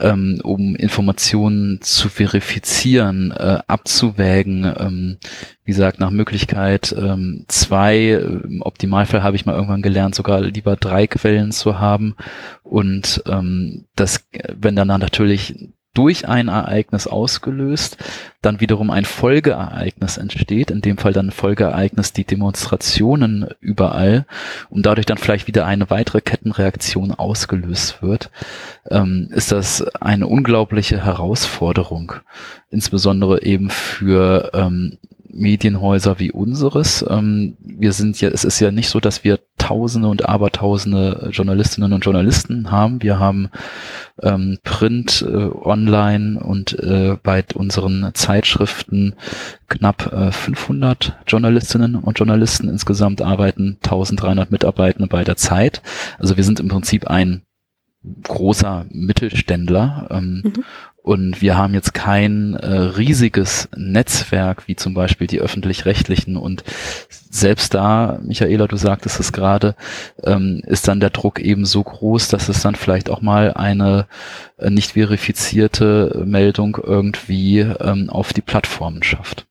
ähm, 0.00 0.40
um 0.42 0.74
Informationen 0.74 1.82
zu 1.82 2.08
verifizieren, 2.08 3.30
äh, 3.30 3.58
abzuwägen. 3.66 4.64
Ähm, 4.64 5.18
wie 5.64 5.72
gesagt, 5.72 6.00
nach 6.00 6.10
Möglichkeit 6.10 6.94
ähm, 6.98 7.44
zwei, 7.46 8.12
im 8.12 8.62
Optimalfall 8.62 9.22
habe 9.22 9.36
ich 9.36 9.44
mal 9.44 9.54
irgendwann 9.54 9.82
gelernt, 9.82 10.14
sogar 10.14 10.40
lieber 10.40 10.76
drei 10.76 11.06
Quellen 11.06 11.52
zu 11.52 11.78
haben. 11.78 12.16
Und 12.62 13.22
ähm, 13.26 13.84
das, 13.96 14.26
wenn 14.54 14.76
dann 14.76 14.88
natürlich 14.88 15.56
durch 15.94 16.26
ein 16.26 16.48
Ereignis 16.48 17.06
ausgelöst, 17.06 17.98
dann 18.40 18.60
wiederum 18.60 18.90
ein 18.90 19.04
Folgeereignis 19.04 20.16
entsteht, 20.16 20.70
in 20.70 20.80
dem 20.80 20.96
Fall 20.98 21.12
dann 21.12 21.28
ein 21.28 21.32
Folgeereignis 21.32 22.12
die 22.12 22.24
Demonstrationen 22.24 23.48
überall 23.60 24.26
und 24.70 24.86
dadurch 24.86 25.06
dann 25.06 25.18
vielleicht 25.18 25.46
wieder 25.46 25.66
eine 25.66 25.90
weitere 25.90 26.20
Kettenreaktion 26.20 27.12
ausgelöst 27.12 28.02
wird, 28.02 28.30
ähm, 28.90 29.28
ist 29.32 29.52
das 29.52 29.82
eine 29.96 30.26
unglaubliche 30.26 31.04
Herausforderung, 31.04 32.14
insbesondere 32.70 33.42
eben 33.42 33.68
für 33.70 34.50
ähm, 34.54 34.98
Medienhäuser 35.32 36.18
wie 36.18 36.30
unseres. 36.30 37.04
Ähm, 37.08 37.56
wir 37.60 37.92
sind 37.92 38.20
ja, 38.20 38.28
es 38.28 38.44
ist 38.44 38.60
ja 38.60 38.70
nicht 38.70 38.88
so, 38.88 39.00
dass 39.00 39.24
wir 39.24 39.38
Tausende 39.62 40.08
und 40.08 40.28
Abertausende 40.28 41.28
Journalistinnen 41.30 41.92
und 41.92 42.04
Journalisten 42.04 42.72
haben. 42.72 43.00
Wir 43.00 43.20
haben 43.20 43.48
ähm, 44.20 44.58
Print, 44.64 45.24
äh, 45.26 45.50
Online 45.62 46.40
und 46.40 46.76
äh, 46.80 47.16
bei 47.22 47.44
unseren 47.54 48.10
Zeitschriften 48.12 49.14
knapp 49.68 50.12
äh, 50.12 50.32
500 50.32 51.16
Journalistinnen 51.28 51.94
und 51.94 52.18
Journalisten. 52.18 52.68
Insgesamt 52.68 53.22
arbeiten 53.22 53.78
1300 53.84 54.50
Mitarbeitende 54.50 55.06
bei 55.08 55.22
der 55.22 55.36
Zeit. 55.36 55.80
Also 56.18 56.36
wir 56.36 56.42
sind 56.42 56.58
im 56.58 56.66
Prinzip 56.66 57.06
ein 57.06 57.42
großer 58.24 58.86
Mittelständler 58.90 60.08
ähm, 60.10 60.42
mhm. 60.44 60.64
Und 61.02 61.42
wir 61.42 61.56
haben 61.56 61.74
jetzt 61.74 61.94
kein 61.94 62.54
äh, 62.54 62.68
riesiges 62.68 63.68
Netzwerk 63.76 64.68
wie 64.68 64.76
zum 64.76 64.94
Beispiel 64.94 65.26
die 65.26 65.40
öffentlich-rechtlichen. 65.40 66.36
Und 66.36 66.62
selbst 67.28 67.74
da, 67.74 68.20
Michaela, 68.22 68.68
du 68.68 68.76
sagtest 68.76 69.18
es 69.18 69.32
gerade, 69.32 69.74
ähm, 70.22 70.62
ist 70.64 70.86
dann 70.86 71.00
der 71.00 71.10
Druck 71.10 71.40
eben 71.40 71.66
so 71.66 71.82
groß, 71.82 72.28
dass 72.28 72.48
es 72.48 72.62
dann 72.62 72.76
vielleicht 72.76 73.10
auch 73.10 73.20
mal 73.20 73.52
eine 73.54 74.06
äh, 74.58 74.70
nicht 74.70 74.92
verifizierte 74.92 76.22
Meldung 76.24 76.78
irgendwie 76.80 77.60
ähm, 77.60 78.08
auf 78.08 78.32
die 78.32 78.42
Plattformen 78.42 79.02
schafft. 79.02 79.46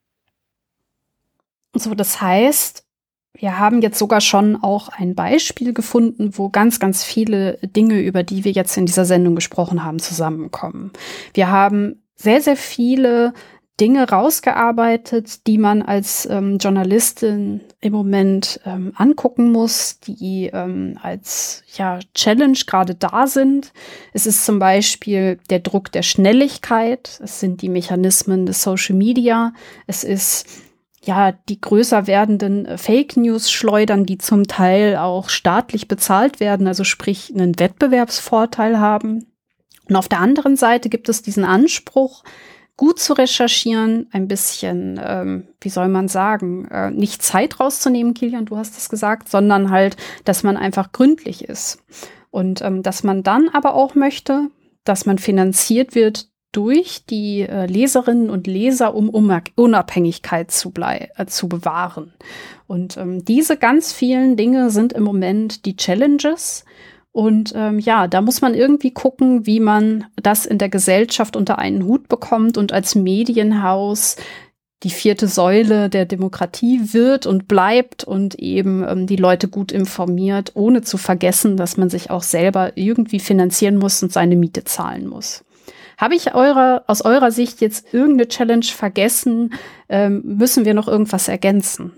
So, 1.73 1.95
das 1.95 2.21
heißt, 2.21 2.85
wir 3.33 3.57
haben 3.57 3.81
jetzt 3.81 3.97
sogar 3.97 4.21
schon 4.21 4.61
auch 4.61 4.89
ein 4.89 5.15
Beispiel 5.15 5.73
gefunden, 5.73 6.37
wo 6.37 6.49
ganz, 6.49 6.79
ganz 6.79 7.03
viele 7.03 7.57
Dinge, 7.75 8.01
über 8.01 8.23
die 8.23 8.43
wir 8.43 8.51
jetzt 8.51 8.77
in 8.77 8.85
dieser 8.85 9.05
Sendung 9.05 9.35
gesprochen 9.35 9.83
haben, 9.83 9.99
zusammenkommen. 9.99 10.91
Wir 11.33 11.49
haben 11.49 12.03
sehr, 12.15 12.41
sehr 12.41 12.57
viele 12.57 13.33
Dinge 13.79 14.07
rausgearbeitet, 14.07 15.47
die 15.47 15.57
man 15.57 15.81
als 15.81 16.27
ähm, 16.29 16.59
Journalistin 16.59 17.61
im 17.79 17.93
Moment 17.93 18.59
ähm, 18.63 18.91
angucken 18.95 19.51
muss, 19.51 19.99
die 20.01 20.51
ähm, 20.53 20.99
als 21.01 21.63
ja, 21.77 21.97
Challenge 22.13 22.59
gerade 22.67 22.93
da 22.93 23.25
sind. 23.25 23.73
Es 24.13 24.27
ist 24.27 24.45
zum 24.45 24.59
Beispiel 24.59 25.39
der 25.49 25.59
Druck 25.59 25.91
der 25.91 26.03
Schnelligkeit, 26.03 27.19
es 27.23 27.39
sind 27.39 27.63
die 27.63 27.69
Mechanismen 27.69 28.45
des 28.45 28.61
Social 28.61 28.95
Media, 28.95 29.51
es 29.87 30.03
ist 30.03 30.45
ja, 31.03 31.31
die 31.31 31.59
größer 31.59 32.07
werdenden 32.07 32.65
äh, 32.65 32.77
Fake 32.77 33.17
News 33.17 33.51
schleudern, 33.51 34.05
die 34.05 34.17
zum 34.17 34.47
Teil 34.47 34.97
auch 34.97 35.29
staatlich 35.29 35.87
bezahlt 35.87 36.39
werden, 36.39 36.67
also 36.67 36.83
sprich 36.83 37.33
einen 37.33 37.59
Wettbewerbsvorteil 37.59 38.79
haben. 38.79 39.25
Und 39.89 39.95
auf 39.95 40.07
der 40.07 40.19
anderen 40.19 40.55
Seite 40.55 40.89
gibt 40.89 41.09
es 41.09 41.21
diesen 41.21 41.43
Anspruch, 41.43 42.23
gut 42.77 42.99
zu 42.99 43.13
recherchieren, 43.13 44.07
ein 44.11 44.27
bisschen, 44.27 44.99
ähm, 45.03 45.47
wie 45.59 45.69
soll 45.69 45.87
man 45.87 46.07
sagen, 46.07 46.65
äh, 46.69 46.89
nicht 46.89 47.21
Zeit 47.21 47.59
rauszunehmen, 47.59 48.13
Kilian, 48.13 48.45
du 48.45 48.57
hast 48.57 48.77
es 48.77 48.89
gesagt, 48.89 49.29
sondern 49.29 49.69
halt, 49.69 49.97
dass 50.23 50.43
man 50.43 50.57
einfach 50.57 50.91
gründlich 50.91 51.43
ist. 51.43 51.79
Und 52.31 52.61
ähm, 52.61 52.81
dass 52.81 53.03
man 53.03 53.23
dann 53.23 53.49
aber 53.49 53.73
auch 53.75 53.93
möchte, 53.93 54.47
dass 54.83 55.05
man 55.05 55.17
finanziert 55.17 55.93
wird 55.93 56.30
durch 56.51 57.05
die 57.05 57.41
äh, 57.41 57.65
Leserinnen 57.65 58.29
und 58.29 58.47
Leser, 58.47 58.93
um 58.93 59.09
Unabhängigkeit 59.09 60.51
zu, 60.51 60.73
äh, 60.79 61.25
zu 61.25 61.47
bewahren. 61.47 62.13
Und 62.67 62.97
ähm, 62.97 63.23
diese 63.25 63.57
ganz 63.57 63.93
vielen 63.93 64.37
Dinge 64.37 64.69
sind 64.69 64.93
im 64.93 65.03
Moment 65.03 65.65
die 65.65 65.75
Challenges. 65.75 66.65
Und 67.11 67.53
ähm, 67.55 67.79
ja, 67.79 68.07
da 68.07 68.21
muss 68.21 68.41
man 68.41 68.53
irgendwie 68.53 68.91
gucken, 68.91 69.45
wie 69.45 69.59
man 69.59 70.05
das 70.15 70.45
in 70.45 70.57
der 70.57 70.69
Gesellschaft 70.69 71.35
unter 71.35 71.59
einen 71.59 71.85
Hut 71.85 72.07
bekommt 72.07 72.57
und 72.57 72.71
als 72.71 72.95
Medienhaus 72.95 74.15
die 74.83 74.89
vierte 74.89 75.27
Säule 75.27 75.89
der 75.89 76.05
Demokratie 76.05 76.93
wird 76.93 77.25
und 77.27 77.47
bleibt 77.47 78.03
und 78.03 78.35
eben 78.35 78.83
ähm, 78.87 79.05
die 79.05 79.15
Leute 79.15 79.47
gut 79.47 79.71
informiert, 79.71 80.51
ohne 80.55 80.81
zu 80.81 80.97
vergessen, 80.97 81.55
dass 81.55 81.77
man 81.77 81.89
sich 81.89 82.09
auch 82.09 82.23
selber 82.23 82.75
irgendwie 82.75 83.19
finanzieren 83.19 83.77
muss 83.77 84.01
und 84.01 84.11
seine 84.11 84.35
Miete 84.35 84.63
zahlen 84.63 85.07
muss. 85.07 85.43
Habe 86.01 86.15
ich 86.15 86.33
eure, 86.33 86.83
aus 86.87 87.03
eurer 87.03 87.29
Sicht 87.29 87.61
jetzt 87.61 87.93
irgendeine 87.93 88.27
Challenge 88.27 88.65
vergessen? 88.65 89.53
Ähm, 89.87 90.23
müssen 90.25 90.65
wir 90.65 90.73
noch 90.73 90.87
irgendwas 90.87 91.27
ergänzen? 91.27 91.93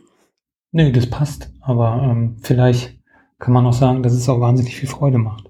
Nee, 0.74 0.92
das 0.92 1.10
passt. 1.10 1.50
Aber 1.62 2.02
ähm, 2.04 2.36
vielleicht 2.42 3.00
kann 3.40 3.54
man 3.54 3.66
auch 3.66 3.74
sagen, 3.74 4.04
dass 4.04 4.12
es 4.12 4.28
auch 4.28 4.42
wahnsinnig 4.42 4.76
viel 4.76 4.90
Freude 4.90 5.20
macht. 5.20 5.50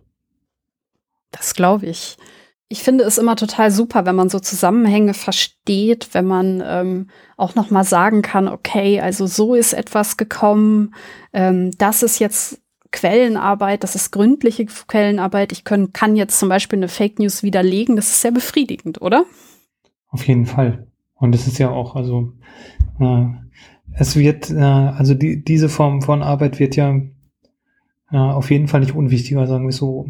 Das 1.31 1.55
glaube 1.55 1.87
ich. 1.87 2.17
Ich 2.69 2.83
finde 2.83 3.05
es 3.05 3.17
immer 3.17 3.35
total 3.35 3.71
super, 3.71 4.05
wenn 4.05 4.15
man 4.15 4.29
so 4.29 4.39
Zusammenhänge 4.39 5.15
versteht, 5.15 6.09
wenn 6.13 6.25
man 6.25 6.61
ähm, 6.63 7.09
auch 7.37 7.55
noch 7.55 7.71
mal 7.71 7.83
sagen 7.83 8.21
kann, 8.21 8.47
okay, 8.47 9.01
also 9.01 9.25
so 9.25 9.55
ist 9.55 9.73
etwas 9.73 10.15
gekommen, 10.15 10.93
ähm, 11.33 11.71
das 11.79 12.03
ist 12.03 12.19
jetzt 12.19 12.62
Quellenarbeit, 12.93 13.83
das 13.83 13.95
ist 13.95 14.11
gründliche 14.11 14.65
Quellenarbeit. 14.65 15.51
Ich 15.51 15.65
können, 15.65 15.91
kann 15.91 16.15
jetzt 16.15 16.39
zum 16.39 16.47
Beispiel 16.47 16.79
eine 16.79 16.87
Fake 16.87 17.19
News 17.19 17.43
widerlegen. 17.43 17.97
Das 17.97 18.07
ist 18.07 18.21
sehr 18.21 18.31
befriedigend, 18.31 19.01
oder? 19.01 19.25
Auf 20.07 20.25
jeden 20.27 20.45
Fall. 20.45 20.87
Und 21.15 21.35
es 21.35 21.47
ist 21.47 21.57
ja 21.57 21.69
auch, 21.69 21.95
also 21.95 22.31
äh, 22.99 23.25
es 23.95 24.15
wird, 24.15 24.49
äh, 24.49 24.61
also 24.61 25.13
die, 25.13 25.43
diese 25.43 25.69
Form 25.69 26.01
von 26.01 26.21
Arbeit 26.21 26.59
wird 26.59 26.75
ja 26.75 26.95
äh, 28.11 28.17
auf 28.17 28.51
jeden 28.51 28.67
Fall 28.67 28.81
nicht 28.81 28.95
unwichtiger, 28.95 29.47
sagen 29.47 29.65
wir 29.65 29.73
so. 29.73 30.09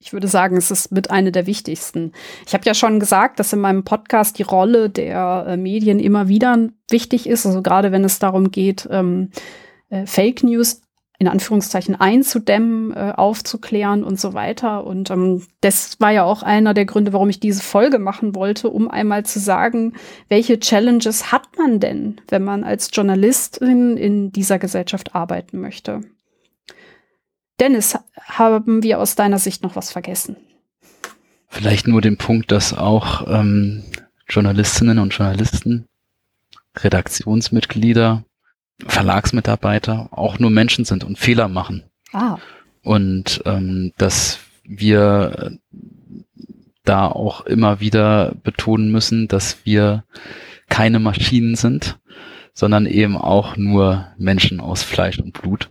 Ich 0.00 0.12
würde 0.12 0.28
sagen, 0.28 0.56
es 0.56 0.70
ist 0.70 0.92
mit 0.92 1.10
einer 1.10 1.32
der 1.32 1.46
wichtigsten. 1.46 2.12
Ich 2.46 2.54
habe 2.54 2.64
ja 2.64 2.72
schon 2.72 3.00
gesagt, 3.00 3.40
dass 3.40 3.52
in 3.52 3.60
meinem 3.60 3.84
Podcast 3.84 4.38
die 4.38 4.44
Rolle 4.44 4.90
der 4.90 5.44
äh, 5.48 5.56
Medien 5.56 5.98
immer 5.98 6.28
wieder 6.28 6.68
wichtig 6.88 7.28
ist. 7.28 7.44
Also 7.46 7.62
gerade 7.62 7.92
wenn 7.92 8.04
es 8.04 8.18
darum 8.18 8.50
geht, 8.50 8.88
ähm, 8.90 9.30
äh, 9.90 10.06
Fake 10.06 10.44
News 10.44 10.82
in 11.20 11.26
Anführungszeichen 11.26 11.96
einzudämmen, 11.96 12.92
äh, 12.92 13.12
aufzuklären 13.16 14.04
und 14.04 14.20
so 14.20 14.34
weiter. 14.34 14.84
Und 14.84 15.10
ähm, 15.10 15.42
das 15.60 15.98
war 16.00 16.12
ja 16.12 16.22
auch 16.22 16.44
einer 16.44 16.74
der 16.74 16.84
Gründe, 16.84 17.12
warum 17.12 17.28
ich 17.28 17.40
diese 17.40 17.62
Folge 17.62 17.98
machen 17.98 18.36
wollte, 18.36 18.70
um 18.70 18.88
einmal 18.88 19.26
zu 19.26 19.40
sagen, 19.40 19.94
welche 20.28 20.60
Challenges 20.60 21.32
hat 21.32 21.48
man 21.58 21.80
denn, 21.80 22.20
wenn 22.28 22.44
man 22.44 22.62
als 22.62 22.90
Journalistin 22.92 23.96
in 23.96 24.30
dieser 24.30 24.60
Gesellschaft 24.60 25.16
arbeiten 25.16 25.60
möchte? 25.60 26.02
Dennis, 27.58 27.98
haben 28.16 28.84
wir 28.84 29.00
aus 29.00 29.16
deiner 29.16 29.38
Sicht 29.38 29.64
noch 29.64 29.74
was 29.74 29.90
vergessen? 29.90 30.36
Vielleicht 31.48 31.88
nur 31.88 32.00
den 32.00 32.16
Punkt, 32.16 32.52
dass 32.52 32.72
auch 32.72 33.26
ähm, 33.26 33.82
Journalistinnen 34.28 35.00
und 35.00 35.14
Journalisten, 35.14 35.86
Redaktionsmitglieder 36.76 38.22
Verlagsmitarbeiter 38.86 40.08
auch 40.12 40.38
nur 40.38 40.50
Menschen 40.50 40.84
sind 40.84 41.04
und 41.04 41.18
Fehler 41.18 41.48
machen. 41.48 41.84
Ah. 42.12 42.38
Und 42.82 43.42
ähm, 43.44 43.92
dass 43.98 44.38
wir 44.64 45.58
da 46.84 47.06
auch 47.06 47.44
immer 47.44 47.80
wieder 47.80 48.34
betonen 48.42 48.90
müssen, 48.90 49.28
dass 49.28 49.58
wir 49.64 50.04
keine 50.68 51.00
Maschinen 51.00 51.54
sind, 51.54 51.98
sondern 52.54 52.86
eben 52.86 53.16
auch 53.16 53.56
nur 53.56 54.08
Menschen 54.16 54.60
aus 54.60 54.82
Fleisch 54.82 55.18
und 55.18 55.32
Blut. 55.32 55.70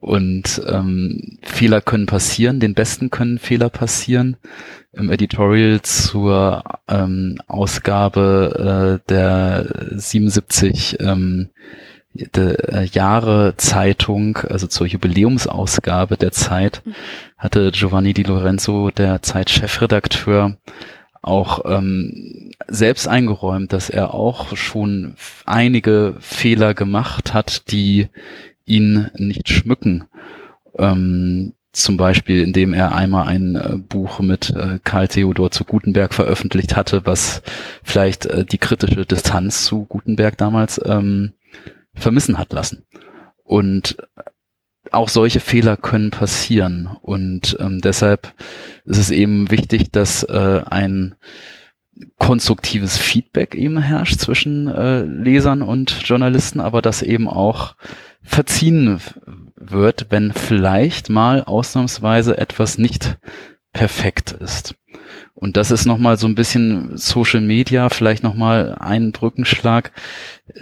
Und 0.00 0.62
ähm, 0.66 1.38
Fehler 1.42 1.80
können 1.80 2.06
passieren, 2.06 2.60
den 2.60 2.74
besten 2.74 3.10
können 3.10 3.38
Fehler 3.38 3.68
passieren. 3.68 4.36
Im 4.92 5.10
Editorial 5.10 5.82
zur 5.82 6.62
ähm, 6.88 7.38
Ausgabe 7.46 9.00
äh, 9.04 9.08
der 9.08 9.98
77 9.98 10.98
ähm, 11.00 11.48
äh, 11.50 11.87
Jahre 12.14 13.54
Zeitung, 13.56 14.38
also 14.38 14.66
zur 14.66 14.86
Jubiläumsausgabe 14.86 16.16
der 16.16 16.32
Zeit, 16.32 16.82
mhm. 16.84 16.94
hatte 17.36 17.70
Giovanni 17.70 18.12
Di 18.12 18.24
Lorenzo, 18.24 18.90
der 18.90 19.22
Zeit-Chefredakteur, 19.22 20.56
auch 21.22 21.64
ähm, 21.64 22.52
selbst 22.66 23.06
eingeräumt, 23.06 23.72
dass 23.72 23.90
er 23.90 24.14
auch 24.14 24.56
schon 24.56 25.14
einige 25.46 26.16
Fehler 26.20 26.74
gemacht 26.74 27.34
hat, 27.34 27.70
die 27.70 28.08
ihn 28.64 29.10
nicht 29.16 29.48
schmücken. 29.48 30.04
Ähm, 30.78 31.54
zum 31.72 31.96
Beispiel, 31.96 32.42
indem 32.42 32.72
er 32.72 32.94
einmal 32.94 33.28
ein 33.28 33.54
äh, 33.54 33.76
Buch 33.76 34.20
mit 34.20 34.50
äh, 34.50 34.78
Karl 34.82 35.08
Theodor 35.08 35.50
zu 35.50 35.64
Gutenberg 35.64 36.14
veröffentlicht 36.14 36.76
hatte, 36.76 37.02
was 37.04 37.42
vielleicht 37.82 38.26
äh, 38.26 38.44
die 38.44 38.58
kritische 38.58 39.06
Distanz 39.06 39.64
zu 39.64 39.84
Gutenberg 39.84 40.36
damals 40.38 40.80
ähm, 40.84 41.32
vermissen 41.98 42.38
hat 42.38 42.52
lassen. 42.52 42.86
Und 43.44 43.96
auch 44.92 45.08
solche 45.08 45.40
Fehler 45.40 45.76
können 45.76 46.10
passieren. 46.10 46.96
Und 47.02 47.56
ähm, 47.60 47.80
deshalb 47.80 48.34
ist 48.84 48.98
es 48.98 49.10
eben 49.10 49.50
wichtig, 49.50 49.90
dass 49.92 50.22
äh, 50.22 50.62
ein 50.68 51.14
konstruktives 52.18 52.96
Feedback 52.96 53.54
eben 53.54 53.78
herrscht 53.78 54.20
zwischen 54.20 54.68
äh, 54.68 55.02
Lesern 55.02 55.62
und 55.62 56.06
Journalisten, 56.06 56.60
aber 56.60 56.80
dass 56.80 57.02
eben 57.02 57.28
auch 57.28 57.74
verziehen 58.22 59.00
wird, 59.56 60.06
wenn 60.10 60.32
vielleicht 60.32 61.08
mal 61.10 61.42
ausnahmsweise 61.42 62.38
etwas 62.38 62.78
nicht 62.78 63.18
perfekt 63.72 64.32
ist. 64.32 64.74
Und 65.40 65.56
das 65.56 65.70
ist 65.70 65.86
nochmal 65.86 66.18
so 66.18 66.26
ein 66.26 66.34
bisschen 66.34 66.96
Social 66.96 67.40
Media, 67.40 67.90
vielleicht 67.90 68.24
nochmal 68.24 68.74
ein 68.80 69.12
Brückenschlag. 69.12 69.92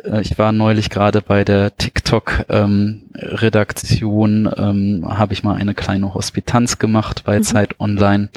Äh, 0.04 0.20
ich 0.20 0.38
war 0.38 0.52
neulich 0.52 0.90
gerade 0.90 1.22
bei 1.22 1.44
der 1.44 1.74
TikTok-Redaktion, 1.76 4.50
ähm, 4.54 5.02
ähm, 5.02 5.18
habe 5.18 5.32
ich 5.32 5.42
mal 5.42 5.56
eine 5.56 5.72
kleine 5.72 6.12
Hospitanz 6.12 6.78
gemacht 6.78 7.22
bei 7.24 7.38
mhm. 7.38 7.42
Zeit 7.42 7.80
Online. 7.80 8.28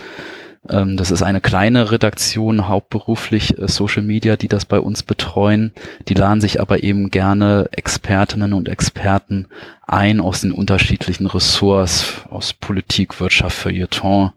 Ähm, 0.70 0.96
das 0.96 1.12
ist 1.12 1.24
eine 1.24 1.42
kleine 1.42 1.92
Redaktion, 1.92 2.70
hauptberuflich 2.70 3.60
äh, 3.60 3.68
Social 3.68 4.04
Media, 4.04 4.38
die 4.38 4.48
das 4.48 4.64
bei 4.64 4.80
uns 4.80 5.04
betreuen. 5.04 5.74
Die 6.08 6.14
laden 6.14 6.40
sich 6.40 6.62
aber 6.62 6.84
eben 6.84 7.12
gerne 7.12 7.68
Expertinnen 7.72 8.54
und 8.54 8.70
Experten 8.70 9.48
ein 9.86 10.22
aus 10.22 10.40
den 10.40 10.54
unterschiedlichen 10.54 11.28
Ressorts, 11.28 12.22
aus 12.30 12.54
Politik, 12.54 13.20
Wirtschaft, 13.20 13.58
Feuilleton. 13.58 14.32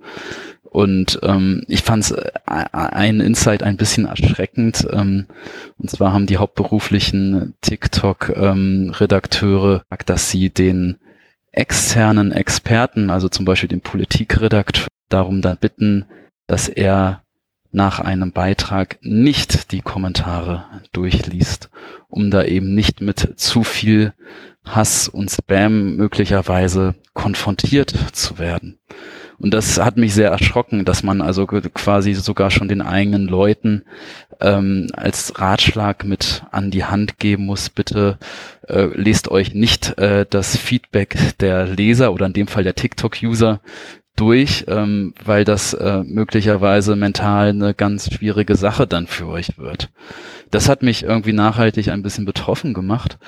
Und 0.73 1.21
ähm, 1.23 1.63
ich 1.69 1.83
fand 1.83 2.05
es 2.05 2.11
äh, 2.13 2.31
ein 2.47 3.21
Insight 3.21 3.63
ein 3.63 3.77
bisschen 3.77 4.07
erschreckend. 4.07 4.89
Ähm, 4.91 5.27
und 5.77 5.91
zwar 5.91 6.15
haben 6.15 6.27
die 6.27 6.39
hauptberuflichen 6.39 7.53
TikTok-Redakteure 7.61 9.75
ähm, 9.75 9.81
gesagt, 9.83 10.09
dass 10.09 10.31
sie 10.31 10.49
den 10.49 10.97
externen 11.53 12.33
Experten, 12.33 13.11
also 13.11 13.29
zum 13.29 13.45
Beispiel 13.45 13.69
den 13.69 13.83
Politikredakteur, 13.83 14.89
darum 15.11 15.43
dann 15.43 15.59
bitten, 15.59 16.07
dass 16.47 16.69
er 16.69 17.23
nach 17.71 18.01
einem 18.01 18.33
Beitrag 18.33 18.97
nicht 19.03 19.73
die 19.73 19.83
Kommentare 19.83 20.65
durchliest, 20.93 21.69
um 22.09 22.31
da 22.31 22.45
eben 22.45 22.75
nicht 22.75 23.03
mit 23.03 23.39
zu 23.39 23.63
viel 23.63 24.15
Hass 24.65 25.09
und 25.09 25.31
Spam 25.31 25.97
möglicherweise 25.97 26.95
konfrontiert 27.13 27.95
zu 28.13 28.39
werden. 28.39 28.79
Und 29.43 29.53
das 29.53 29.81
hat 29.81 29.97
mich 29.97 30.15
sehr 30.15 30.31
erschrocken, 30.31 30.85
dass 30.85 31.03
man 31.03 31.21
also 31.21 31.47
quasi 31.47 32.15
sogar 32.15 32.53
schon 32.53 32.69
den 32.69 32.81
eigenen 32.81 33.27
Leuten 33.27 33.83
ähm, 34.41 34.87
als 34.93 35.41
Ratschlag 35.41 36.05
mit 36.05 36.45
an 36.53 36.71
die 36.71 36.85
Hand 36.85 37.19
geben 37.19 37.47
muss, 37.47 37.69
bitte 37.69 38.19
äh, 38.69 38.85
lest 38.95 39.29
euch 39.33 39.53
nicht 39.53 39.99
äh, 39.99 40.27
das 40.31 40.57
Feedback 40.57 41.17
der 41.41 41.67
Leser 41.67 42.13
oder 42.13 42.27
in 42.27 42.35
dem 42.35 42.47
Fall 42.47 42.63
der 42.63 42.77
TikTok-User 42.77 43.61
durch, 44.15 44.67
ähm, 44.69 45.13
weil 45.25 45.45
das 45.45 45.75
äh, 45.75 46.05
möglicherweise 46.05 46.95
mental 46.95 47.49
eine 47.49 47.75
ganz 47.75 48.15
schwierige 48.15 48.55
Sache 48.55 48.87
dann 48.87 49.09
für 49.09 49.27
euch 49.27 49.59
wird. 49.59 49.91
Das 50.53 50.69
hat 50.69 50.85
mich 50.85 51.03
irgendwie 51.03 51.33
nachhaltig 51.33 51.89
ein 51.89 52.03
bisschen 52.03 52.27
betroffen 52.27 52.75
gemacht. 52.75 53.19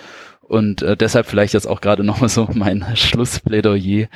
Und 0.48 0.82
äh, 0.82 0.96
deshalb 0.96 1.26
vielleicht 1.26 1.54
jetzt 1.54 1.66
auch 1.66 1.80
gerade 1.80 2.04
nochmal 2.04 2.28
so 2.28 2.48
mein 2.54 2.84
Schlussplädoyer 2.94 4.06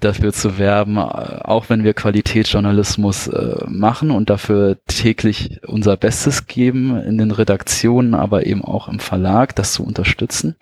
dafür 0.00 0.32
zu 0.32 0.58
werben, 0.58 0.96
äh, 0.96 1.00
auch 1.00 1.68
wenn 1.68 1.84
wir 1.84 1.94
Qualitätsjournalismus 1.94 3.28
äh, 3.28 3.64
machen 3.68 4.10
und 4.10 4.30
dafür 4.30 4.78
täglich 4.86 5.60
unser 5.66 5.96
Bestes 5.96 6.46
geben 6.46 7.00
in 7.02 7.18
den 7.18 7.30
Redaktionen, 7.30 8.14
aber 8.14 8.46
eben 8.46 8.64
auch 8.64 8.88
im 8.88 8.98
Verlag, 8.98 9.54
das 9.54 9.72
zu 9.72 9.84
unterstützen. 9.84 10.56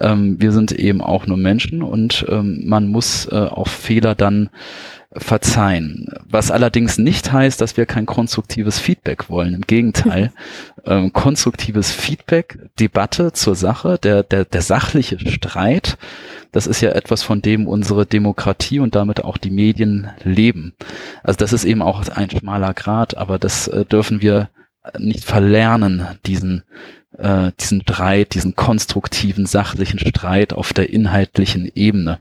Ähm, 0.00 0.40
wir 0.40 0.52
sind 0.52 0.72
eben 0.72 1.00
auch 1.00 1.26
nur 1.26 1.36
Menschen 1.36 1.82
und 1.82 2.26
ähm, 2.28 2.62
man 2.66 2.88
muss 2.88 3.26
äh, 3.26 3.36
auch 3.36 3.68
Fehler 3.68 4.14
dann 4.14 4.50
verzeihen. 5.18 6.08
Was 6.28 6.50
allerdings 6.50 6.98
nicht 6.98 7.32
heißt, 7.32 7.60
dass 7.60 7.76
wir 7.76 7.86
kein 7.86 8.06
konstruktives 8.06 8.78
Feedback 8.78 9.28
wollen. 9.28 9.54
Im 9.54 9.62
Gegenteil, 9.62 10.32
ähm, 10.84 11.12
konstruktives 11.12 11.92
Feedback, 11.92 12.58
Debatte 12.78 13.32
zur 13.32 13.54
Sache, 13.54 13.98
der, 14.02 14.22
der, 14.22 14.44
der 14.44 14.62
sachliche 14.62 15.18
Streit, 15.18 15.98
das 16.52 16.66
ist 16.66 16.80
ja 16.80 16.90
etwas, 16.90 17.22
von 17.22 17.42
dem 17.42 17.66
unsere 17.66 18.06
Demokratie 18.06 18.80
und 18.80 18.94
damit 18.94 19.22
auch 19.22 19.36
die 19.36 19.50
Medien 19.50 20.08
leben. 20.22 20.74
Also 21.22 21.38
das 21.38 21.52
ist 21.52 21.64
eben 21.64 21.82
auch 21.82 22.08
ein 22.08 22.30
schmaler 22.30 22.74
Grad, 22.74 23.16
aber 23.16 23.38
das 23.38 23.68
äh, 23.68 23.84
dürfen 23.84 24.22
wir 24.22 24.48
nicht 24.98 25.24
verlernen, 25.24 26.06
diesen 26.24 26.62
äh, 27.16 27.52
diesen 27.60 27.82
Streit, 27.82 28.34
diesen 28.34 28.54
konstruktiven, 28.54 29.46
sachlichen 29.46 29.98
Streit 29.98 30.52
auf 30.52 30.72
der 30.72 30.90
inhaltlichen 30.90 31.70
Ebene. 31.74 32.20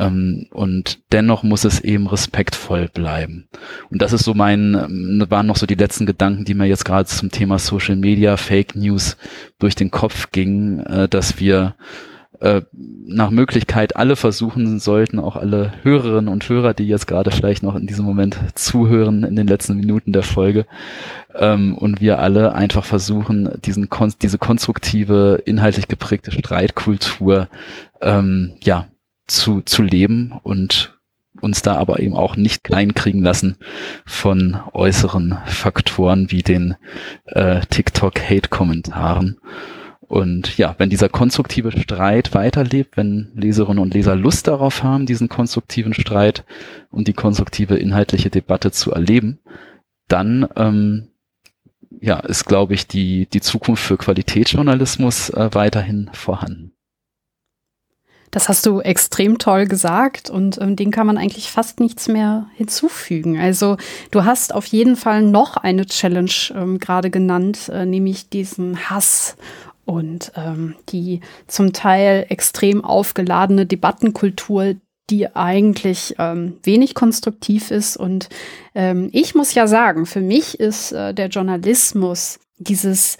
Ähm, 0.00 0.46
und 0.50 1.00
dennoch 1.12 1.42
muss 1.42 1.64
es 1.64 1.80
eben 1.80 2.06
respektvoll 2.06 2.88
bleiben. 2.88 3.48
Und 3.90 4.00
das 4.00 4.14
ist 4.14 4.24
so 4.24 4.32
mein, 4.32 4.74
ähm, 4.74 5.26
waren 5.28 5.46
noch 5.46 5.56
so 5.56 5.66
die 5.66 5.74
letzten 5.74 6.06
Gedanken, 6.06 6.44
die 6.44 6.54
mir 6.54 6.66
jetzt 6.66 6.86
gerade 6.86 7.04
zum 7.04 7.30
Thema 7.30 7.58
Social 7.58 7.96
Media, 7.96 8.36
Fake 8.38 8.74
News 8.74 9.18
durch 9.58 9.74
den 9.74 9.90
Kopf 9.90 10.30
gingen, 10.32 10.80
äh, 10.86 11.06
dass 11.06 11.38
wir 11.38 11.74
äh, 12.40 12.62
nach 12.72 13.28
Möglichkeit 13.28 13.96
alle 13.96 14.16
versuchen 14.16 14.78
sollten, 14.78 15.18
auch 15.18 15.36
alle 15.36 15.74
Hörerinnen 15.82 16.28
und 16.28 16.48
Hörer, 16.48 16.72
die 16.72 16.88
jetzt 16.88 17.06
gerade 17.06 17.30
vielleicht 17.30 17.62
noch 17.62 17.74
in 17.76 17.86
diesem 17.86 18.06
Moment 18.06 18.38
zuhören 18.54 19.24
in 19.24 19.36
den 19.36 19.46
letzten 19.46 19.76
Minuten 19.76 20.12
der 20.12 20.22
Folge, 20.22 20.64
ähm, 21.34 21.76
und 21.76 22.00
wir 22.00 22.20
alle 22.20 22.54
einfach 22.54 22.84
versuchen, 22.84 23.50
diesen 23.66 23.88
diese 24.22 24.38
konstruktive, 24.38 25.42
inhaltlich 25.44 25.88
geprägte 25.88 26.32
Streitkultur 26.32 27.48
ähm, 28.00 28.54
ja 28.62 28.86
zu, 29.30 29.62
zu 29.62 29.82
leben 29.82 30.32
und 30.42 30.98
uns 31.40 31.62
da 31.62 31.76
aber 31.76 32.00
eben 32.00 32.14
auch 32.14 32.36
nicht 32.36 32.64
kleinkriegen 32.64 33.22
lassen 33.22 33.56
von 34.04 34.58
äußeren 34.72 35.38
Faktoren 35.46 36.30
wie 36.30 36.42
den 36.42 36.76
äh, 37.26 37.60
TikTok-Hate-Kommentaren. 37.70 39.38
Und 40.00 40.58
ja, 40.58 40.74
wenn 40.78 40.90
dieser 40.90 41.08
konstruktive 41.08 41.70
Streit 41.70 42.34
weiterlebt, 42.34 42.96
wenn 42.96 43.30
Leserinnen 43.36 43.78
und 43.78 43.94
Leser 43.94 44.16
Lust 44.16 44.48
darauf 44.48 44.82
haben, 44.82 45.06
diesen 45.06 45.28
konstruktiven 45.28 45.94
Streit 45.94 46.44
und 46.90 47.06
die 47.06 47.12
konstruktive 47.12 47.76
inhaltliche 47.76 48.28
Debatte 48.28 48.72
zu 48.72 48.90
erleben, 48.90 49.38
dann 50.08 50.48
ähm, 50.56 51.10
ja, 52.00 52.18
ist, 52.18 52.46
glaube 52.46 52.74
ich, 52.74 52.88
die, 52.88 53.26
die 53.26 53.40
Zukunft 53.40 53.84
für 53.84 53.96
Qualitätsjournalismus 53.96 55.30
äh, 55.30 55.50
weiterhin 55.52 56.10
vorhanden. 56.12 56.72
Das 58.30 58.48
hast 58.48 58.64
du 58.66 58.80
extrem 58.80 59.38
toll 59.38 59.66
gesagt 59.66 60.30
und 60.30 60.60
ähm, 60.60 60.76
dem 60.76 60.90
kann 60.90 61.06
man 61.06 61.18
eigentlich 61.18 61.50
fast 61.50 61.80
nichts 61.80 62.06
mehr 62.08 62.46
hinzufügen. 62.54 63.38
Also 63.38 63.76
du 64.10 64.24
hast 64.24 64.54
auf 64.54 64.66
jeden 64.66 64.96
Fall 64.96 65.22
noch 65.22 65.56
eine 65.56 65.86
Challenge 65.86 66.30
ähm, 66.54 66.78
gerade 66.78 67.10
genannt, 67.10 67.68
äh, 67.72 67.86
nämlich 67.86 68.28
diesen 68.28 68.88
Hass 68.88 69.36
und 69.84 70.30
ähm, 70.36 70.76
die 70.90 71.20
zum 71.48 71.72
Teil 71.72 72.26
extrem 72.28 72.84
aufgeladene 72.84 73.66
Debattenkultur, 73.66 74.76
die 75.10 75.34
eigentlich 75.34 76.14
ähm, 76.18 76.58
wenig 76.62 76.94
konstruktiv 76.94 77.72
ist. 77.72 77.96
Und 77.96 78.28
ähm, 78.76 79.08
ich 79.12 79.34
muss 79.34 79.54
ja 79.54 79.66
sagen, 79.66 80.06
für 80.06 80.20
mich 80.20 80.60
ist 80.60 80.92
äh, 80.92 81.12
der 81.12 81.26
Journalismus 81.26 82.38
dieses 82.58 83.18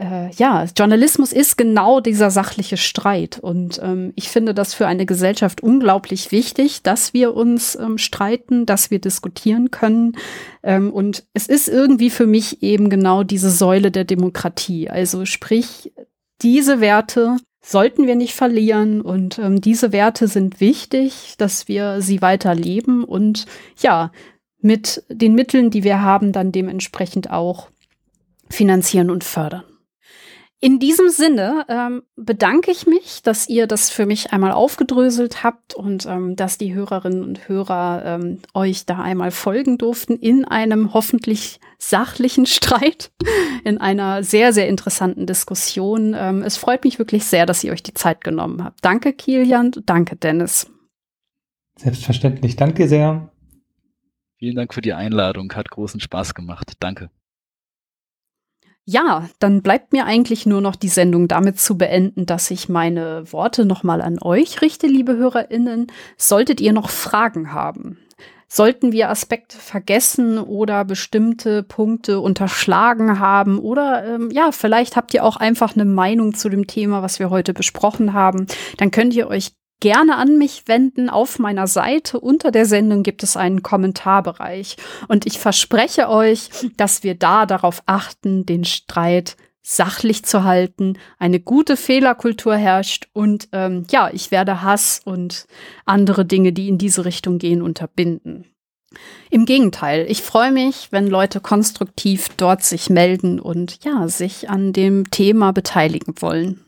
äh, 0.00 0.30
ja, 0.30 0.66
Journalismus 0.76 1.32
ist 1.32 1.58
genau 1.58 2.00
dieser 2.00 2.30
sachliche 2.30 2.78
Streit. 2.78 3.38
Und 3.38 3.78
ähm, 3.82 4.12
ich 4.16 4.30
finde 4.30 4.54
das 4.54 4.72
für 4.72 4.86
eine 4.86 5.04
Gesellschaft 5.04 5.62
unglaublich 5.62 6.32
wichtig, 6.32 6.82
dass 6.82 7.12
wir 7.12 7.34
uns 7.34 7.76
ähm, 7.76 7.98
streiten, 7.98 8.64
dass 8.64 8.90
wir 8.90 8.98
diskutieren 8.98 9.70
können. 9.70 10.16
Ähm, 10.62 10.90
und 10.90 11.24
es 11.34 11.46
ist 11.46 11.68
irgendwie 11.68 12.08
für 12.08 12.26
mich 12.26 12.62
eben 12.62 12.88
genau 12.88 13.24
diese 13.24 13.50
Säule 13.50 13.90
der 13.90 14.04
Demokratie. 14.04 14.88
Also 14.88 15.26
sprich, 15.26 15.92
diese 16.40 16.80
Werte 16.80 17.36
sollten 17.62 18.06
wir 18.06 18.16
nicht 18.16 18.34
verlieren 18.34 19.02
und 19.02 19.38
ähm, 19.38 19.60
diese 19.60 19.92
Werte 19.92 20.28
sind 20.28 20.60
wichtig, 20.60 21.34
dass 21.36 21.68
wir 21.68 22.00
sie 22.00 22.22
weiter 22.22 22.54
leben 22.54 23.04
und 23.04 23.44
ja, 23.78 24.12
mit 24.62 25.04
den 25.10 25.34
Mitteln, 25.34 25.70
die 25.70 25.84
wir 25.84 26.00
haben, 26.00 26.32
dann 26.32 26.52
dementsprechend 26.52 27.30
auch 27.30 27.68
finanzieren 28.48 29.10
und 29.10 29.24
fördern. 29.24 29.64
In 30.62 30.78
diesem 30.78 31.08
Sinne 31.08 31.64
ähm, 31.70 32.02
bedanke 32.16 32.70
ich 32.70 32.86
mich, 32.86 33.22
dass 33.22 33.48
ihr 33.48 33.66
das 33.66 33.88
für 33.88 34.04
mich 34.04 34.34
einmal 34.34 34.52
aufgedröselt 34.52 35.42
habt 35.42 35.72
und 35.72 36.04
ähm, 36.04 36.36
dass 36.36 36.58
die 36.58 36.74
Hörerinnen 36.74 37.24
und 37.24 37.48
Hörer 37.48 38.02
ähm, 38.04 38.40
euch 38.52 38.84
da 38.84 39.00
einmal 39.00 39.30
folgen 39.30 39.78
durften 39.78 40.16
in 40.16 40.44
einem 40.44 40.92
hoffentlich 40.92 41.60
sachlichen 41.78 42.44
Streit, 42.46 43.10
in 43.64 43.78
einer 43.78 44.22
sehr, 44.22 44.52
sehr 44.52 44.68
interessanten 44.68 45.24
Diskussion. 45.24 46.14
Ähm, 46.14 46.42
es 46.42 46.58
freut 46.58 46.84
mich 46.84 46.98
wirklich 46.98 47.24
sehr, 47.24 47.46
dass 47.46 47.64
ihr 47.64 47.72
euch 47.72 47.82
die 47.82 47.94
Zeit 47.94 48.22
genommen 48.22 48.62
habt. 48.62 48.84
Danke, 48.84 49.14
Kilian. 49.14 49.70
Danke, 49.86 50.16
Dennis. 50.16 50.70
Selbstverständlich. 51.76 52.56
Danke 52.56 52.86
sehr. 52.86 53.32
Vielen 54.36 54.56
Dank 54.56 54.74
für 54.74 54.82
die 54.82 54.92
Einladung. 54.92 55.50
Hat 55.54 55.70
großen 55.70 56.00
Spaß 56.00 56.34
gemacht. 56.34 56.74
Danke. 56.80 57.08
Ja, 58.92 59.28
dann 59.38 59.62
bleibt 59.62 59.92
mir 59.92 60.04
eigentlich 60.04 60.46
nur 60.46 60.60
noch 60.60 60.74
die 60.74 60.88
Sendung 60.88 61.28
damit 61.28 61.60
zu 61.60 61.78
beenden, 61.78 62.26
dass 62.26 62.50
ich 62.50 62.68
meine 62.68 63.22
Worte 63.32 63.64
nochmal 63.64 64.02
an 64.02 64.18
euch 64.20 64.62
richte, 64.62 64.88
liebe 64.88 65.16
HörerInnen. 65.16 65.86
Solltet 66.16 66.60
ihr 66.60 66.72
noch 66.72 66.90
Fragen 66.90 67.52
haben, 67.52 67.98
sollten 68.48 68.90
wir 68.90 69.08
Aspekte 69.08 69.58
vergessen 69.58 70.38
oder 70.38 70.84
bestimmte 70.84 71.62
Punkte 71.62 72.18
unterschlagen 72.18 73.20
haben 73.20 73.60
oder 73.60 74.04
ähm, 74.04 74.28
ja, 74.32 74.50
vielleicht 74.50 74.96
habt 74.96 75.14
ihr 75.14 75.22
auch 75.22 75.36
einfach 75.36 75.76
eine 75.76 75.84
Meinung 75.84 76.34
zu 76.34 76.48
dem 76.48 76.66
Thema, 76.66 77.00
was 77.00 77.20
wir 77.20 77.30
heute 77.30 77.54
besprochen 77.54 78.12
haben, 78.12 78.48
dann 78.76 78.90
könnt 78.90 79.14
ihr 79.14 79.28
euch 79.28 79.52
gerne 79.80 80.16
an 80.16 80.38
mich 80.38 80.64
wenden. 80.66 81.10
Auf 81.10 81.38
meiner 81.38 81.66
Seite 81.66 82.20
unter 82.20 82.50
der 82.50 82.66
Sendung 82.66 83.02
gibt 83.02 83.22
es 83.22 83.36
einen 83.36 83.62
Kommentarbereich. 83.62 84.76
Und 85.08 85.26
ich 85.26 85.38
verspreche 85.38 86.08
euch, 86.08 86.50
dass 86.76 87.02
wir 87.02 87.14
da 87.14 87.46
darauf 87.46 87.82
achten, 87.86 88.46
den 88.46 88.64
Streit 88.64 89.36
sachlich 89.62 90.24
zu 90.24 90.44
halten, 90.44 90.98
eine 91.18 91.38
gute 91.38 91.76
Fehlerkultur 91.76 92.56
herrscht 92.56 93.08
und 93.12 93.48
ähm, 93.52 93.84
ja, 93.90 94.10
ich 94.12 94.30
werde 94.30 94.62
Hass 94.62 95.00
und 95.04 95.46
andere 95.84 96.24
Dinge, 96.24 96.52
die 96.52 96.68
in 96.68 96.78
diese 96.78 97.04
Richtung 97.04 97.38
gehen, 97.38 97.62
unterbinden. 97.62 98.46
Im 99.30 99.44
Gegenteil, 99.44 100.06
ich 100.08 100.22
freue 100.22 100.50
mich, 100.50 100.88
wenn 100.90 101.06
Leute 101.06 101.40
konstruktiv 101.40 102.30
dort 102.36 102.64
sich 102.64 102.90
melden 102.90 103.38
und 103.38 103.84
ja, 103.84 104.08
sich 104.08 104.50
an 104.50 104.72
dem 104.72 105.10
Thema 105.10 105.52
beteiligen 105.52 106.14
wollen. 106.20 106.64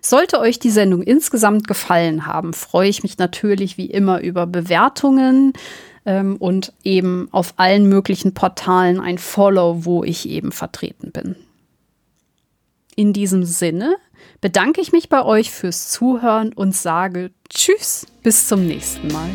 Sollte 0.00 0.40
euch 0.40 0.58
die 0.58 0.70
Sendung 0.70 1.02
insgesamt 1.02 1.68
gefallen 1.68 2.26
haben, 2.26 2.52
freue 2.52 2.88
ich 2.88 3.02
mich 3.02 3.18
natürlich 3.18 3.78
wie 3.78 3.86
immer 3.86 4.20
über 4.20 4.46
Bewertungen 4.46 5.52
ähm, 6.04 6.36
und 6.36 6.72
eben 6.84 7.28
auf 7.30 7.54
allen 7.56 7.88
möglichen 7.88 8.34
Portalen 8.34 9.00
ein 9.00 9.18
Follow, 9.18 9.84
wo 9.84 10.04
ich 10.04 10.28
eben 10.28 10.52
vertreten 10.52 11.12
bin. 11.12 11.36
In 12.96 13.12
diesem 13.12 13.44
Sinne 13.44 13.96
bedanke 14.40 14.80
ich 14.80 14.92
mich 14.92 15.08
bei 15.08 15.24
euch 15.24 15.50
fürs 15.50 15.88
Zuhören 15.88 16.52
und 16.52 16.74
sage 16.74 17.30
Tschüss, 17.48 18.06
bis 18.22 18.48
zum 18.48 18.66
nächsten 18.66 19.08
Mal. 19.08 19.30